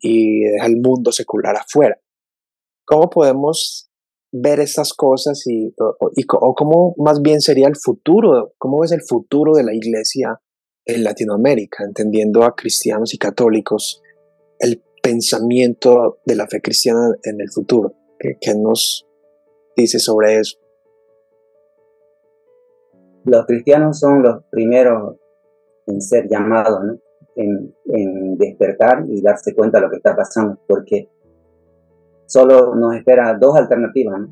y 0.01 0.41
deja 0.41 0.67
el 0.67 0.81
mundo 0.81 1.13
secular 1.13 1.55
afuera. 1.57 1.97
¿Cómo 2.85 3.09
podemos 3.09 3.88
ver 4.33 4.61
estas 4.61 4.93
cosas 4.93 5.47
y, 5.47 5.75
o, 5.79 6.55
cómo 6.55 6.95
más 6.99 7.23
bien 7.23 7.41
sería 7.41 7.69
el 7.69 7.77
futuro, 7.77 8.53
cómo 8.59 8.85
es 8.85 8.93
el 8.93 9.03
futuro 9.03 9.55
de 9.55 9.65
la 9.65 9.75
iglesia 9.75 10.41
en 10.85 11.05
Latinoamérica, 11.05 11.85
entendiendo 11.85 12.45
a 12.45 12.55
cristianos 12.55 13.15
y 13.15 13.19
católicos 13.19 14.03
el 14.59 14.83
pensamiento 15.03 16.19
de 16.25 16.37
la 16.37 16.47
fe 16.47 16.61
cristiana 16.61 17.15
en 17.23 17.41
el 17.41 17.51
futuro. 17.51 17.95
¿Qué, 18.19 18.55
nos 18.55 19.07
dice 19.77 19.99
sobre 19.99 20.39
eso? 20.41 20.59
Los 23.25 23.47
cristianos 23.47 23.99
son 23.99 24.23
los 24.23 24.45
primeros 24.51 25.17
en 25.87 26.01
ser 26.01 26.27
llamados, 26.29 26.81
en, 27.37 27.75
en 27.87 28.37
despertar 28.37 29.05
y 29.09 29.23
darse 29.23 29.55
cuenta 29.55 29.79
de 29.79 29.85
lo 29.85 29.91
que 29.91 29.99
está 29.99 30.17
pasando, 30.17 30.59
porque 30.67 31.09
solo 32.29 32.75
nos 32.75 32.95
espera 32.95 33.37
dos 33.39 33.57
alternativas. 33.57 34.29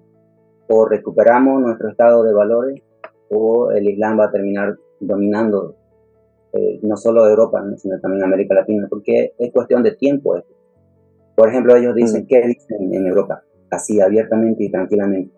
O 0.68 0.86
recuperamos 0.86 1.60
nuestro 1.62 1.88
estado 1.88 2.24
de 2.24 2.32
valores 2.32 2.82
o 3.30 3.70
el 3.70 3.88
Islam 3.88 4.18
va 4.18 4.26
a 4.26 4.30
terminar 4.30 4.76
dominando 5.00 5.76
eh, 6.52 6.80
no 6.82 6.96
solo 6.96 7.28
Europa, 7.28 7.64
sino 7.76 7.98
también 8.00 8.24
América 8.24 8.54
Latina, 8.54 8.86
porque 8.88 9.32
es 9.38 9.52
cuestión 9.52 9.82
de 9.82 9.92
tiempo. 9.92 10.36
Por 11.34 11.48
ejemplo, 11.48 11.76
ellos 11.76 11.94
dicen, 11.94 12.22
mm. 12.22 12.26
¿qué 12.26 12.46
dicen 12.46 12.94
en 12.94 13.06
Europa? 13.06 13.42
Así, 13.70 14.00
abiertamente 14.00 14.64
y 14.64 14.70
tranquilamente. 14.70 15.34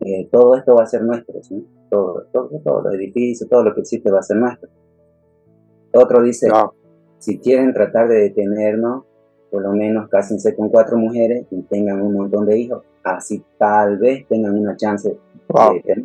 Eh, 0.00 0.28
todo 0.30 0.56
esto 0.56 0.74
va 0.74 0.84
a 0.84 0.86
ser 0.86 1.02
nuestro, 1.02 1.34
todo, 1.90 2.24
todo, 2.32 2.48
todo, 2.64 2.82
los 2.82 2.94
edificios, 2.94 3.48
todo 3.48 3.64
lo 3.64 3.74
que 3.74 3.80
existe 3.80 4.10
va 4.10 4.20
a 4.20 4.22
ser 4.22 4.38
nuestro. 4.38 4.68
Otro 5.92 6.22
dice, 6.22 6.48
si 7.18 7.38
quieren 7.38 7.72
tratar 7.74 8.08
de 8.08 8.16
detenernos, 8.16 9.04
por 9.50 9.62
lo 9.62 9.72
menos 9.72 10.08
cásense 10.08 10.54
con 10.54 10.68
cuatro 10.68 10.96
mujeres 10.96 11.46
y 11.50 11.62
tengan 11.62 12.00
un 12.00 12.14
montón 12.14 12.46
de 12.46 12.58
hijos. 12.58 12.84
Así 13.02 13.42
tal 13.58 13.98
vez 13.98 14.26
tengan 14.28 14.58
una 14.58 14.76
chance 14.76 15.08
de 15.08 15.80
tener. 15.80 16.04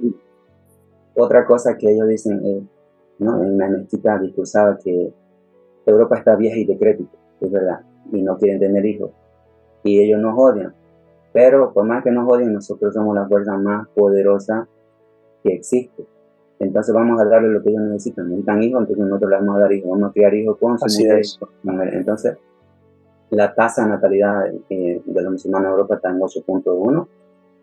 Otra 1.15 1.45
cosa 1.45 1.77
que 1.77 1.91
ellos 1.91 2.07
dicen 2.07 2.41
es, 2.45 2.63
¿no? 3.19 3.41
en 3.43 3.57
la 3.57 3.69
mezquita 3.69 4.19
discursaba 4.19 4.77
que 4.83 5.13
Europa 5.85 6.17
está 6.17 6.35
vieja 6.35 6.57
y 6.57 6.65
decrépita, 6.65 7.17
es 7.39 7.51
verdad, 7.51 7.81
y 8.11 8.21
no 8.21 8.37
quieren 8.37 8.59
tener 8.59 8.85
hijos. 8.85 9.11
Y 9.83 9.99
ellos 9.99 10.19
nos 10.19 10.33
odian. 10.37 10.73
Pero 11.31 11.73
por 11.73 11.85
más 11.85 12.03
que 12.03 12.11
nos 12.11 12.31
odien, 12.31 12.53
nosotros 12.53 12.93
somos 12.93 13.13
la 13.13 13.27
fuerza 13.27 13.57
más 13.57 13.87
poderosa 13.89 14.67
que 15.43 15.53
existe. 15.53 16.05
Entonces 16.59 16.95
vamos 16.95 17.21
a 17.21 17.25
darle 17.25 17.49
lo 17.49 17.61
que 17.61 17.69
ellos 17.69 17.81
necesitan. 17.83 18.29
Necesitan 18.29 18.63
hijos, 18.63 18.81
entonces 18.81 19.05
nosotros 19.05 19.31
les 19.31 19.39
vamos 19.41 19.57
a 19.57 19.59
dar 19.59 19.73
hijos. 19.73 19.91
Vamos 19.91 20.09
a 20.09 20.13
criar 20.13 20.33
hijos 20.33 20.57
con 20.57 20.79
su 20.79 21.03
mujer. 21.03 21.93
Entonces, 21.93 22.37
la 23.32 23.53
tasa 23.53 23.84
de 23.84 23.89
natalidad 23.89 24.47
eh, 24.69 25.01
de 25.03 25.21
los 25.21 25.32
musulmanes 25.32 25.67
en 25.67 25.71
Europa 25.71 25.95
está 25.95 26.09
en 26.09 26.19
8.1 26.19 27.07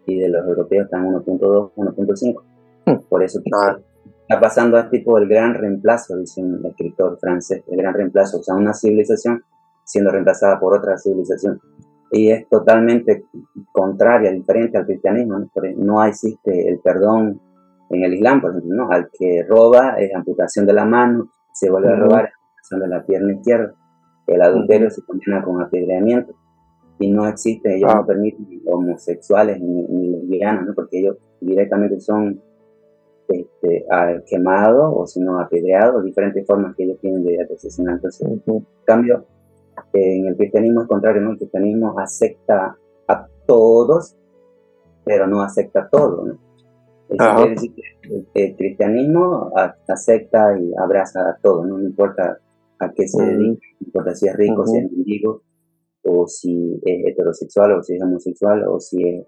y 0.07 0.19
de 0.19 0.29
los 0.29 0.47
europeos 0.47 0.85
está 0.85 0.99
en 0.99 1.13
1.2, 1.13 1.73
1.5. 1.77 2.43
Hmm. 2.87 3.09
Por 3.09 3.23
eso 3.23 3.41
ah. 3.55 3.79
está 4.23 4.41
pasando 4.41 4.77
a 4.77 4.91
tipo 4.91 5.19
el 5.19 5.29
gran 5.29 5.55
reemplazo, 5.55 6.17
dice 6.17 6.43
un 6.43 6.65
escritor 6.67 7.19
francés, 7.19 7.63
el 7.69 7.77
gran 7.77 7.95
reemplazo, 7.95 8.41
o 8.41 8.43
sea, 8.43 8.55
una 8.55 8.75
civilización 8.75 9.43
siendo 9.85 10.11
reemplazada 10.11 10.59
por 10.59 10.75
otra 10.75 10.97
civilización. 10.99 11.61
Y 12.11 12.31
es 12.31 12.47
totalmente 12.49 13.25
contraria, 13.73 14.31
diferente 14.31 14.77
al 14.77 14.85
cristianismo, 14.85 15.39
¿no? 15.39 15.51
no 15.77 16.05
existe 16.05 16.69
el 16.69 16.79
perdón 16.81 17.41
en 17.89 18.05
el 18.05 18.15
Islam, 18.15 18.41
por 18.41 18.51
ejemplo, 18.51 18.75
¿no? 18.75 18.91
Al 18.91 19.09
que 19.11 19.45
roba 19.49 19.97
es 19.99 20.15
amputación 20.15 20.67
de 20.67 20.73
la 20.73 20.85
mano, 20.85 21.31
se 21.53 21.71
vuelve 21.71 21.93
a 21.93 21.97
robar 21.97 22.25
es 22.27 22.33
amputación 22.33 22.81
de 22.81 22.89
la 22.89 23.05
pierna 23.05 23.33
izquierda. 23.33 23.75
El 24.35 24.43
adulterio 24.43 24.91
se 24.91 25.03
condena 25.03 25.43
con 25.43 25.61
apedreamiento. 25.63 26.35
Y 26.99 27.11
no 27.11 27.27
existe, 27.27 27.77
ellos 27.77 27.93
no 27.93 28.01
ah. 28.01 28.07
permiten 28.07 28.63
homosexuales 28.67 29.61
ni, 29.61 30.11
lesbianas, 30.11 30.67
¿no? 30.67 30.75
Porque 30.75 31.01
ellos 31.01 31.17
directamente 31.41 32.01
son 32.01 32.41
este, 33.29 33.87
quemados 34.27 34.93
o 34.95 35.07
si 35.07 35.21
no 35.21 35.41
apedreados, 35.41 36.05
diferentes 36.05 36.47
formas 36.47 36.77
que 36.77 36.85
ellos 36.85 36.99
tienen 37.01 37.25
de 37.25 37.39
asesinar. 37.43 37.97
Entonces, 37.97 38.29
en 38.47 38.67
cambio, 38.85 39.25
en 39.93 40.27
el 40.27 40.37
cristianismo 40.37 40.83
es 40.83 40.89
contrario, 40.89 41.23
¿no? 41.23 41.33
El 41.33 41.39
cristianismo 41.39 41.99
acepta 41.99 42.77
a 43.09 43.27
todos, 43.47 44.17
pero 45.05 45.27
no 45.27 45.43
acepta 45.43 45.89
todo, 45.91 46.25
¿no? 46.25 46.53
el, 48.35 48.57
cristianismo 48.57 49.53
acepta 49.89 50.59
y 50.59 50.73
abraza 50.79 51.29
a 51.29 51.37
todo, 51.37 51.65
no, 51.65 51.81
importa 51.81 52.39
a 52.83 52.93
qué 52.93 53.07
se 53.07 53.23
dedica, 53.23 53.67
no 53.81 53.87
importa 53.87 54.15
si 54.15 54.29
es 54.29 54.37
rico, 54.37 54.67
si 54.67 54.79
es 54.79 54.91
mendigo, 54.91 55.43
o 56.05 56.27
si 56.27 56.81
es 56.85 57.07
heterosexual, 57.07 57.73
o 57.73 57.83
si 57.83 57.95
es 57.95 58.03
homosexual, 58.03 58.65
o 58.69 58.81
si 58.81 59.03
es 59.09 59.27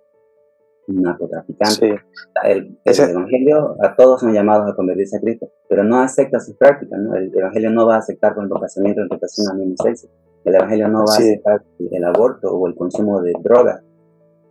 narcotraficante. 0.88 2.00
El, 2.44 2.78
Evangelio, 2.84 3.76
a 3.80 3.94
todos 3.96 4.20
son 4.20 4.32
llamados 4.32 4.70
a 4.70 4.76
convertirse 4.76 5.16
a 5.16 5.20
Cristo, 5.20 5.50
pero 5.68 5.84
no 5.84 6.00
acepta 6.00 6.40
sus 6.40 6.57
prácticas. 6.57 6.98
¿no? 7.00 7.14
El 7.14 7.32
Evangelio 7.34 7.70
no 7.70 7.86
va 7.86 7.96
a 7.96 7.98
aceptar 7.98 8.34
con 8.34 8.44
el 8.44 8.61
casamiento 8.61 9.02
entre 9.02 9.18
personas 9.18 9.52
al 9.52 9.59
mismo 9.59 9.76
sexo. 9.82 10.09
El 10.44 10.55
Evangelio 10.57 10.88
no 10.88 11.05
va 11.05 11.14
a 11.14 11.18
aceptar 11.18 11.64
el 11.78 12.05
aborto 12.05 12.52
o 12.52 12.66
el 12.66 12.74
consumo 12.74 13.20
de 13.22 13.32
drogas. 13.42 13.82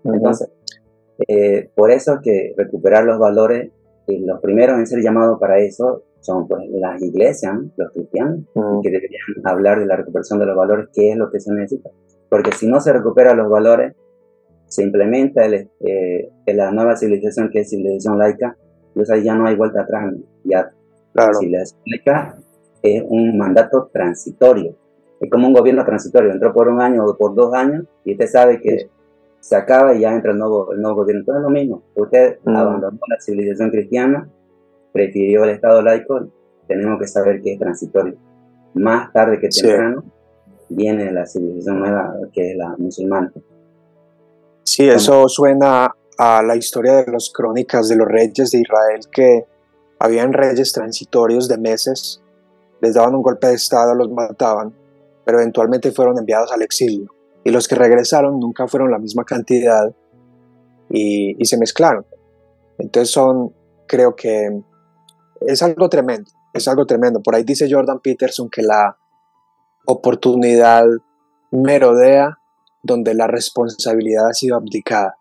Entonces, 0.04 0.50
eh, 1.28 1.70
por 1.76 1.92
eso 1.92 2.20
que 2.22 2.54
recuperar 2.58 3.06
los 3.06 3.20
valores, 3.20 3.72
y 4.08 4.20
los 4.26 4.42
primeros 4.42 4.78
en 4.78 4.88
ser 4.88 5.02
llamados 5.02 5.40
para 5.40 5.60
eso 5.60 6.04
son 6.24 6.48
pues, 6.48 6.64
las 6.72 7.02
iglesias, 7.02 7.54
los 7.76 7.92
cristianos, 7.92 8.40
que 8.82 8.90
deberían 8.90 9.22
hablar 9.44 9.80
de 9.80 9.86
la 9.86 9.98
recuperación 9.98 10.40
de 10.40 10.46
los 10.46 10.56
valores, 10.56 10.88
qué 10.94 11.12
es 11.12 11.18
lo 11.18 11.30
que 11.30 11.40
se 11.40 11.54
necesita. 11.54 11.90
Porque 12.30 12.52
si 12.54 12.68
no 12.68 12.80
se 12.80 12.94
recuperan 12.94 13.38
los 13.38 13.50
valores, 13.50 13.94
se 14.68 14.84
implementa 14.84 15.46
el, 15.46 15.70
eh, 15.82 16.32
la 16.48 16.72
nueva 16.72 16.96
civilización 16.96 17.50
que 17.52 17.60
es 17.60 17.70
civilización 17.70 18.18
laica, 18.18 18.58
entonces 18.88 19.24
ya 19.24 19.36
no 19.36 19.46
hay 19.46 19.56
vuelta 19.56 19.82
atrás. 19.82 20.14
Ya 20.46 20.72
claro. 21.14 21.34
civilización 21.36 21.82
laica 21.86 22.38
es 22.82 23.04
un 23.08 23.38
mandato 23.38 23.90
transitorio. 23.92 24.76
Es 25.20 25.30
como 25.30 25.48
un 25.48 25.54
gobierno 25.54 25.86
transitorio, 25.86 26.32
entró 26.32 26.54
por 26.54 26.70
un 26.70 26.82
año 26.82 27.06
o 27.06 27.18
por 27.18 27.36
dos 27.36 27.54
años 27.54 27.86
y 28.04 28.14
usted 28.14 28.28
sabe 28.28 28.60
que 28.60 28.90
se 29.40 29.56
acaba 29.58 29.94
y 29.94 30.02
ya 30.02 30.14
entra 30.14 30.32
el 30.32 30.38
nuevo, 30.38 30.72
el 30.72 30.82
nuevo 30.82 30.98
gobierno. 30.98 31.22
Entonces 31.22 31.42
es 31.42 31.44
lo 31.44 31.50
mismo. 31.50 31.84
Usted 31.96 32.40
mm. 32.44 32.56
abandonó 32.56 33.00
la 33.10 33.20
civilización 33.20 33.70
cristiana, 33.72 34.30
prefirió 34.94 35.44
el 35.44 35.50
Estado 35.50 35.82
laico, 35.82 36.28
tenemos 36.68 37.00
que 37.00 37.08
saber 37.08 37.42
que 37.42 37.54
es 37.54 37.60
transitorio. 37.60 38.16
Más 38.76 39.12
tarde 39.12 39.40
que 39.40 39.50
temprano 39.50 40.04
viene 40.70 41.12
la 41.12 41.26
civilización 41.26 41.80
nueva, 41.80 42.16
que 42.32 42.52
es 42.52 42.58
la 42.58 42.76
musulmana. 42.78 43.32
Sí, 44.64 44.88
eso 44.88 45.28
suena 45.28 45.94
a 46.18 46.42
la 46.42 46.56
historia 46.56 47.04
de 47.04 47.12
las 47.12 47.32
crónicas 47.34 47.90
de 47.90 47.98
los 47.98 48.08
reyes 48.08 48.52
de 48.52 48.60
Israel, 48.60 49.02
que 49.12 49.46
habían 50.00 50.32
reyes 50.32 50.72
transitorios 50.72 51.50
de 51.50 51.58
meses, 51.58 52.22
les 52.82 52.94
daban 52.94 53.16
un 53.16 53.22
golpe 53.22 53.48
de 53.48 53.56
Estado, 53.56 53.94
los 53.94 54.10
mataban, 54.10 54.74
pero 55.26 55.40
eventualmente 55.40 55.92
fueron 55.92 56.18
enviados 56.18 56.52
al 56.52 56.62
exilio 56.62 57.14
y 57.44 57.52
los 57.52 57.68
que 57.68 57.76
regresaron 57.76 58.40
nunca 58.40 58.68
fueron 58.68 58.92
la 58.92 59.00
misma 59.00 59.26
cantidad 59.26 59.94
y, 60.90 61.44
se 61.46 61.58
mezclaron. 61.58 62.06
Entonces 62.78 63.12
son, 63.12 63.54
creo 63.88 64.16
que 64.16 64.62
es 65.48 65.62
algo 65.62 65.90
tremendo, 65.90 66.32
es 66.54 66.68
algo 66.68 66.86
tremendo. 66.86 67.22
Por 67.22 67.36
ahí 67.36 67.44
dice 67.44 67.68
Jordan 67.70 68.00
Peterson 68.00 68.50
que 68.50 68.62
la 68.62 68.98
oportunidad 69.86 70.84
merodea 71.52 72.40
donde 72.82 73.14
la 73.14 73.28
responsabilidad 73.28 74.30
ha 74.30 74.34
sido 74.34 74.56
abdicada 74.56 75.18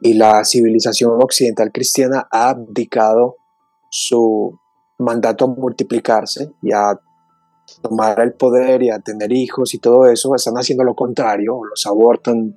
y 0.00 0.14
la 0.14 0.44
civilización 0.44 1.12
occidental 1.22 1.70
cristiana 1.72 2.26
ha 2.30 2.50
abdicado 2.50 3.36
su 3.90 4.58
mandato 4.98 5.44
a 5.44 5.48
multiplicarse 5.48 6.52
y 6.62 6.72
a 6.72 6.98
tomar 7.82 8.20
el 8.20 8.34
poder 8.34 8.82
y 8.82 8.90
a 8.90 9.00
tener 9.00 9.32
hijos 9.32 9.74
y 9.74 9.78
todo 9.78 10.06
eso, 10.06 10.34
están 10.34 10.54
haciendo 10.54 10.84
lo 10.84 10.94
contrario, 10.94 11.60
los 11.68 11.86
abortan 11.86 12.54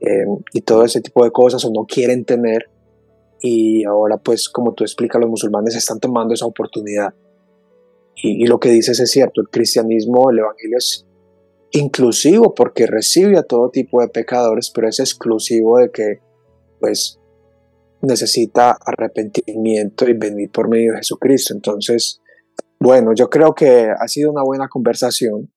eh, 0.00 0.26
y 0.52 0.60
todo 0.62 0.84
ese 0.84 1.00
tipo 1.00 1.24
de 1.24 1.30
cosas, 1.30 1.64
o 1.64 1.70
no 1.72 1.84
quieren 1.86 2.24
tener. 2.24 2.70
Y 3.40 3.84
ahora, 3.84 4.18
pues, 4.18 4.48
como 4.48 4.74
tú 4.74 4.84
explicas, 4.84 5.20
los 5.20 5.30
musulmanes 5.30 5.74
están 5.74 5.98
tomando 5.98 6.34
esa 6.34 6.46
oportunidad. 6.46 7.14
Y, 8.22 8.46
lo 8.46 8.60
que 8.60 8.70
dices 8.70 9.00
es 9.00 9.10
cierto, 9.10 9.40
el 9.40 9.48
cristianismo, 9.48 10.30
el 10.30 10.40
evangelio 10.40 10.76
es 10.76 11.06
inclusivo 11.72 12.54
porque 12.54 12.86
recibe 12.86 13.38
a 13.38 13.44
todo 13.44 13.70
tipo 13.70 14.02
de 14.02 14.08
pecadores, 14.08 14.70
pero 14.74 14.88
es 14.88 15.00
exclusivo 15.00 15.78
de 15.78 15.90
que, 15.90 16.20
pues, 16.80 17.18
necesita 18.02 18.76
arrepentimiento 18.84 20.08
y 20.08 20.14
venir 20.14 20.50
por 20.50 20.68
medio 20.68 20.92
de 20.92 20.98
Jesucristo. 20.98 21.54
Entonces, 21.54 22.20
bueno, 22.78 23.12
yo 23.14 23.30
creo 23.30 23.54
que 23.54 23.88
ha 23.90 24.08
sido 24.08 24.30
una 24.30 24.42
buena 24.42 24.68
conversación. 24.68 25.52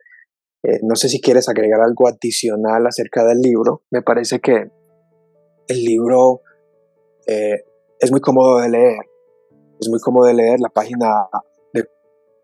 Eh, 0.64 0.80
no 0.84 0.96
sé 0.96 1.10
si 1.10 1.20
quieres 1.20 1.50
agregar 1.50 1.82
algo 1.82 2.08
adicional 2.08 2.86
acerca 2.88 3.26
del 3.26 3.40
libro. 3.40 3.84
Me 3.92 4.02
parece 4.02 4.40
que 4.40 4.70
el 5.68 5.84
libro 5.84 6.42
eh, 7.28 7.64
es 8.04 8.12
muy 8.12 8.20
cómodo 8.20 8.60
de 8.60 8.70
leer. 8.70 9.06
Es 9.80 9.90
muy 9.90 10.00
cómodo 10.00 10.28
de 10.28 10.34
leer. 10.34 10.60
La 10.60 10.70
página 10.70 11.28
de 11.74 11.86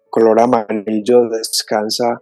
color 0.10 0.40
amarillo 0.40 1.30
descansa, 1.30 2.22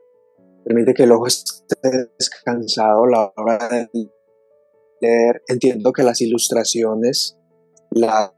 permite 0.66 0.94
que 0.94 1.04
el 1.04 1.12
ojo 1.12 1.28
esté 1.28 1.76
descansado 2.18 3.06
a 3.06 3.10
la 3.10 3.34
hora 3.36 3.70
de 3.70 3.90
leer. 5.02 5.44
Entiendo 5.48 5.94
que 5.94 6.04
las 6.04 6.20
ilustraciones 6.22 7.38
las 7.92 8.34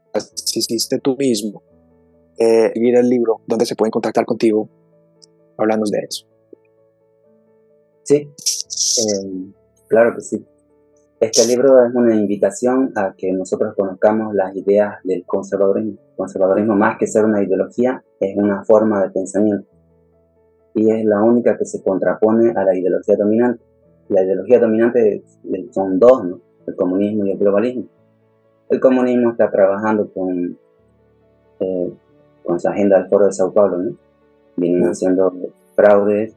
hiciste 0.54 0.98
tú 0.98 1.16
mismo 1.16 1.62
eh, 2.38 2.72
el 2.74 3.08
libro, 3.08 3.40
donde 3.46 3.66
se 3.66 3.76
pueden 3.76 3.90
contactar 3.90 4.24
contigo. 4.24 4.68
Háblanos 5.56 5.90
de 5.90 5.98
eso. 6.08 6.26
Sí, 8.04 8.28
em, 9.06 9.52
claro 9.88 10.14
que 10.14 10.20
sí. 10.22 10.44
Este 11.20 11.46
libro 11.46 11.84
es 11.84 11.94
una 11.94 12.14
invitación 12.14 12.92
a 12.96 13.12
que 13.14 13.30
nosotros 13.30 13.74
conozcamos 13.76 14.34
las 14.34 14.56
ideas 14.56 14.94
del 15.04 15.26
conservadurismo. 15.26 15.98
conservadurismo, 16.16 16.74
más 16.74 16.96
que 16.98 17.06
ser 17.06 17.26
una 17.26 17.42
ideología, 17.42 18.02
es 18.18 18.34
una 18.38 18.64
forma 18.64 19.02
de 19.02 19.10
pensamiento. 19.10 19.68
Y 20.74 20.90
es 20.90 21.04
la 21.04 21.22
única 21.22 21.58
que 21.58 21.66
se 21.66 21.82
contrapone 21.82 22.54
a 22.56 22.64
la 22.64 22.74
ideología 22.74 23.16
dominante. 23.16 23.62
La 24.08 24.24
ideología 24.24 24.60
dominante 24.60 25.22
son 25.72 25.98
dos, 25.98 26.24
¿no? 26.24 26.40
el 26.66 26.74
comunismo 26.74 27.26
y 27.26 27.32
el 27.32 27.38
globalismo. 27.38 27.84
El 28.70 28.80
comunismo 28.80 29.32
está 29.32 29.50
trabajando 29.50 30.10
con 30.10 30.58
eh, 31.60 31.92
con 32.42 32.58
su 32.58 32.66
agenda 32.66 32.98
del 32.98 33.08
Foro 33.10 33.26
de 33.26 33.32
Sao 33.32 33.52
Paulo, 33.52 33.78
¿no? 33.78 33.96
Vienen 34.56 34.88
haciendo 34.88 35.32
fraudes, 35.76 36.34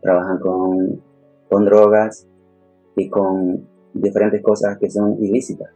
trabajan 0.00 0.38
con, 0.38 1.02
con 1.50 1.64
drogas 1.66 2.26
y 2.96 3.10
con 3.10 3.70
diferentes 3.94 4.42
cosas 4.42 4.78
que 4.78 4.90
son 4.90 5.16
ilícitas. 5.22 5.70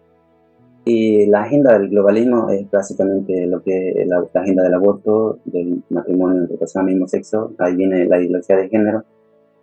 Y 0.85 1.27
la 1.27 1.43
agenda 1.43 1.73
del 1.73 1.89
globalismo 1.89 2.49
es 2.51 2.71
básicamente 2.71 3.47
lo 3.47 3.61
que 3.63 4.05
la, 4.07 4.25
la 4.33 4.41
agenda 4.41 4.63
del 4.63 4.75
aborto, 4.75 5.41
del 5.45 5.83
matrimonio 5.91 6.43
entre 6.43 6.57
personas 6.57 6.87
del 6.87 6.95
mismo 6.95 7.09
sexo, 7.09 7.53
ahí 7.59 7.75
viene 7.75 8.05
la 8.05 8.21
ideología 8.21 8.57
de 8.57 8.69
género, 8.69 9.05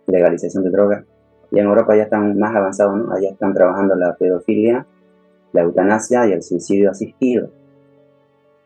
legalización 0.06 0.64
de 0.64 0.70
drogas. 0.70 1.04
Y 1.50 1.58
en 1.60 1.66
Europa 1.66 1.96
ya 1.96 2.02
están 2.04 2.38
más 2.38 2.54
avanzados, 2.54 2.96
¿no? 2.98 3.12
Allá 3.12 3.30
están 3.30 3.54
trabajando 3.54 3.94
la 3.94 4.14
pedofilia, 4.16 4.86
la 5.52 5.62
eutanasia 5.62 6.26
y 6.26 6.32
el 6.32 6.42
suicidio 6.42 6.90
asistido. 6.90 7.48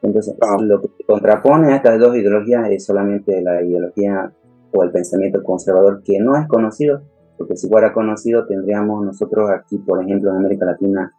Entonces, 0.03 0.35
lo 0.61 0.81
que 0.81 0.89
contrapone 1.07 1.73
a 1.73 1.77
estas 1.77 1.99
dos 1.99 2.17
ideologías 2.17 2.69
es 2.71 2.85
solamente 2.85 3.43
la 3.43 3.63
ideología 3.63 4.33
o 4.73 4.83
el 4.83 4.91
pensamiento 4.91 5.43
conservador 5.43 6.03
que 6.03 6.19
no 6.21 6.37
es 6.37 6.47
conocido, 6.47 7.03
porque 7.39 7.57
si 7.57 7.69
fuera 7.69 7.93
conocido 7.93 8.47
tendríamos 8.47 9.05
nosotros 9.05 9.49
aquí, 9.51 9.79
por 9.79 10.03
ejemplo, 10.03 10.31
en 10.31 10.37
América 10.37 10.67
Latina, 10.67 11.13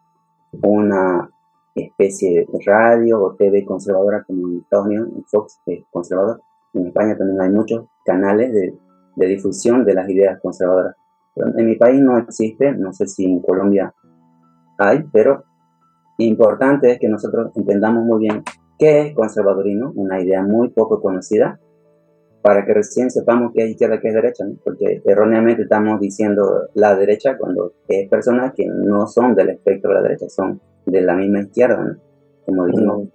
una 0.61 1.29
especie 1.73 2.45
de 2.51 2.59
radio 2.65 3.23
o 3.23 3.35
TV 3.35 3.65
conservadora 3.65 4.23
como 4.23 4.49
en 4.49 4.59
Estados 4.59 4.87
Unidos, 4.87 5.09
Fox 5.27 5.61
es 5.65 5.83
conservador. 5.89 6.41
En 6.73 6.87
España 6.87 7.17
también 7.17 7.41
hay 7.41 7.49
muchos 7.49 7.85
canales 8.05 8.53
de, 8.53 8.77
de 9.15 9.27
difusión 9.27 9.85
de 9.85 9.93
las 9.93 10.09
ideas 10.09 10.39
conservadoras. 10.41 10.95
en 11.35 11.65
mi 11.65 11.75
país 11.75 12.01
no 12.01 12.17
existe, 12.17 12.73
no 12.73 12.91
sé 12.91 13.07
si 13.07 13.25
en 13.25 13.39
Colombia 13.41 13.93
hay, 14.77 15.03
pero 15.11 15.43
importante 16.17 16.91
es 16.91 16.99
que 16.99 17.07
nosotros 17.07 17.51
entendamos 17.55 18.03
muy 18.03 18.19
bien 18.19 18.43
qué 18.77 19.01
es 19.01 19.15
conservadurismo, 19.15 19.91
una 19.95 20.21
idea 20.21 20.43
muy 20.43 20.69
poco 20.69 21.01
conocida, 21.01 21.59
para 22.41 22.65
que 22.65 22.73
recién 22.73 23.11
sepamos 23.11 23.51
qué 23.53 23.63
es 23.63 23.71
izquierda 23.71 23.95
y 23.95 23.99
qué 23.99 24.07
es 24.09 24.13
derecha, 24.13 24.45
porque 24.63 25.01
erróneamente 25.05 25.63
estamos 25.63 25.99
diciendo 25.99 26.69
la 26.73 26.95
derecha 26.95 27.37
cuando 27.37 27.73
es 27.87 28.09
personas 28.09 28.53
que 28.55 28.65
no 28.67 29.07
son 29.07 29.35
del 29.35 29.49
espectro 29.49 29.89
de 29.89 29.95
la 29.95 30.01
derecha, 30.01 30.29
son 30.29 30.61
de 30.85 31.01
la 31.01 31.15
misma 31.15 31.41
izquierda, 31.41 31.97
como 32.45 32.65
dijimos, 32.65 33.09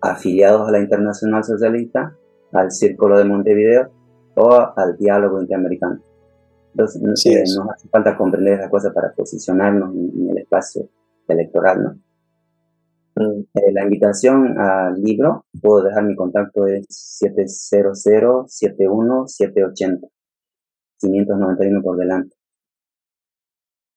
afiliados 0.00 0.68
a 0.68 0.72
la 0.72 0.80
Internacional 0.80 1.44
Socialista, 1.44 2.16
al 2.52 2.70
Círculo 2.70 3.18
de 3.18 3.24
Montevideo 3.24 3.90
o 4.34 4.72
al 4.76 4.96
diálogo 4.96 5.40
interamericano. 5.40 6.00
Entonces, 6.74 7.26
eh, 7.26 7.44
nos 7.56 7.68
hace 7.70 7.88
falta 7.88 8.16
comprender 8.16 8.54
esas 8.54 8.70
cosas 8.70 8.92
para 8.94 9.12
posicionarnos 9.12 9.94
en, 9.94 10.30
el 10.30 10.38
espacio 10.38 10.88
electoral, 11.28 11.82
¿no? 11.82 11.98
Eh, 13.54 13.72
la 13.72 13.84
invitación 13.84 14.58
al 14.58 15.00
libro, 15.02 15.46
puedo 15.60 15.84
dejar 15.84 16.04
mi 16.04 16.14
contacto, 16.14 16.66
es 16.66 17.20
700-71780, 17.22 20.10
591 20.98 21.82
por 21.82 21.98
delante. 21.98 22.36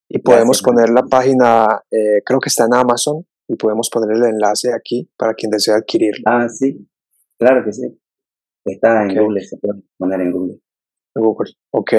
Y 0.08 0.20
podemos 0.20 0.62
poner 0.62 0.88
la 0.90 1.02
página, 1.02 1.82
eh, 1.90 2.22
creo 2.24 2.38
que 2.38 2.48
está 2.48 2.66
en 2.66 2.74
Amazon, 2.74 3.26
y 3.48 3.56
podemos 3.56 3.90
poner 3.90 4.16
el 4.16 4.22
enlace 4.24 4.72
aquí 4.72 5.10
para 5.16 5.34
quien 5.34 5.50
desee 5.50 5.74
adquirirlo. 5.74 6.22
Ah, 6.26 6.48
sí, 6.48 6.88
claro 7.38 7.64
que 7.64 7.72
sí. 7.72 8.00
Está 8.64 9.02
en 9.02 9.16
Google, 9.16 9.40
se 9.40 9.56
puede 9.58 9.82
poner 9.98 10.20
en 10.20 10.32
Google. 10.32 10.60
Google, 11.14 11.52
ok. 11.70 11.92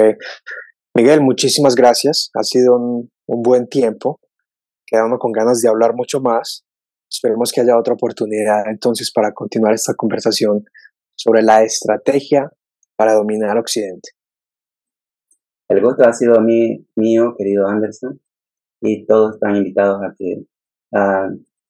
Miguel, 0.94 1.22
muchísimas 1.22 1.74
gracias. 1.74 2.30
Ha 2.34 2.42
sido 2.42 2.76
un, 2.76 3.10
un 3.26 3.42
buen 3.42 3.68
tiempo. 3.68 4.20
Queda 4.86 5.06
uno 5.06 5.18
con 5.18 5.32
ganas 5.32 5.60
de 5.60 5.68
hablar 5.68 5.94
mucho 5.94 6.20
más. 6.20 6.64
Esperemos 7.10 7.52
que 7.52 7.60
haya 7.62 7.78
otra 7.78 7.94
oportunidad 7.94 8.68
entonces 8.68 9.10
para 9.12 9.32
continuar 9.32 9.74
esta 9.74 9.94
conversación 9.94 10.64
sobre 11.14 11.42
la 11.42 11.62
estrategia 11.62 12.50
para 12.96 13.14
dominar 13.14 13.56
Occidente. 13.58 14.10
El 15.68 15.82
gusto 15.82 16.04
ha 16.04 16.12
sido 16.12 16.40
mí, 16.40 16.86
mío, 16.96 17.34
querido 17.36 17.66
Anderson, 17.66 18.20
y 18.80 19.04
todos 19.06 19.34
están 19.34 19.56
invitados 19.56 20.02
a 20.02 20.14
que 20.16 20.44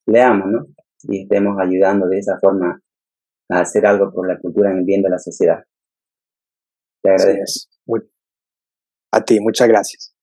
leamos, 0.07 0.51
¿no? 0.51 0.67
Y 1.05 1.23
estemos 1.23 1.57
ayudando 1.61 2.07
de 2.07 2.19
esa 2.19 2.39
forma 2.39 2.81
a 3.51 3.61
hacer 3.61 3.87
algo 3.87 4.13
por 4.13 4.29
la 4.29 4.39
cultura 4.39 4.71
en 4.71 4.79
el 4.79 4.85
bien 4.85 5.03
de 5.03 5.11
la 5.11 5.19
sociedad. 5.19 5.65
Te 7.03 7.11
agradezco. 7.11 7.71
a 9.13 9.25
ti, 9.25 9.41
muchas 9.41 9.69
gracias. 9.69 10.18